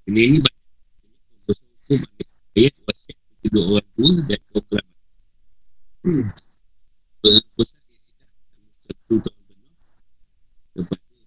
Ini 0.09 0.41
banyak 0.41 0.65
Pasal 1.45 1.69
hukum 1.85 1.99
Ayat 2.57 2.73
Kedua 3.39 3.63
orang 3.77 3.89
tua 3.93 4.09
Dan 4.25 4.41
dia 4.41 4.57
tidak 4.57 4.85
Satu 8.81 9.15
tahun 9.21 9.41
penuh 9.45 9.73
Lepas 10.75 10.97
tu 10.97 11.17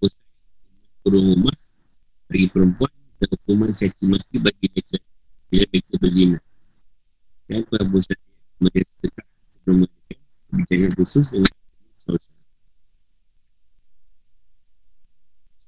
Pasal 0.00 0.24
Kurung 1.00 1.26
rumah 1.32 1.56
Bagi 2.28 2.46
perempuan 2.52 2.92
Dan 3.16 3.28
hukuman 3.32 3.70
caci 3.72 4.04
mati 4.04 4.36
Bagi 4.36 4.66
mereka. 4.68 4.98
Bila 5.48 5.64
mereka 5.72 5.94
berzina 5.96 6.38
Dan 7.48 7.64
Sadiq 7.64 8.20
Kemudian 8.60 8.84
sedekah 8.84 9.26
Sebelum 9.56 9.76
mereka 9.88 10.14
Bicara 10.54 10.86
khusus 10.94 11.26
dengan 11.32 11.63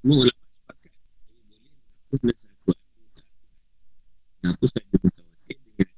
semua 0.07 0.23
ulama 0.23 0.39
sepakat 0.39 0.91
boleh 2.07 2.31
menghapus 2.39 2.79
menghapus 4.39 4.71
ada 4.79 4.95
mutawatir 5.03 5.57
dengan 5.67 5.89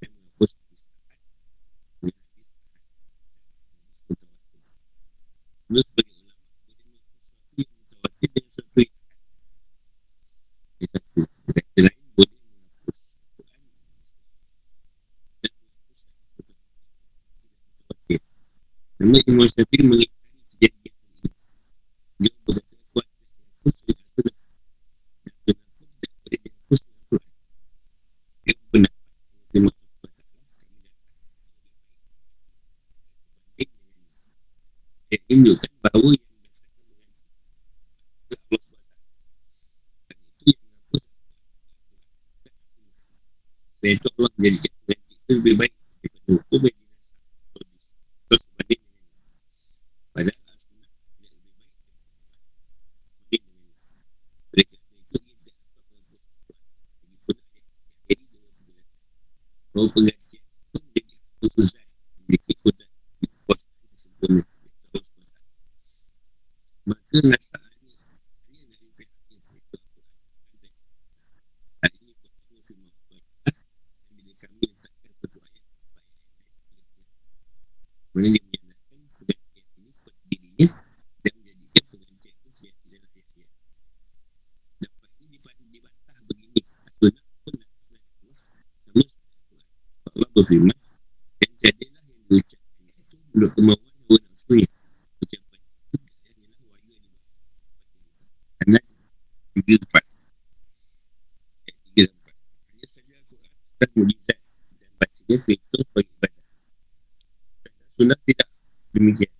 dan 0.00 0.08
menghapus 0.16 0.50
namun 18.98 19.20
Imam 19.28 19.46
Syafiq 19.52 19.84
mengingkari 19.84 20.40
kejadian 20.56 20.72
ini. 20.80 21.28
Dia 22.24 22.32
menunjukkan 35.08 35.72
bahawa 35.80 36.10
yang 36.12 36.28
dan 43.78 43.94
itu 43.94 44.08
Allah 44.18 44.30
menjadikan 44.36 44.74
ganti 44.84 45.14
itu 45.16 45.32
lebih 45.38 45.54
baik 45.54 45.72
daripada 46.02 46.28
hukum 46.34 46.60
yang 46.66 46.76
dinasab 46.76 47.14
terus 48.28 48.42
berbanding 48.52 48.82
padahal 50.12 50.36
yang 53.32 53.44
dengan 53.48 53.64
mereka 54.52 54.74
itu 54.76 55.16
itu 59.78 59.94
menjadi 59.94 60.36
khususan 61.38 61.86
memiliki 62.26 62.52
sempurna 62.58 62.84
pihak 63.22 63.58
yang 63.62 63.78
Hal 64.18 64.34
ini 64.34 64.42
pertama 64.42 65.06
firman 66.78 66.88
Allah 66.88 66.88
dan 66.88 66.88
bila 66.88 66.88
kami 66.88 66.88
letakkan 66.88 66.97
satu 66.97 66.97
Allah 67.08 67.38
Allah 90.18 90.28
berfirman 90.34 90.74
Dan 91.38 91.50
jadilah 91.62 92.02
yang 92.10 92.20
diucapkan. 92.26 92.84
Itu 92.98 93.14
Menurut 93.32 93.52
kemauan 93.54 93.86
hawa 93.86 94.16
nafsunya 94.18 94.68
Ucapan 95.22 95.60
itu 95.94 95.96
hanyalah 96.26 96.60
wahyu 96.66 96.92
yang 96.98 97.02
dibuat 97.06 97.30
Anak 98.66 98.84
3-4 99.68 100.08
dan 103.78 103.88
mujizat 103.94 104.38
dan 104.80 104.90
terhitung 105.38 105.82
sebagai 105.86 106.10
ibadah. 106.18 106.44
Sunnah 107.94 108.18
tidak 108.26 108.48
demikian. 108.90 109.32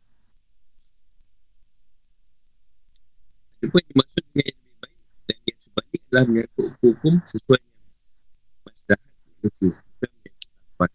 Ada 3.58 3.66
pun 3.66 3.82
dimaksud 3.82 4.22
dengan 4.30 4.46
yang 4.46 4.58
lebih 4.62 4.76
baik 4.78 4.94
dan 5.26 5.36
yang 5.42 5.58
sebalik 5.66 6.00
adalah 6.06 6.24
menyangkut 6.30 6.66
hukum 6.78 7.14
sesuai 7.26 7.58
dengan 7.58 7.80
manusia. 8.62 8.96
Bukan 9.42 10.10
menyangkut. 10.12 10.90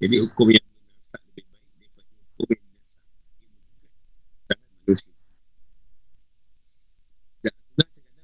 Jadi 0.00 0.16
hukum 0.24 0.48
yang 0.48 0.66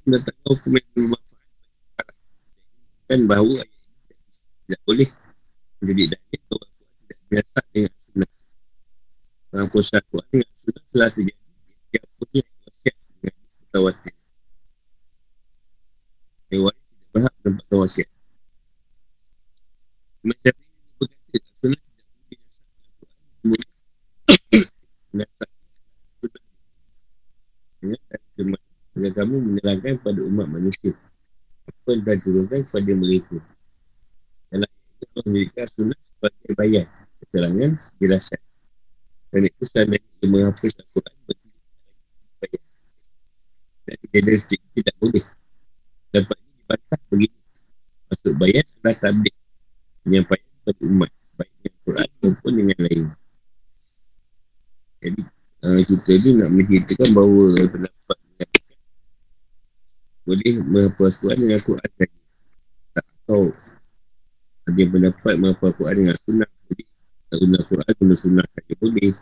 atau 0.07 0.55
hukum 0.55 0.79
yang 0.79 0.87
bermanfaat 0.95 2.07
kan 3.11 3.21
bahawa 3.27 3.59
tidak 4.67 4.81
boleh. 4.87 5.11
Menjadi 5.83 6.17
dalil 6.17 6.41
tidak 6.47 7.21
biasa 7.29 7.59
dengan 7.75 7.93
sunnah 7.93 8.31
dalam 9.53 9.67
kuasa 9.69 9.97
Quran 10.09 10.27
dengan 10.31 10.55
sunnah 10.63 10.85
telah 10.95 11.11
terjadi. 11.11 11.45
Yang 11.91 12.07
punya 12.17 12.43
wasiat 12.47 12.97
dengan 13.19 13.35
mutawatir 13.61 14.15
yang 16.47 16.63
waris 16.63 16.87
tidak 16.87 17.09
berhak 17.11 17.35
menempatkan 17.43 17.77
wasiat. 17.83 18.09
Ini 20.23 20.33
berkata 20.33 20.63
sunnah 20.97 21.11
tidak 21.19 21.43
boleh 23.43 23.69
berdasarkan 25.11 25.27
Quran 25.27 25.46
agar 28.97 29.13
kamu 29.23 29.35
menerangkan 29.45 30.01
kepada 30.01 30.21
umat 30.25 30.47
manusia 30.49 30.97
apa 31.67 31.89
yang 31.93 32.03
telah 32.07 32.19
turunkan 32.25 32.61
kepada 32.65 32.93
mereka? 32.97 33.37
Itu 33.37 35.05
Allah 35.13 35.23
memberikan 35.29 35.67
sunnah 35.77 35.99
sebagai 36.01 36.53
bayar 36.57 36.85
keterangan 37.21 37.71
jelasan 38.01 38.41
dan 39.37 39.41
itu 39.45 39.63
seandainya 39.69 40.09
dia 40.23 40.27
menghapus 40.33 40.73
Al-Quran 40.81 41.15
dan 43.87 43.97
kejadian 44.03 44.41
sedikit 44.43 44.69
tidak 44.75 44.95
boleh. 44.99 45.25
Dapat 46.11 46.37
ini 46.41 46.53
dibantah 46.57 47.01
begini 47.13 47.39
masuk 48.07 48.33
bayar 48.39 48.65
adalah 48.67 48.97
tablik 48.99 49.35
penyampaian 50.03 50.49
kepada 50.63 50.83
umat 50.89 51.11
baik 51.37 51.53
dengan 51.61 51.77
Quran 51.85 52.09
maupun 52.23 52.53
dengan 52.57 52.79
lain. 52.81 53.05
Jadi 55.05 55.23
uh, 55.63 55.81
kita 55.85 56.11
ni 56.17 56.31
nak 56.41 56.51
menceritakan 56.57 57.09
bahawa 57.15 57.45
pendapat 57.69 58.19
boleh 60.27 60.59
menghafal 60.67 61.11
dengan 61.39 61.63
Quran 61.63 61.91
saja. 61.95 62.19
Tak 62.99 63.07
tahu. 63.31 63.47
Ada 64.67 64.83
pendapat 64.91 65.35
menghafal 65.39 65.71
Quran 65.79 65.95
dengan 66.03 66.17
sunnah. 66.27 66.51
Jadi, 66.67 66.83
tak 67.31 67.37
guna 67.39 67.59
Quran, 67.63 67.93
guna 68.03 68.15
sunnah 68.19 68.47
saja 68.51 68.75
boleh. 68.83 69.15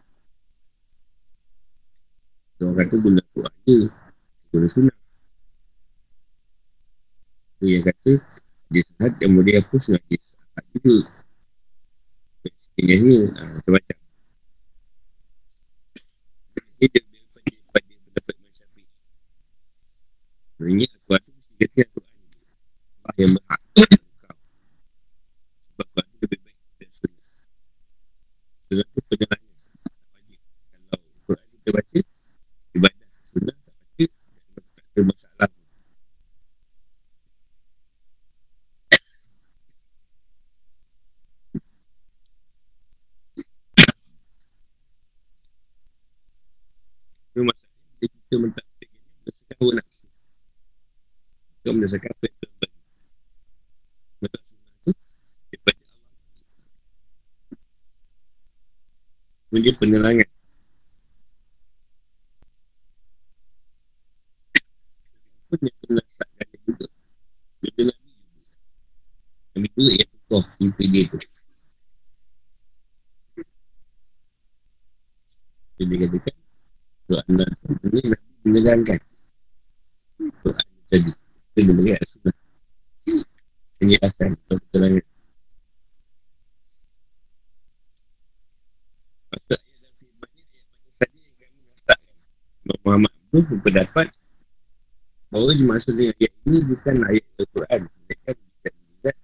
Orang 2.64 2.76
kata 2.80 2.94
guna 2.96 3.20
Quran 3.36 3.55
je. 3.68 3.76
Guna 4.48 4.66
sunnah. 4.72 4.96
Itu 7.61 7.64
yang 7.68 7.84
kata, 7.84 8.12
dia 8.72 8.82
sahat 8.96 9.12
yang 9.20 9.32
boleh 9.36 9.61
hapus 9.61 9.82
dengan 9.92 10.02
dia 10.09 10.20
sahat 10.24 10.64
juga. 10.72 10.96
Sebenarnya, 12.74 13.18
ha, 13.28 13.42
macam-macam. 13.61 13.98
Dia 16.80 17.00
Sebenarnya 20.64 20.86
Al-Quran 20.86 20.86
tu 20.86 20.86
mesti 20.86 20.93
kata 21.59 21.82
Al-Quran 21.86 22.14
Allah 23.05 23.14
yang 23.20 23.32
berhak 23.36 23.61
Sebab 25.74 25.86
Al-Quran 25.86 26.07
tu 26.11 26.18
lebih 26.24 26.38
baik 26.42 26.59
dari 26.78 26.92
sunnah 26.98 27.26
Sunnah 28.68 28.86
tu 28.90 29.00
penerangan 29.07 29.52
Kalau 30.74 30.98
Al-Quran 30.98 31.46
kita 31.55 31.68
baca 31.74 32.00
Ibadah 32.74 33.09
sunnah 33.30 33.57
tak 33.62 33.74
baca 33.78 34.05
Tak 34.74 34.84
ada 34.94 35.00
masalah 35.07 35.50
Itu 47.24 47.40
masalahnya 47.46 48.07
Kita 48.07 48.36
mentakdirkan 48.42 49.02
Berdasarkan 49.24 49.57
hawa 49.59 49.72
nafsu 49.78 49.93
Bukan 51.64 51.80
berdasarkan 51.80 52.12
apa 52.12 52.24
yang 52.28 52.36
tu 52.36 52.46
Daripada 55.48 55.80
Allah 55.80 56.04
Punya 59.48 59.72
penerangan 59.80 60.28
juga 66.68 66.86
Dia 67.64 67.82
Nabi 67.88 67.88
juga 67.88 67.94
Nabi 69.56 69.68
juga 69.72 69.92
yang 69.96 70.10
tukar 70.12 70.44
mimpi 70.60 70.84
dia 70.92 71.04
tu 71.08 71.18
Jadi 75.80 75.94
katakan 75.96 76.34
Tuhan 77.08 77.26
Nabi 77.32 78.00
menerangkan 78.44 79.00
Tuhan 80.44 80.66
tadi 80.92 81.23
kita 81.55 81.70
boleh 81.70 81.82
lihat 81.86 82.02
sudah 82.11 82.34
penjelasan 83.78 84.30
atau 84.34 84.59
keterangan. 84.59 85.07
Muhammad 92.84 93.14
pun 93.30 93.42
berpendapat 93.46 94.07
bahawa 95.30 95.55
dimaksud 95.55 95.94
dengan 95.94 96.14
ayat 96.18 96.34
ini 96.42 96.59
bukan 96.66 96.96
ayat 97.07 97.24
Al-Quran. 97.38 97.80
Mereka 97.86 98.30
bukan 98.34 98.72
mujizat 98.74 99.16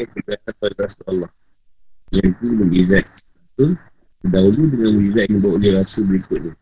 yang 0.00 0.08
diberikan 0.16 0.38
kepada 0.48 0.74
Rasulullah. 0.80 1.32
Yang 2.10 2.26
itu 2.32 2.44
mujizat 2.56 3.04
Rasul 3.04 3.70
dahulu 4.24 4.62
dengan 4.64 4.90
mujizat 4.96 5.24
yang 5.28 5.36
dibawa 5.36 5.54
oleh 5.60 5.70
Rasul 5.76 6.02
berikutnya. 6.08 6.54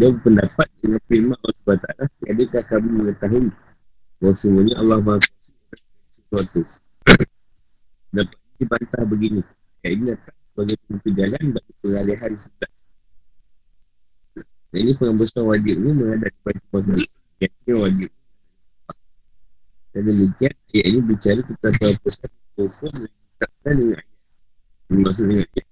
Dia 0.00 0.08
berpendapat 0.16 0.68
dengan 0.80 1.00
firman 1.10 1.38
Allah 1.44 1.76
SWT 1.76 1.88
Adakah 2.30 2.62
kamu 2.72 2.88
mengetahui 3.02 3.50
bahawa 4.18 4.34
semuanya 4.34 4.74
Allah 4.82 4.98
Maha 4.98 5.22
sesuatu. 6.14 6.60
Dapat 8.14 8.38
dibantah 8.58 9.02
begini. 9.06 9.40
Yang 9.86 9.92
ini 9.94 10.04
datang 10.10 10.36
sebagai 10.50 10.76
pintu 10.90 11.08
jalan 11.14 11.44
bagi 11.54 11.72
pengalihan 11.78 12.32
kita. 12.34 12.68
Dan 14.68 14.78
ini 14.84 14.92
pengembesar 14.98 15.42
wajib 15.46 15.74
ini 15.78 15.90
menghadap 15.94 16.32
kepada 16.42 16.60
wajib. 16.74 17.08
Yang 17.38 17.52
ini 17.54 17.72
wajib. 17.78 18.10
Dan 19.94 20.02
demikian, 20.04 20.52
ayat 20.74 20.84
ini 20.84 21.00
bicara 21.06 21.40
tentang 21.40 21.74
perusahaan 21.78 22.34
hukum 22.58 22.90
dan 22.92 23.08
ditetapkan 23.08 23.74
dengan 23.78 23.96
ayat. 24.02 24.08
Maksud 24.88 25.24
dengan 25.30 25.46
ayat. 25.46 25.66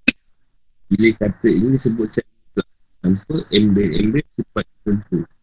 Bila 0.87 1.09
kata 1.19 1.49
ini 1.51 1.67
disebut 1.75 2.09
secara 2.15 2.63
tanpa 3.03 3.37
embel-embel 3.55 4.25
sifat 4.39 4.67
tertentu 4.87 5.36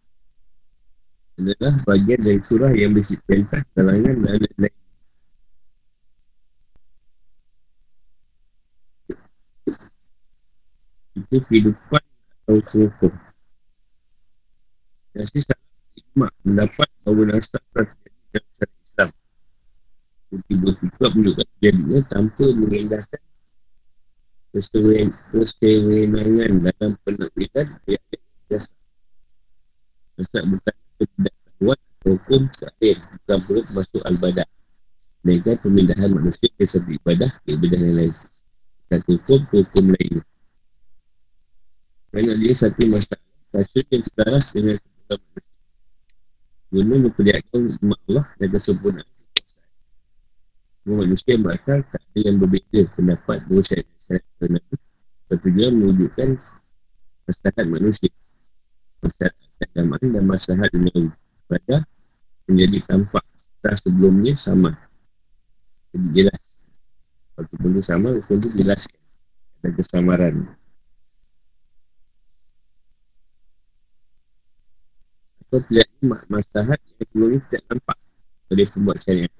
adalah 1.34 1.74
bagian 1.90 2.20
dari 2.22 2.42
surah 2.46 2.72
yang 2.78 2.94
bersifat 2.94 3.66
kalangan 3.74 4.16
dan 4.22 4.38
lain-lain. 4.38 4.76
Itu 11.14 11.38
kehidupan 11.46 12.04
atau 12.46 12.58
hukum. 12.62 13.14
Dan 15.14 15.26
si 15.30 15.46
salah 15.46 15.70
hikmah 15.94 16.32
mendapat 16.42 16.90
bahawa 17.06 17.24
nasa 17.38 17.58
terjadi 17.74 18.18
dalam 18.34 18.50
syarikat 18.58 18.70
Islam. 18.82 19.10
Tiba-tiba 20.34 21.06
menunjukkan 21.14 21.48
jadinya 21.62 22.00
tanpa 22.10 22.46
mengindahkan 22.50 23.22
kesewenangan 24.54 26.52
dalam 26.62 26.92
penaklikan 27.06 27.66
ayat-ayat. 27.90 28.64
Masa 30.14 30.40
bukan 30.46 30.83
buat 31.62 31.80
hukum 32.04 32.41
terakhir 32.52 32.96
bukan 33.00 33.39
perut 33.48 33.66
masuk 33.74 34.02
al-badah 34.08 34.48
mereka 35.24 35.56
pemindahan 35.64 36.10
manusia 36.12 36.48
ke 36.54 36.64
satu 36.68 36.91
ibadah 36.91 37.32
ke 37.44 37.56
ibadah 37.56 37.80
yang 37.80 37.96
lain 38.04 38.14
satu 38.91 39.10
hukum 39.16 39.39
ke 39.48 39.56
hukum 39.64 39.86
lain 39.96 40.18
kerana 42.14 42.34
dia 42.38 42.54
satu 42.54 42.82
masalah 42.91 43.22
kasus 43.54 43.86
yang 43.89 44.04
setaras 44.04 44.46
dengan 44.54 44.76
kebetulan 44.78 45.22
manusia 45.24 45.52
guna 46.74 46.94
memperlihatkan 47.06 47.62
umat 47.86 48.00
Allah 48.10 48.26
dan 48.41 48.48
kesempurnaan 48.50 49.10
semua 50.84 50.98
manusia 51.08 51.34
berakal 51.39 51.80
tak 51.88 52.02
ada 52.12 52.20
yang 52.28 52.38
berbeza 52.44 52.82
pendapat 53.00 53.38
dua 53.48 53.62
syariat-syariat 53.64 54.50
Nabi 54.52 54.76
bertujuan 55.32 55.74
menunjukkan 55.80 56.30
masyarakat 57.24 57.66
manusia 57.72 58.12
masyarakat 59.00 59.43
keagamaan 59.70 60.07
dan 60.11 60.24
masalah 60.28 60.68
dunia 60.72 61.11
pada 61.47 61.84
menjadi 62.47 62.78
tampak 62.88 63.26
setelah 63.34 63.78
sebelumnya 63.80 64.34
sama. 64.36 64.72
Jadi 65.93 66.07
jelas. 66.11 66.41
Waktu 67.34 67.55
pun 67.57 67.72
sama 67.82 68.07
waktu 68.14 68.34
itu 68.38 68.49
jelaskan 68.61 68.99
ada 69.64 69.70
kesamaran. 69.74 70.36
Atau 75.47 75.59
tidak 75.72 75.88
masalah 76.30 76.78
yang 76.78 76.95
sebelumnya 76.99 77.39
tidak 77.49 77.64
nampak. 77.72 77.97
Oleh 78.53 78.68
pembuat 78.70 78.97
syariat 79.01 79.34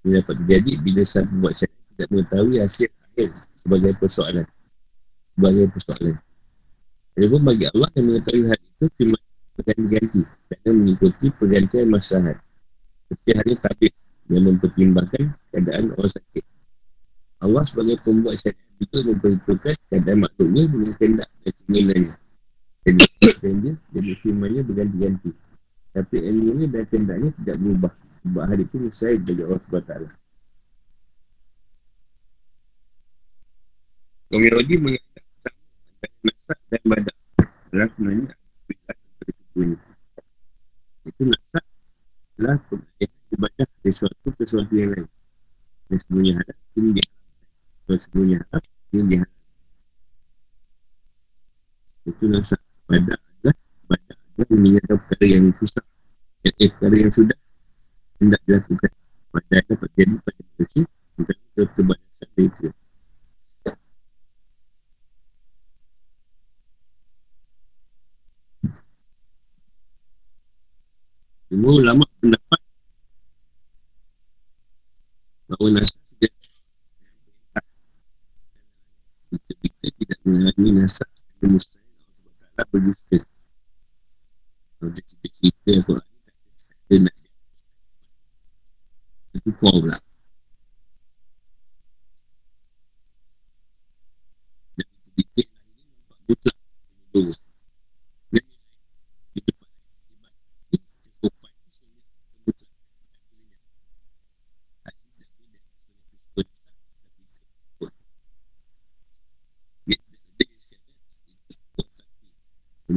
ini 0.00 0.16
dapat 0.16 0.34
terjadi 0.44 0.72
bila 0.80 1.02
sang 1.04 1.28
pembuat 1.28 1.54
syariat 1.60 1.84
tidak 1.92 2.08
mengetahui 2.08 2.56
hasil 2.56 2.88
akhir 2.88 3.28
sebagai 3.60 3.92
persoalan. 4.00 4.46
Sebagai 5.36 5.64
persoalan. 5.76 6.14
Walaupun 7.18 7.42
bagi 7.44 7.64
Allah 7.68 7.88
yang 7.98 8.06
mengetahui 8.08 8.44
hal 8.48 8.60
itu 8.60 8.86
firman 8.96 9.22
berganti-ganti 9.60 10.20
kerana 10.48 10.70
mengikuti 10.72 11.26
pergantian 11.36 11.86
masyarakat. 11.92 12.38
Seperti 13.10 13.30
hanya 13.36 13.54
tabik 13.60 13.92
yang 14.32 14.44
mempertimbangkan 14.48 15.24
keadaan 15.52 15.84
orang 15.98 16.12
sakit. 16.16 16.44
Allah 17.40 17.64
sebagai 17.68 17.96
pembuat 18.00 18.36
syariat 18.40 18.72
juga 18.80 18.98
memperhitungkan 19.12 19.74
keadaan 19.92 20.18
makhluknya 20.24 20.62
dengan 20.72 20.92
kendak 20.96 21.28
dan 21.44 21.52
keinginannya. 21.52 22.12
Jadi, 22.80 23.04
dia, 23.60 23.72
jadi 23.92 24.10
firmannya 24.24 24.62
berganti-ganti. 24.64 25.30
Tapi 25.90 26.16
ilmunya 26.22 26.66
dan 26.70 26.84
kendaknya 26.88 27.30
tidak 27.42 27.56
berubah. 27.60 27.92
Sebab 28.24 28.44
hari 28.44 28.64
itu 28.64 28.76
saya 28.92 29.16
bagi 29.20 29.42
Allah 29.44 29.60
SWT. 29.60 29.92
Kaum 34.30 34.44
Yahudi 34.46 34.74
mengatakan 34.78 35.24
sama 35.34 36.30
nasak 36.30 36.58
dan 36.70 36.82
badak. 36.86 37.16
Adalah 37.70 37.88
sebenarnya 37.94 38.28
itu 39.54 41.22
nasak 41.26 41.64
adalah 42.38 42.56
pengalihan 42.70 43.10
ibadah 43.34 43.66
dari 43.82 43.94
suatu 43.94 44.28
ke 44.30 44.44
suatu 44.46 44.72
yang 44.78 44.90
lain. 44.94 45.08
Dan 45.90 45.96
sebelumnya 46.06 46.32
hadap, 46.38 46.56
ini 46.78 46.88
dia 46.94 47.06
Dan 47.90 47.98
sebelumnya 47.98 48.36
hadap, 48.46 48.62
ini 48.94 49.02
dia 49.10 49.22
Itu 52.06 52.24
nasak. 52.30 52.60
Badak 52.86 53.18
adalah 53.18 53.56
badak 53.86 54.16
adalah 54.18 54.48
meninggalkan 54.54 54.96
perkara 55.06 55.26
yang 55.26 55.44
susah. 55.58 55.84
Yang 56.46 56.54
eh, 56.58 56.70
perkara 56.70 56.94
yang 56.96 57.12
sudah 57.12 57.38
hendak 58.22 58.40
dilakukan. 58.46 58.92
Badak 59.30 59.62
dapat 59.66 59.90
jadi 59.98 60.14
pada 60.22 60.40
manusia 60.42 60.84
bukan 61.18 61.36
suatu 61.54 61.80
balasan 61.86 62.28
dari 62.34 62.46
itu. 62.46 62.66
Semua 71.50 71.82
ulama 71.82 72.06
pendapat 72.22 72.62
bahawa 75.50 75.82
nasa 75.82 75.98
tidak 76.14 76.30
kita, 79.34 79.52
kita 79.58 79.86
tidak 79.98 80.18
mengalami 80.22 80.70
nasa 80.78 81.02
yang 81.42 81.58
mustahil 81.58 81.90
Allah 81.90 82.62
SWT 82.62 82.70
berdusta 82.70 83.18
kalau 84.78 84.90
dia 84.94 85.02
cerita-cerita 85.10 85.70
Al-Quran 85.74 86.06
kita 86.86 86.94
nak 87.02 87.16
itu 89.34 89.50
kau 89.58 89.74
pula 89.74 89.98
dan 94.78 94.86
kita 95.18 95.42
ini 95.42 95.82
nampak 95.98 96.18
mutlak 96.30 96.56
dulu 97.10 97.34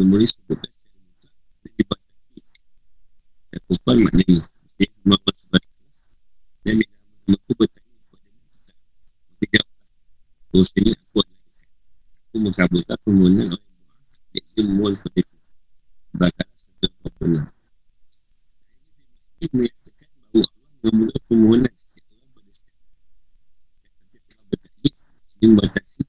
Boleh 0.03 0.27
sebutkan 0.27 0.67
Cakupan 3.53 3.95
maknanya 4.03 4.41
Dia 4.75 4.89
melakukan 5.07 5.35
sebab 5.39 5.63
Dan 6.65 6.73
dia 6.81 6.89
aku 7.31 7.51
bertanya 7.55 8.01
kepada 8.09 8.27
jawab 9.47 9.69
Bahasanya 10.51 10.93
aku 10.97 11.19
Aku 11.23 12.35
mengkabulkan 12.41 12.97
permohonan 13.05 13.47
orang 13.53 13.71
Dia 14.33 14.41
kepada 14.57 15.13
itu 15.15 15.35
permohonan 16.81 17.45
Ini 19.39 19.47
menyatakan 19.53 20.09
bahawa 20.11 20.33
Allah 20.33 20.49
mengabulkan 20.81 21.21
permohonan 21.29 21.73
setiap 21.77 22.05
orang 22.11 22.31
pada 22.33 22.49
setiap 22.51 22.75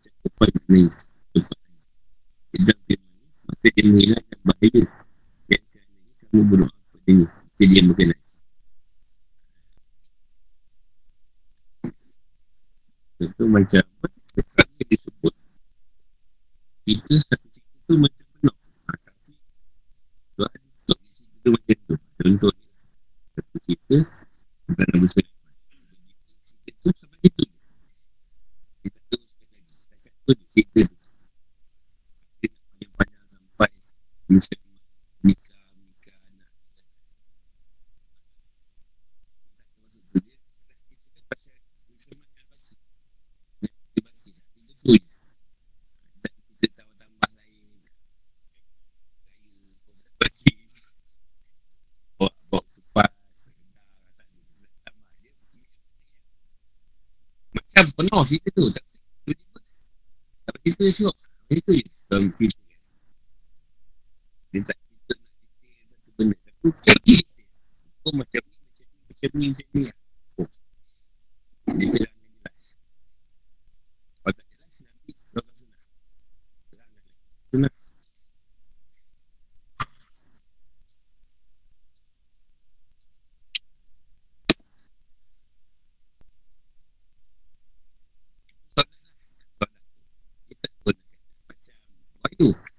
cakupan 0.03 0.51
maknanya 0.51 0.91
Tidak 0.91 1.04
maka 3.65 3.81
dia 3.81 3.85
menghilangkan 3.89 4.39
bahaya 4.45 4.83
dan 5.49 5.61
kerana 5.73 5.97
kamu 6.21 6.43
berdoa 6.53 6.69
kepadanya 6.69 7.27
jika 7.33 7.65
dia 7.65 7.83
berkenan 7.89 8.19
itu 13.25 13.45
macam 13.49 13.81
apa 13.81 14.09
yang 14.77 14.89
disebut? 14.93 15.35
Kita 16.85 17.15
satu 17.25 17.47
cerita 17.49 17.79
tu 17.89 17.95
macam 17.97 18.25
penuh. 18.37 18.57
Ha, 18.85 18.93
tapi 19.01 19.33
doa 20.37 20.51
untuk 20.85 20.99
cerita 21.17 21.47
macam 21.49 21.77
tu. 21.89 21.95
Contoh 22.21 22.53
satu 23.33 23.57
cerita 23.65 23.97
bukan 24.69 24.87
nama 24.93 25.07
saya 25.09 25.31
itu 26.65 26.89
sampai 26.93 27.21
itu 27.25 27.45
kita 28.85 29.15
lagi. 29.17 29.47
Setakat 29.73 30.12
tu 30.29 30.33
cerita 30.53 30.81
tu 34.25 34.33
Misal 34.33 34.57
nikah, 35.20 35.61
nikah 35.77 36.16
anak. 36.33 36.49
Macam 57.55 57.87
penuh 57.93 58.22
cerita 58.25 58.49
tu 58.55 58.64
Tak 60.45 60.57
cerita 60.64 60.83
esok 60.89 61.14
Itu 61.53 61.70
je 61.77 61.85
Dalam 62.09 62.31
cerita 62.33 62.64
dia 64.55 64.63
tak 64.71 64.79
kita 64.79 65.15
nak 65.19 65.35
cerita 65.59 65.83
satu 65.83 66.11
benda 66.15 66.39
Tapi 66.63 67.15
Oh 68.07 68.15
macam 68.15 68.43
ni 68.47 68.55
Macam 69.11 69.31
ni 69.35 69.47
Macam 69.51 69.67
ni 69.75 69.83
Oh 70.39 70.49
Dia 71.75 71.87
bilang 71.91 72.15
Kalau 74.23 74.31
tak 74.31 74.47
jelas 74.47 74.75
Nanti 74.79 75.11
Kalau 75.35 75.43
sunnah 75.59 75.83
Sunnah 77.51 77.75
Macam 92.23 92.39
ni 92.39 92.74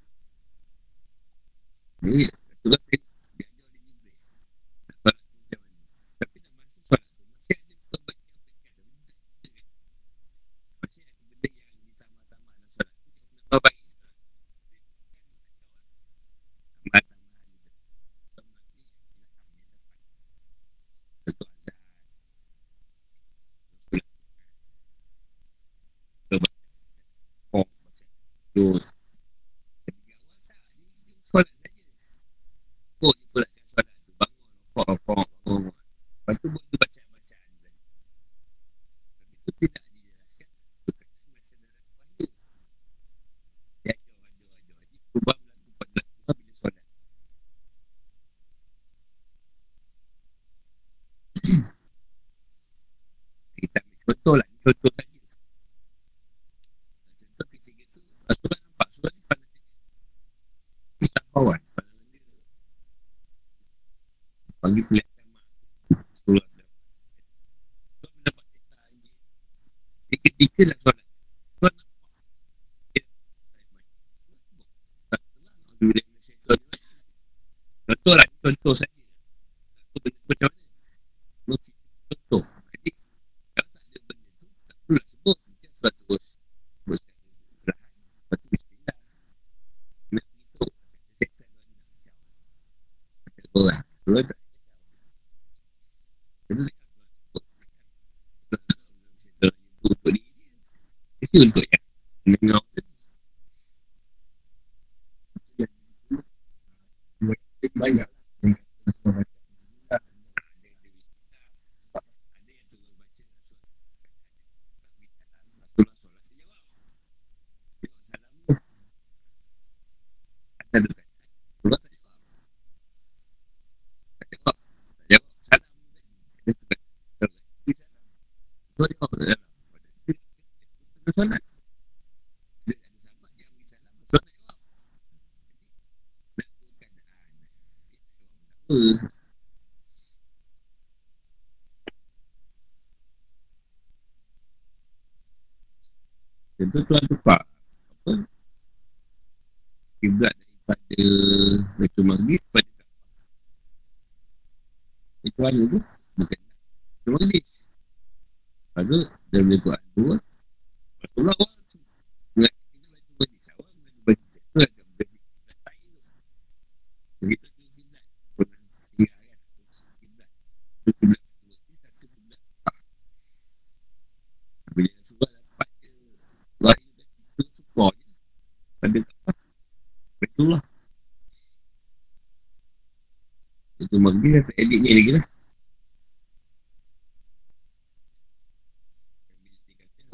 kata 184.41 184.51
edit 184.61 184.79
ni 184.83 184.91
lagi 184.97 185.11
lah. 185.15 185.25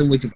we 0.09 0.18
could 0.18 0.32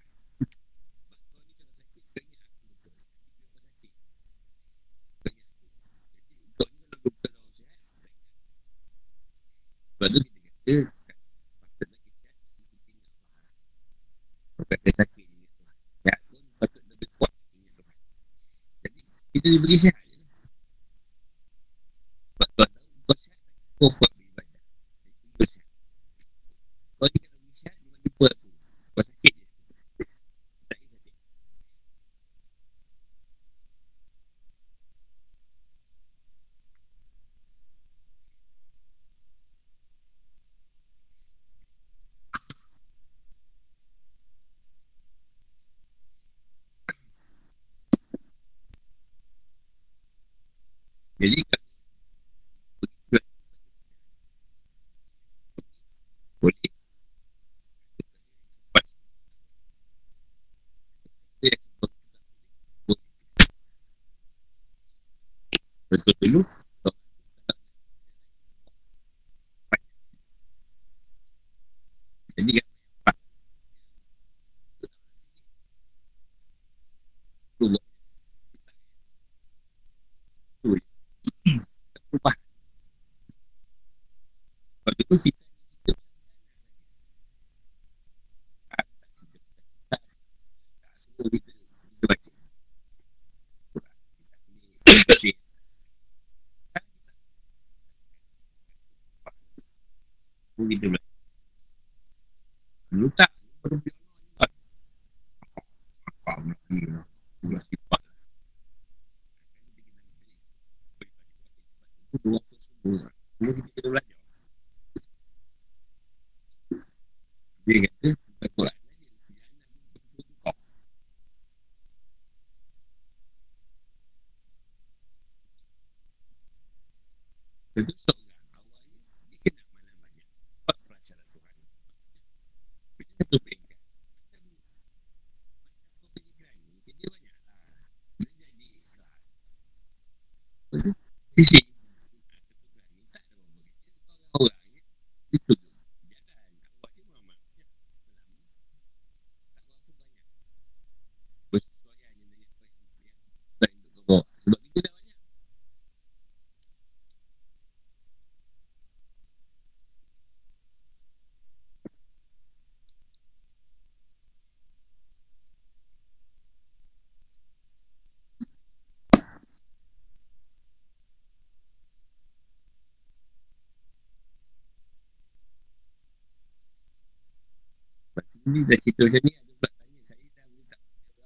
Ini 178.44 178.60
dah 178.68 178.78
cerita 178.80 179.00
macam 179.08 179.22
ni. 179.24 179.32
Sebab 179.32 179.70
tanya 179.72 180.00
saya 180.04 180.24
dah 180.28 180.44
Tak 180.68 180.80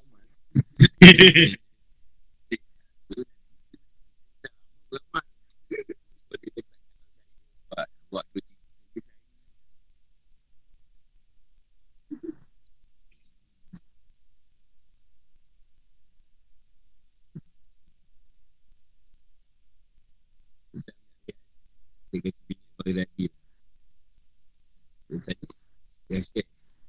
boleh 0.06 1.58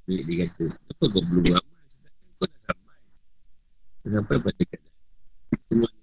Dia, 0.10 0.26
dia 0.26 0.42
kata, 0.42 0.66
apa 0.66 1.04
kau 1.06 1.22
perlu 1.22 1.40
beramal? 1.46 1.76
Kau 2.42 2.50
dah 2.50 2.62
sampai. 2.66 2.98
Kau 4.02 4.10
sampai 4.10 4.36
pada 4.42 4.58
dekat. 4.58 4.82
Semua 5.70 5.86
ni. 5.86 6.02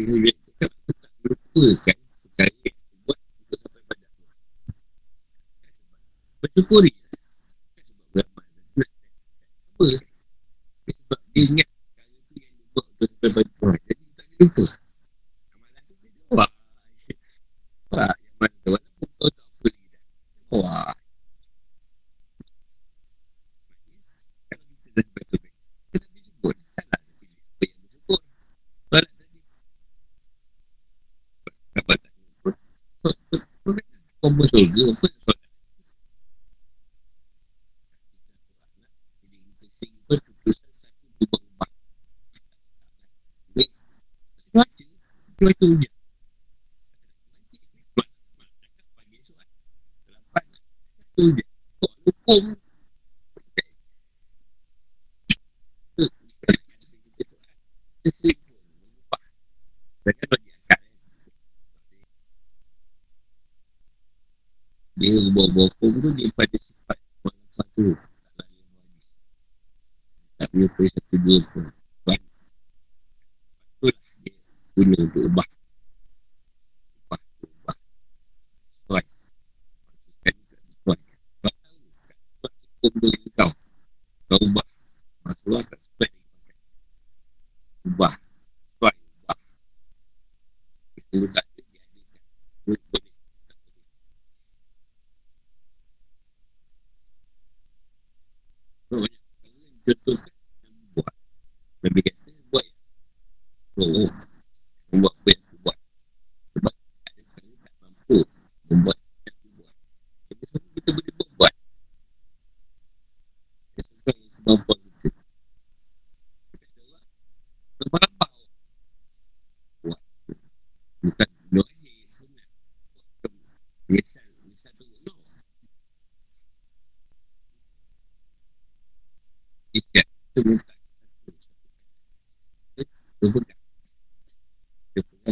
Ini 0.00 0.14
dia 0.24 0.32
cakap, 0.32 0.70
aku 0.72 0.92
tak 0.96 1.12
lupakan 1.20 1.96
perkara 2.24 2.52
yang 2.64 2.76
aku 2.80 2.96
buat 3.04 3.18
untuk 3.44 3.58
sampai 3.60 3.82
pada 3.84 4.04
aku. 4.08 4.22
Bersyukuri. 6.40 6.93
ke 34.74 35.13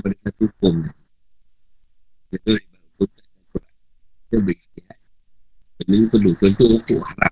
pada 0.02 0.16
satu 0.22 0.46
hukum 0.46 0.74
Kita 2.30 2.48
boleh 2.50 2.66
buat 2.98 3.10
hukum 3.10 3.58
Kita 4.30 4.36
boleh 4.38 4.38
Kita 4.38 4.38
boleh 4.38 4.58
Kita 5.78 6.14
boleh 6.18 6.34
Kita 6.38 6.62
boleh 6.62 6.80
Kita 6.86 7.31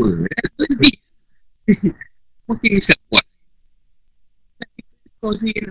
lupa 0.00 0.26
Dah 0.32 0.48
berhenti 0.56 0.90
Mungkin 2.50 2.70
bisa 2.74 2.94
buat. 3.06 3.26
Tapi 4.58 4.80
kau 5.22 5.30
sendiri 5.38 5.61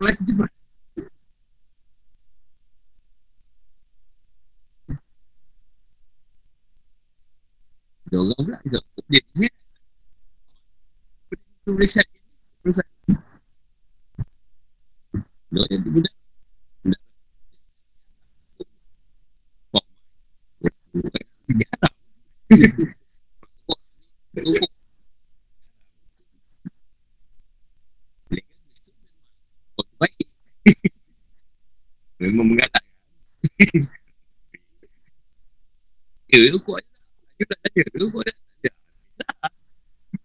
diri 36.31 36.47
aku 36.55 36.79
aja 36.79 36.95
kita 37.35 37.53
diri 37.75 37.97
aku 37.99 38.17
aja 38.23 38.33
bisa 38.39 38.73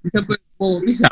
bisa 0.06 0.18
berpo 0.22 0.68
bisa 0.86 1.08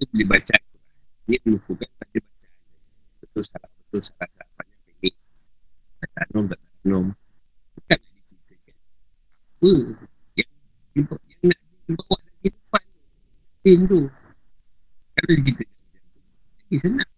kita 0.00 0.16
boleh 0.16 0.28
baca 0.32 0.56
ini 1.28 1.36
menunjukkan 1.44 1.90
pada 2.00 2.18
bacaan. 2.24 2.52
Betul 3.20 3.42
salah. 3.44 3.68
Betul 3.68 4.00
salah. 4.00 4.28
Tak 4.32 4.48
banyak 4.56 4.78
pendek 4.88 5.14
tak 6.00 6.26
nom 6.32 6.44
tak 6.48 6.60
nom 6.88 7.06
bukan 7.76 7.98
lagi 8.00 8.34
cerita. 8.48 8.72
Kan 9.60 9.68
apa 9.68 9.68
yang 10.40 10.48
jumpa 10.96 11.14
yang 11.20 11.40
nak 11.52 11.60
jumpa 11.84 12.02
kuat 12.08 12.22
lagi 12.24 12.48
depan? 12.48 12.84
Tu 13.60 14.00
kalau 15.20 15.34
kita 15.44 15.62
jadi 15.68 16.76
senang. 16.80 17.09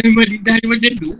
Dari 0.00 0.16
balik 0.16 0.40
dari 0.40 0.64
macam 0.64 0.92
tu 0.96 1.12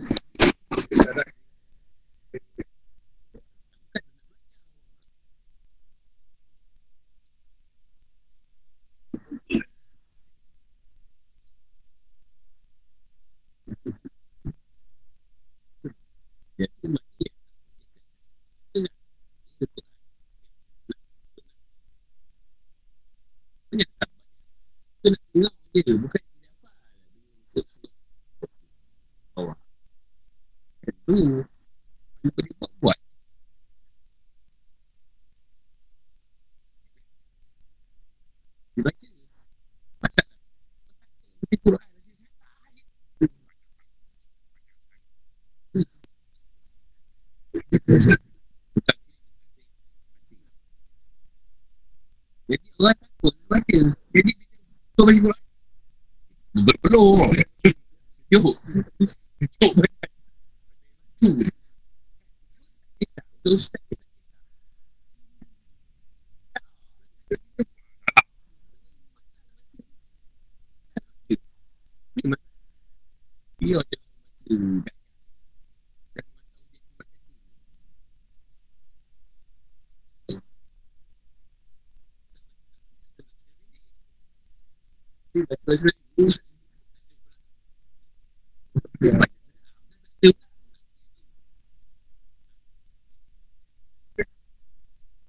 baju 55.07 55.19
Quran. 55.29 55.41
Berpeluh. 56.51 57.15
Yuk. 58.31 58.55
Yuk. 59.61 59.90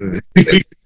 Evet. 0.02 0.62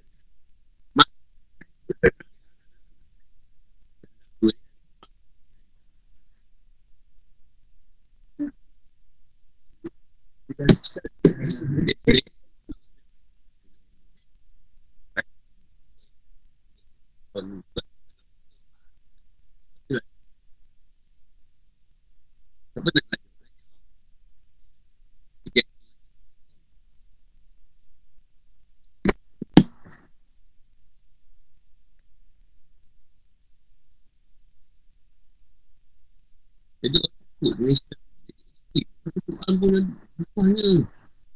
Bukannya 40.47 40.87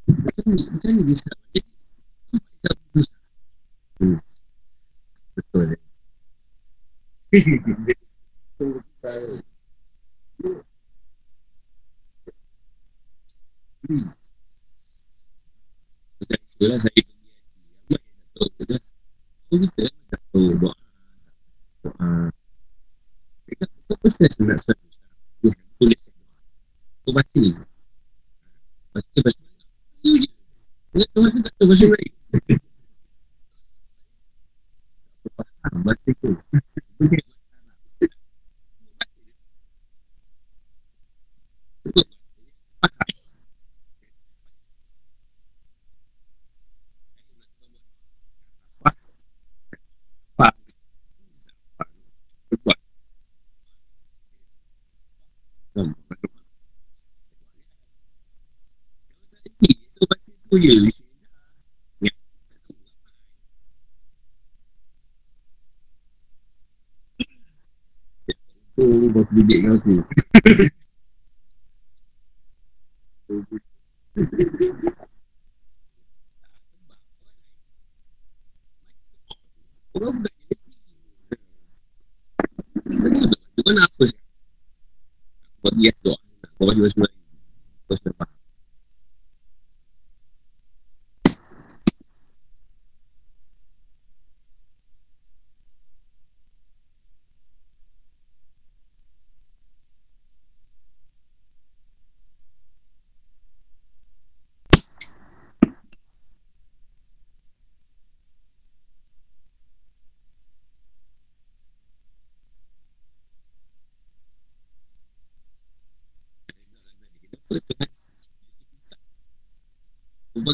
Macam 0.07 0.45
ni 0.47 0.63
Macam 0.71 0.91
ni 0.95 1.03
bisa 1.03 1.31
Jadi 1.51 1.71
Apa 2.63 2.83
bisa 2.95 3.15
Hmm 3.99 4.19
Betul 5.35 5.67
Hmm. 13.91 14.07
Itulah 16.21 16.79
saya. 16.79 17.03
Apa 19.51 19.81
yang 19.81 19.97
tak 20.13 20.21
tahu? 20.31 20.53
Doa. 20.61 20.77
Doa. 21.83 22.09
Kita 23.51 23.65
proses 23.89 24.33
nak 24.45 24.61
suatu 24.63 25.51
tulis 25.81 25.99
Kau 27.03 27.11
baca 27.11 27.43
Baca 28.95 29.19
baca 29.27 29.45
Ingat 30.05 31.55
Tuhan 31.71 31.79
tu 31.79 31.87
tak 31.87 31.87
tahu 31.87 31.87
bahasa 31.87 31.87
lain 31.95 32.13
Faham 35.55 35.83
bahasa 35.87 36.11
tu 36.19 36.31
tu 60.51 60.59
je 60.59 60.91
Tu 68.81 69.13
buat 69.13 69.29
bidik 69.37 69.61
kau 69.61 69.77
tu 69.85 70.01
Orang 80.01 80.17
bukan 80.17 80.33
Itu 83.53 83.61
kan 83.69 83.77
apa 83.85 84.03
sih? 84.09 84.17
Bagi 85.61 85.85
ya 85.85 85.93
doa 86.01 86.17
Kau 86.57 86.65
bagi 86.65 86.81
semua 86.89 87.13
Kau 87.85 88.01
sudah 88.01 88.17
faham 88.17 88.41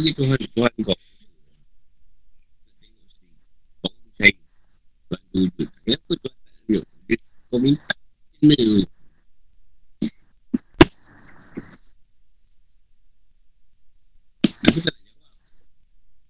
Bagi 0.06 0.22
Tuhan 0.22 0.38
Tuhan 0.54 0.74
kau 0.86 0.98
Kenapa 5.82 6.12
Tuhan 6.14 6.38
tak 6.46 6.78
wujud 6.78 7.20
Kau 7.50 7.58
minta 7.58 7.94
Kena 8.38 8.54
Aku 14.46 14.78
tak 14.78 14.94
jawab 14.94 15.34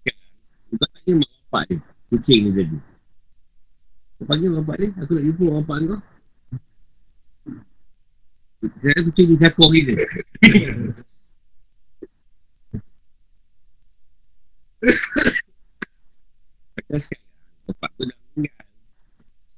Kau. 0.09 0.77
Tanya 0.81 1.11
mak 1.21 1.29
bapak 1.29 1.61
dia 1.69 1.77
Kucing 2.09 2.49
ni 2.49 2.51
tadi 2.57 2.77
Kau. 2.81 4.25
panggil 4.25 4.57
bapak 4.57 4.75
dia 4.81 4.89
Aku 5.05 5.11
nak 5.13 5.21
jumpa 5.29 5.45
bapak 5.61 5.77
kau 5.85 6.01
Saya 8.81 9.05
kucing 9.05 9.27
ni 9.29 9.35
cakap 9.37 9.69
kita 9.69 9.93
Macam 16.77 16.99
sekarang 17.01 17.33
Bapak 17.67 17.89
tu 17.97 18.03
dah 18.05 18.17
meninggal 18.37 18.65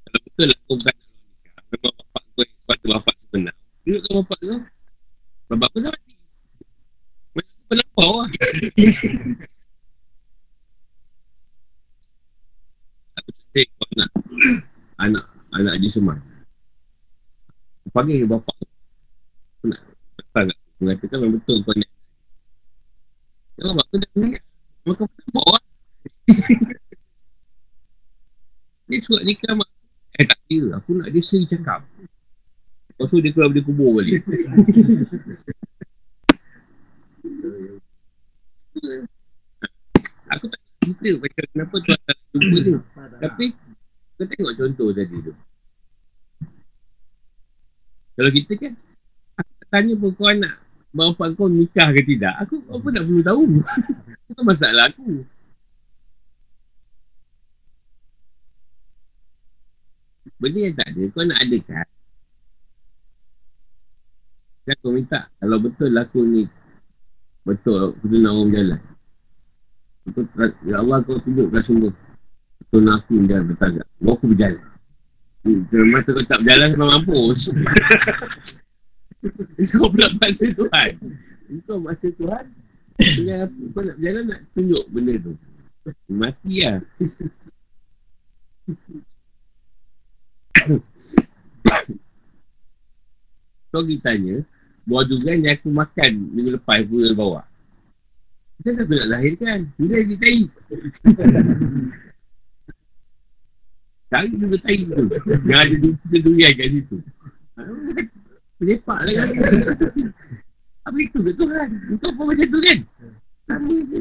Kalau 0.00 0.20
betul 0.24 0.46
lah 0.48 0.58
kau 0.64 0.74
bukan 0.80 0.94
nak 0.96 1.06
nikah 1.12 1.64
Memang 1.70 1.94
bapak 2.00 2.22
kau 2.24 2.42
yang 2.42 2.58
kuasa 2.64 2.84
bapak 2.88 3.14
sebenar 3.20 3.54
Tengok 3.84 4.12
bapak 4.24 4.38
tu 4.40 4.56
Bapak 5.46 5.68
kau 5.70 5.80
dah 5.84 5.92
mati 5.92 6.14
Macam 7.36 7.52
tu 7.52 7.62
pelampau 7.68 8.12
lah 8.16 8.28
Aku 13.20 13.30
sedih 13.36 13.66
kau 13.76 13.88
nak 13.94 14.10
Anak 14.96 15.24
Anak 15.52 15.72
Haji 15.76 15.88
Suman 15.92 16.18
Panggil 18.00 18.24
bapak. 18.24 18.56
Aku 19.60 19.68
nak 19.68 19.80
Betul 20.16 20.48
tak? 20.48 20.56
Mengatakan 20.80 21.20
memang 21.20 21.36
betul 21.36 21.60
kau 21.60 21.76
nak 21.76 21.90
Kalau 23.60 23.76
bapak 23.76 23.92
tu 23.92 24.00
dah 24.00 24.08
meninggal 24.16 24.40
Maka 24.88 25.04
pelampau 25.04 25.44
lah 25.52 25.60
Dia 28.88 28.98
surat 29.04 29.20
nikah 29.28 29.52
mak. 29.52 29.68
Eh 30.16 30.24
tak 30.24 30.40
kira. 30.48 30.80
Aku 30.80 30.96
nak 30.96 31.12
dia 31.12 31.20
sering 31.20 31.44
cakap. 31.44 31.84
Lepas 32.88 33.06
tu 33.12 33.20
dia 33.20 33.30
keluar 33.36 33.52
dari 33.52 33.62
kubur 33.62 34.00
balik. 34.00 34.24
Aku 40.32 40.44
tak 40.48 40.60
cerita 40.80 41.10
macam 41.20 41.44
kenapa 41.52 41.74
tu 41.84 41.92
tak 41.92 42.16
jumpa 42.32 42.56
tu. 42.64 42.80
Tapi 43.20 43.52
Kau 44.16 44.24
tengok 44.24 44.52
contoh 44.56 44.88
tadi 44.96 45.16
tu 45.20 45.36
Kalau 48.20 48.36
kita 48.36 48.52
kan 48.60 48.72
tanya 49.72 49.96
pun 49.96 50.12
kau 50.12 50.28
anak 50.28 50.60
Bapak 50.92 51.40
kau 51.40 51.48
nikah 51.48 51.88
ke 51.88 52.04
tidak 52.04 52.36
Aku 52.44 52.60
apa 52.68 52.86
nak 52.92 53.04
perlu 53.08 53.22
tahu. 53.24 53.42
Itu 54.28 54.42
masalah 54.44 54.92
aku. 54.92 55.24
Benda 60.36 60.58
yang 60.68 60.76
tak 60.76 60.88
ada 60.92 61.02
Kau 61.16 61.24
nak 61.24 61.38
adakan 61.40 61.86
Kan? 64.68 64.76
Kau 64.84 64.92
minta 64.92 65.20
Kalau 65.40 65.56
betul 65.56 65.96
aku 65.96 66.20
ni 66.20 66.44
Betul 67.48 67.96
Aku 67.96 68.04
nak 68.04 68.36
orang 68.36 68.48
berjalan 68.52 68.80
Betul 70.04 70.48
Ya 70.68 70.76
Allah 70.84 71.00
kau 71.08 71.16
tunjukkan 71.24 71.62
semua. 71.64 71.88
Betul 72.60 72.80
nak 72.84 73.00
aku 73.00 73.16
berjalan 73.16 73.44
Betul 73.48 73.68
tak? 73.80 73.88
Bawa 73.96 74.12
aku 74.12 74.26
berjalan 74.28 74.60
Masa 75.40 76.08
kau 76.12 76.24
tak 76.28 76.44
berjalan 76.44 76.68
Kau 76.76 76.84
mampus 76.84 77.48
Kau 79.76 79.92
pula 79.92 80.08
masa 80.16 80.48
Tuhan. 80.48 80.90
Kau 81.68 81.76
masa 81.76 82.08
Tuhan. 82.08 82.44
Dengan? 82.96 83.48
Kau 83.76 83.84
nak 83.84 83.96
berjalan 84.00 84.24
nak 84.32 84.40
tunjuk 84.56 84.84
benda 84.88 85.14
tu. 85.20 85.32
Mati 86.08 86.64
lah. 86.64 86.80
Kau 93.70 93.86
pergi 93.86 94.02
tanya, 94.02 94.36
buah 94.88 95.04
dugan 95.06 95.46
yang 95.46 95.54
aku 95.54 95.68
makan 95.70 96.12
minggu 96.32 96.56
lepas 96.58 96.82
pula 96.88 97.12
bawah. 97.12 97.44
Kita 98.60 98.84
tak 98.84 98.88
nak 98.88 99.08
lahirkan. 99.08 99.58
Bila 99.76 99.94
lagi 100.00 100.16
tai. 100.22 100.40
Cari 104.10 104.28
juga 104.34 104.58
tai 104.66 104.74
tu. 104.82 105.06
Yang 105.46 105.60
ada 105.62 105.74
cerita 106.02 106.16
durian 106.26 106.52
kat 106.58 106.66
situ. 106.74 106.96
Lepak 108.60 109.00
lah. 109.06 109.14
Apa 110.82 110.96
itu 110.98 111.18
ke 111.22 111.32
Tuhan? 111.38 111.68
Untuk 111.94 112.10
pun 112.18 112.24
macam 112.28 112.46
tu 112.50 112.58
kan? 112.58 112.78
Sama 113.46 113.70
je. 113.70 114.00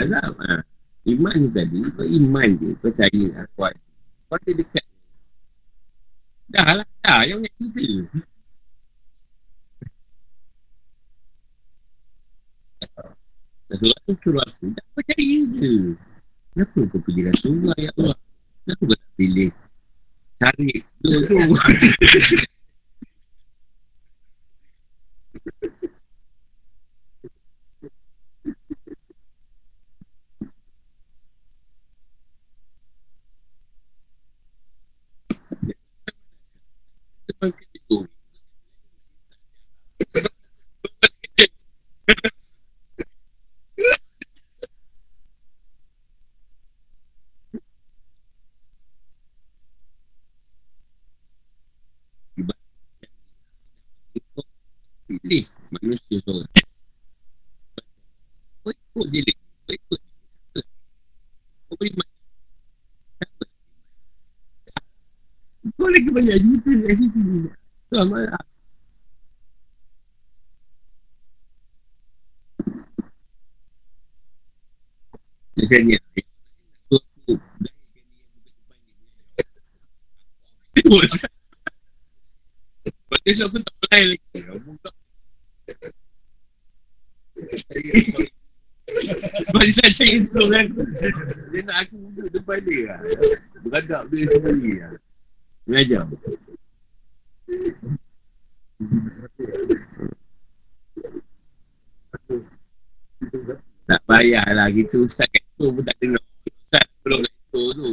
Azab. 0.00 0.32
Ha. 0.40 0.64
Iman 1.04 1.36
ni 1.36 1.48
tadi, 1.52 1.84
kau 1.92 2.00
iman 2.00 2.48
je. 2.56 2.72
Kau 2.80 2.88
cari 2.96 3.28
lah. 3.28 3.44
Kau 3.52 3.68
ada 4.40 4.50
dekat. 4.56 4.86
Dah 6.48 6.80
lah. 6.80 6.88
Dah. 7.04 7.20
Yang 7.28 7.44
nak 7.44 7.52
cerita. 7.60 8.24
Rasulullah 13.74 14.00
tu 14.06 14.14
suruh 14.22 14.42
aku. 14.46 14.64
Tak 14.70 14.86
percaya 14.94 15.38
je. 15.50 15.72
Kenapa 16.54 16.78
kau 16.86 17.00
pilih 17.02 17.22
Rasulullah 17.26 17.74
ya 17.74 17.90
Allah? 17.98 18.14
Kenapa 18.62 18.82
kau 18.86 18.94
tak 18.94 19.10
pilih 19.18 19.50
Syarif 20.38 20.84
tu 21.02 21.10
tu? 21.26 21.36
Pilih 55.24 55.48
manusia 55.72 56.20
seorang. 56.20 56.52
Kau 58.60 58.68
ikut 58.68 59.06
dia 59.08 59.24
lagi. 59.24 59.40
Kau 59.40 59.72
ikut 59.72 60.00
dia. 60.52 60.62
Kau 61.64 61.74
beri 61.80 61.92
mati. 61.96 62.16
Kau 65.80 65.88
lagi 65.88 66.10
banyak 66.12 66.36
cerita 66.44 66.72
kat 66.84 66.96
situ. 67.00 67.48
Kau 67.88 68.04
amal 68.04 68.28
Macam 75.54 75.80
ni 75.88 75.96
Lepas 83.24 83.40
aku 83.40 83.56
tak 83.64 83.74
boleh 83.80 84.04
lagi 84.12 84.28
Sebab 89.48 89.62
dia 89.64 89.74
nak 89.80 89.90
cari 89.96 90.10
insul 90.18 90.46
kan. 90.52 90.66
Dia 91.50 91.60
nak 91.64 91.76
aku 91.86 91.94
duduk 92.12 92.28
depan 92.30 92.58
dia 92.62 92.80
lah. 92.92 93.00
Beradab 93.64 94.02
dia 94.12 94.24
sendiri 94.28 94.72
lah. 94.82 94.92
Mengajar 95.64 96.04
Tak 103.84 104.00
payahlah 104.08 104.68
kita 104.72 104.96
ustaz 105.04 105.28
kat 105.28 105.44
pun 105.56 105.84
tak 105.84 105.96
dengar. 106.00 106.22
Ustaz 106.48 106.84
belum 107.04 107.20
kat 107.24 107.32
situ 107.32 107.62
tu. 107.76 107.90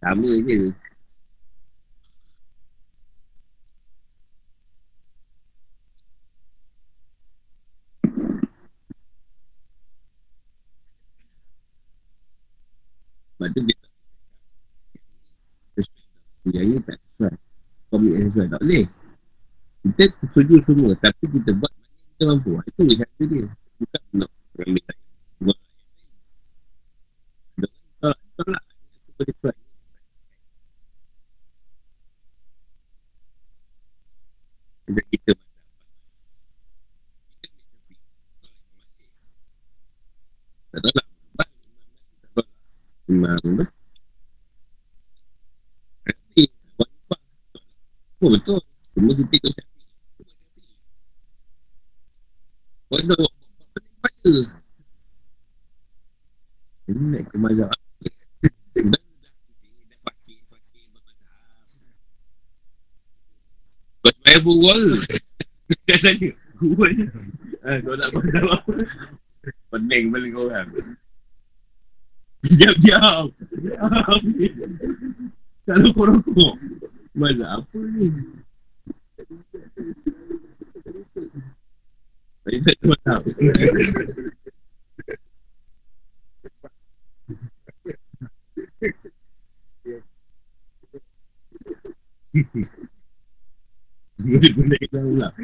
Sama 0.00 0.30
je 0.44 0.60
Sebab 13.44 13.52
tu 13.52 13.60
dia 13.68 13.76
Yang 16.48 16.64
ni 16.64 16.76
tak 16.80 16.96
sesuai. 16.96 17.34
Komit 17.92 18.12
yang 18.16 18.28
sesuai 18.32 18.48
Tak 18.56 18.60
boleh. 18.64 18.84
Kita 19.84 20.04
setuju 20.24 20.56
semua 20.64 20.90
Tapi 20.96 21.24
kita 21.28 21.50
buat 21.60 21.72
kita 22.16 22.22
mampu. 22.24 22.56
Itu 22.64 22.80
je 22.88 22.94
kata 22.96 23.22
dia. 23.28 23.44
Bukan 23.76 24.00
nak 24.16 24.30
Ambil 24.64 24.82
tak 24.88 24.96
Kita 34.88 35.00
kita 35.12 35.32
Tak 40.74 41.03
Imam 43.08 43.40
Tapi 46.04 46.42
Oh 48.24 48.30
betul. 48.32 48.60
Semua 48.96 49.12
titik 49.18 49.40
tu 49.44 49.50
syafi 49.52 49.82
Kau 52.88 52.96
ada 52.96 53.14
Pada? 54.00 54.32
Ini 56.84 57.00
naik 57.12 57.26
ke 57.32 57.36
mazhab 57.40 57.72
sebenarnya 64.04 64.40
berbual 64.44 64.82
Kau 65.88 65.98
tanya 66.00 66.30
Berbual 66.60 66.92
Kau 67.84 67.94
nak 67.96 68.08
mazhab 68.12 68.44
apa? 68.52 68.72
Pening 69.72 70.04
balik 70.12 70.32
orang 70.36 70.68
Diam, 72.44 72.76
diam. 72.76 73.24
Kalau 75.64 75.88
kau 75.96 76.04
rokok. 76.12 76.54
Mana 77.16 77.62
apa 77.62 77.78
ni? 77.78 78.10
Saya 82.44 82.58
tak 82.60 82.76
tahu 82.84 82.94
tak. 83.00 83.20
Kita 94.84 95.00
ulang. 95.00 95.34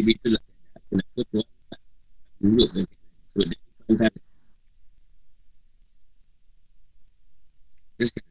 Dia 0.00 0.14
itulah 0.16 0.42
Kenapa 0.90 1.20
tu? 1.28 1.40
Mulut 2.40 2.68
kan. 2.72 2.86
So 3.36 3.44
dia 3.44 3.58
Faham 3.84 4.14
Terus 8.00 8.10
kan 8.16 8.24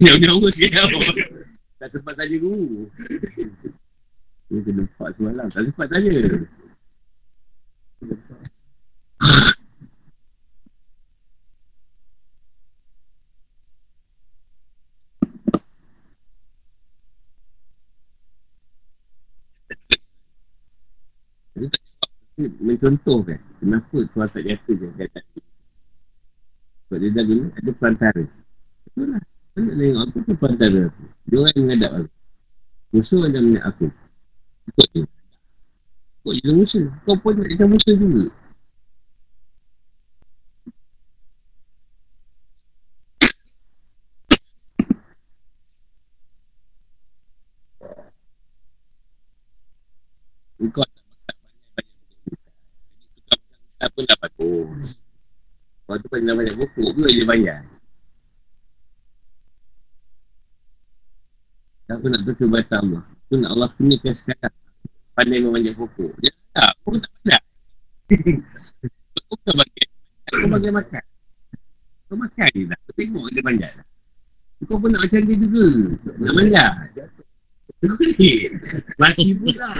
Nyawa-nyawa 0.03 0.49
sikit. 0.51 0.75
Tak 1.83 1.99
sempat 1.99 2.15
tanya 2.15 2.39
guru. 2.39 2.87
Dia 4.47 4.61
kena 4.63 4.87
empat 4.87 5.19
semalam. 5.19 5.51
Tak 5.51 5.67
sempat 5.67 5.91
tanya. 5.91 6.15
Mencontohkan 22.63 23.43
kenapa 23.59 23.97
Tuhan 24.07 24.29
tak 24.31 24.43
nyatakan 24.47 24.91
kata 24.95 25.21
sebab 26.87 26.99
dia 27.03 27.11
dah 27.11 27.25
guna 27.27 27.47
ada 27.59 27.71
perantara. 27.75 28.25
Betul 28.87 29.32
kan 29.53 29.69
nak 29.69 29.77
tengok 29.77 30.03
apa 30.09 30.17
tu 30.25 30.35
perantara 30.41 30.81
aku 30.89 31.05
dia 31.29 31.37
orang 31.37 31.53
yang 31.53 31.65
menghadap 31.69 31.91
aku. 31.93 32.11
Musuh 32.93 33.21
ada 33.25 33.39
minat 33.41 33.65
aku. 33.69 33.87
Ikut 34.69 34.87
dia. 34.93 35.05
Ikut 36.25 36.35
dia 36.41 36.53
musuh 36.53 36.87
kau 37.05 37.17
pun 37.21 37.33
nak 37.37 37.49
macam 37.53 37.69
musuh 37.73 37.95
juga. 37.97 38.25
Kau 50.73 50.87
tak 53.83 53.89
pun 53.99 54.05
dapat 54.07 54.31
bagus. 54.39 54.95
Kau 55.85 55.97
tu 55.99 56.07
pernah 56.09 56.39
banyak 56.39 56.55
buku 56.55 56.83
ke 56.95 57.09
dia 57.11 57.27
bayar? 57.27 57.82
Tak 62.03 62.11
pun 62.11 62.19
nak 62.19 62.27
tukar 62.27 62.49
batam 62.51 62.83
Allah. 62.83 63.03
Tu 63.31 63.35
nak 63.39 63.51
Allah 63.55 63.71
kenakan 63.79 64.11
sekarang. 64.11 64.55
Pandai 65.15 65.39
memanjat 65.39 65.79
pokok. 65.79 66.11
Dia 66.19 66.35
tak, 66.51 66.75
pun 66.83 66.99
tak 66.99 67.15
pandai. 67.15 67.43
Kau 69.15 69.23
bukan 69.31 69.55
bagian. 69.63 69.89
Kau 70.27 70.49
bagian 70.51 70.75
makan. 70.75 71.05
Kau 72.11 72.17
makan 72.19 72.49
je 72.59 72.63
tak. 72.67 72.79
Kau 72.83 72.95
tengok 72.99 73.27
dia 73.31 73.43
manjat. 73.47 73.73
Kau 74.67 74.83
pun 74.83 74.91
nak 74.91 75.07
macam 75.07 75.21
dia 75.31 75.37
juga. 75.39 75.67
Nak 76.19 76.33
manjat. 76.35 76.73
Laki 78.99 79.27
pula. 79.39 79.71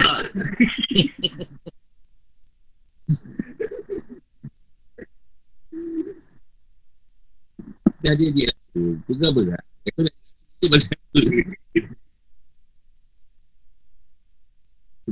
Dia 7.99 8.15
ada 8.15 8.25
dia 8.31 8.47
Tu 8.71 9.11
apa 9.11 9.41
tak? 9.43 9.63
Aku 9.91 9.99
nak 10.07 10.15
Tu 10.63 10.67
pasal 10.71 10.95
apa 10.95 11.19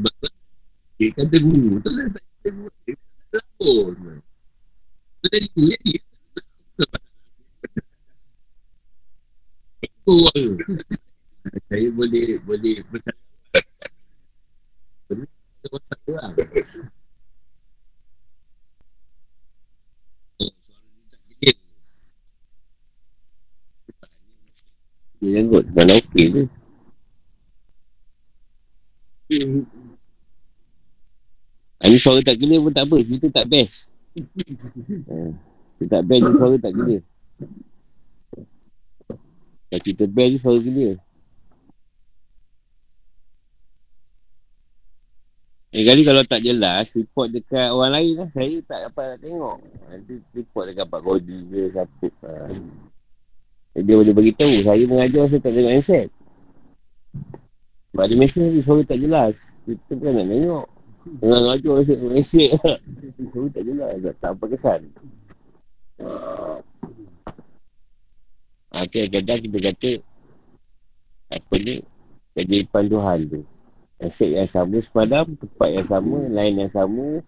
Sebab 0.02 0.34
Dia 0.98 1.14
kata 1.14 1.38
guru 1.38 1.78
Tu 1.78 1.90
lah 1.94 2.10
tak 2.10 2.24
cerita 2.26 2.50
guru 2.58 2.74
Dia 2.90 2.98
tak 2.98 3.38
lapor 3.38 3.94
Tu 5.22 5.62
ya 5.70 5.78
dia 5.86 6.02
Saya 11.70 11.88
boleh 11.94 12.42
Boleh 12.42 12.82
Pesan 12.90 13.14
Dia 25.22 25.30
janggut 25.38 25.70
Dah 25.70 25.86
okey 25.86 26.26
tu 26.34 26.50
Ini 31.82 31.98
suara 31.98 32.22
tak 32.22 32.38
kena 32.38 32.62
pun 32.62 32.70
tak 32.70 32.86
apa 32.86 32.98
Kita 33.02 33.28
tak 33.34 33.46
best. 33.50 33.90
Kita 35.82 35.86
tak 35.98 36.04
best 36.06 36.22
ni 36.22 36.32
suara 36.38 36.56
tak 36.62 36.72
kena 36.78 36.98
Kalau 39.72 39.82
kita 39.82 40.04
best 40.06 40.30
ni 40.30 40.38
suara 40.38 40.60
kena 40.62 40.88
Eh 45.72 45.88
kali 45.88 46.04
kalau 46.04 46.22
tak 46.28 46.44
jelas 46.44 47.00
Report 47.00 47.32
dekat 47.32 47.72
orang 47.72 47.96
lain 47.96 48.14
lah. 48.20 48.28
Saya 48.28 48.60
tak 48.68 48.92
dapat 48.92 49.16
nak 49.16 49.20
tengok. 49.24 49.58
Nanti 49.88 50.14
report 50.36 50.64
dekat 50.68 50.86
Pak 50.92 51.00
Kodi 51.00 51.38
ke 51.48 51.62
Siapa. 51.72 52.08
Ha. 52.28 52.32
Dia 53.80 53.96
boleh 53.96 54.12
beritahu. 54.12 54.68
Saya 54.68 54.84
mengajar 54.84 55.32
saya 55.32 55.40
tak 55.40 55.56
tengok 55.56 55.72
handset. 55.72 56.08
Sebab 57.96 58.04
ada 58.04 58.16
mesej 58.20 58.52
ni 58.52 58.60
Suara 58.60 58.84
tak 58.84 59.00
jelas. 59.00 59.64
Kita 59.64 59.96
pun 59.96 60.12
nak 60.12 60.28
tengok 60.28 60.68
Ngajar 61.02 61.82
saya 61.82 61.98
tengok 61.98 62.14
handset 62.14 62.52
Suara 63.34 63.48
tak 63.50 63.64
jelas 63.66 63.90
Tak, 64.22 64.32
apa 64.38 64.46
kesan. 64.54 64.82
Okay, 68.72 69.06
kadang 69.10 69.40
kita 69.42 69.58
kata 69.74 69.92
Apa 71.34 71.54
ni 71.58 71.82
Kejipan 72.38 72.86
Tuhan 72.86 73.20
tu. 73.26 73.42
Handset 73.98 74.30
yang 74.30 74.50
sama 74.50 74.78
semalam 74.78 75.26
Tempat 75.34 75.70
yang 75.74 75.88
sama 75.90 76.18
Lain 76.30 76.54
yang 76.62 76.72
sama. 76.72 77.26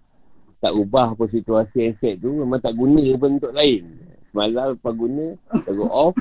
Tak 0.61 0.73
ubah 0.77 1.17
apa 1.17 1.25
situasi 1.25 1.89
handset 1.89 2.21
tu 2.21 2.29
Memang 2.29 2.61
tak 2.61 2.77
guna 2.77 3.01
pun 3.17 3.41
untuk 3.41 3.53
lain. 3.57 3.89
Semalam 4.21 4.77
lepas 4.77 4.93
guna 4.93 5.33
Terus 5.65 5.89
off 5.89 6.13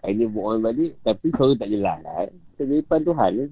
ini 0.00 0.24
buat 0.26 0.56
on 0.56 0.64
balik 0.64 0.96
Tapi 1.04 1.28
suara 1.38 1.54
tak 1.54 1.70
jelas. 1.70 2.00
Lah 2.02 2.26
Kegeripan 2.58 3.00
Tuhan. 3.06 3.30
Ni 3.36 3.46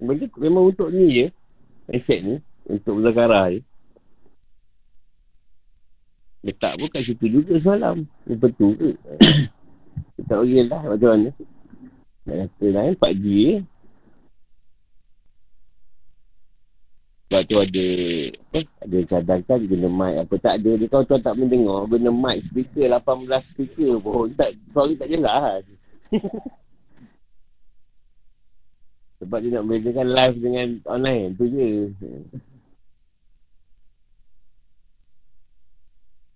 Benda 0.00 0.24
memang 0.40 0.72
untuk 0.72 0.88
ni 0.88 1.06
je 1.12 1.26
Aset 1.90 2.22
ni 2.22 2.36
Untuk 2.70 3.02
berzakarah 3.02 3.50
je 3.50 3.60
Letak 6.40 6.80
pun 6.80 6.88
kat 6.88 7.04
situ 7.04 7.28
juga 7.28 7.52
semalam. 7.60 8.00
Betul 8.24 8.72
ke? 8.76 8.90
Tak 10.28 10.36
bagi 10.44 10.64
lah 10.68 10.82
macam 10.84 11.10
mana? 11.16 11.30
Nak 12.28 12.36
kata 12.44 12.66
lain 12.70 12.92
4G 12.96 13.24
je 13.24 13.52
Sebab 17.24 17.42
tu 17.44 17.56
ada 17.56 17.86
eh, 18.56 18.66
Ada 18.84 18.98
cadangkan 19.04 19.58
guna 19.64 19.88
mic. 19.88 20.14
Apa 20.24 20.34
tak 20.40 20.54
ada 20.60 20.70
Dia 20.76 20.86
kau 20.88 21.04
tuan 21.04 21.20
tak 21.20 21.36
mendengar 21.36 21.88
Guna 21.88 22.12
mic 22.12 22.40
speaker 22.44 22.88
18 22.88 23.28
speaker 23.40 23.92
pun. 24.00 24.28
Tak, 24.36 24.50
Suara 24.68 24.92
tak 24.96 25.08
jelas 25.08 25.64
Sebab 29.20 29.38
dia 29.44 29.50
nak 29.52 29.64
membezakan 29.68 30.08
live 30.08 30.36
dengan 30.40 30.68
online 30.88 31.36
Tu 31.36 31.46
je 31.52 31.70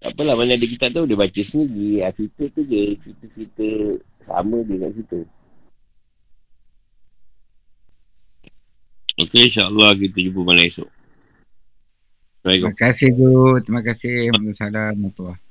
Tak 0.04 0.12
apalah 0.12 0.36
mana 0.36 0.52
ada 0.52 0.66
kita 0.68 0.92
tahu 0.92 1.08
Dia 1.08 1.16
baca 1.16 1.40
sendiri 1.40 2.04
ha, 2.04 2.12
Cerita 2.12 2.44
tu 2.52 2.60
je 2.68 2.92
Cerita-cerita 3.00 3.68
Sama 4.20 4.60
dia 4.68 4.84
kat 4.84 4.92
situ 5.00 5.24
Okey, 9.14 9.46
insyaAllah 9.46 9.94
kita 9.94 10.26
jumpa 10.26 10.42
malam 10.42 10.66
esok. 10.66 10.90
Terima 12.42 12.74
kasih, 12.74 13.14
Bu. 13.14 13.62
Terima 13.62 13.78
kasih. 13.78 14.34
Assalamualaikum 14.34 14.74
warahmatullahi 14.74 15.43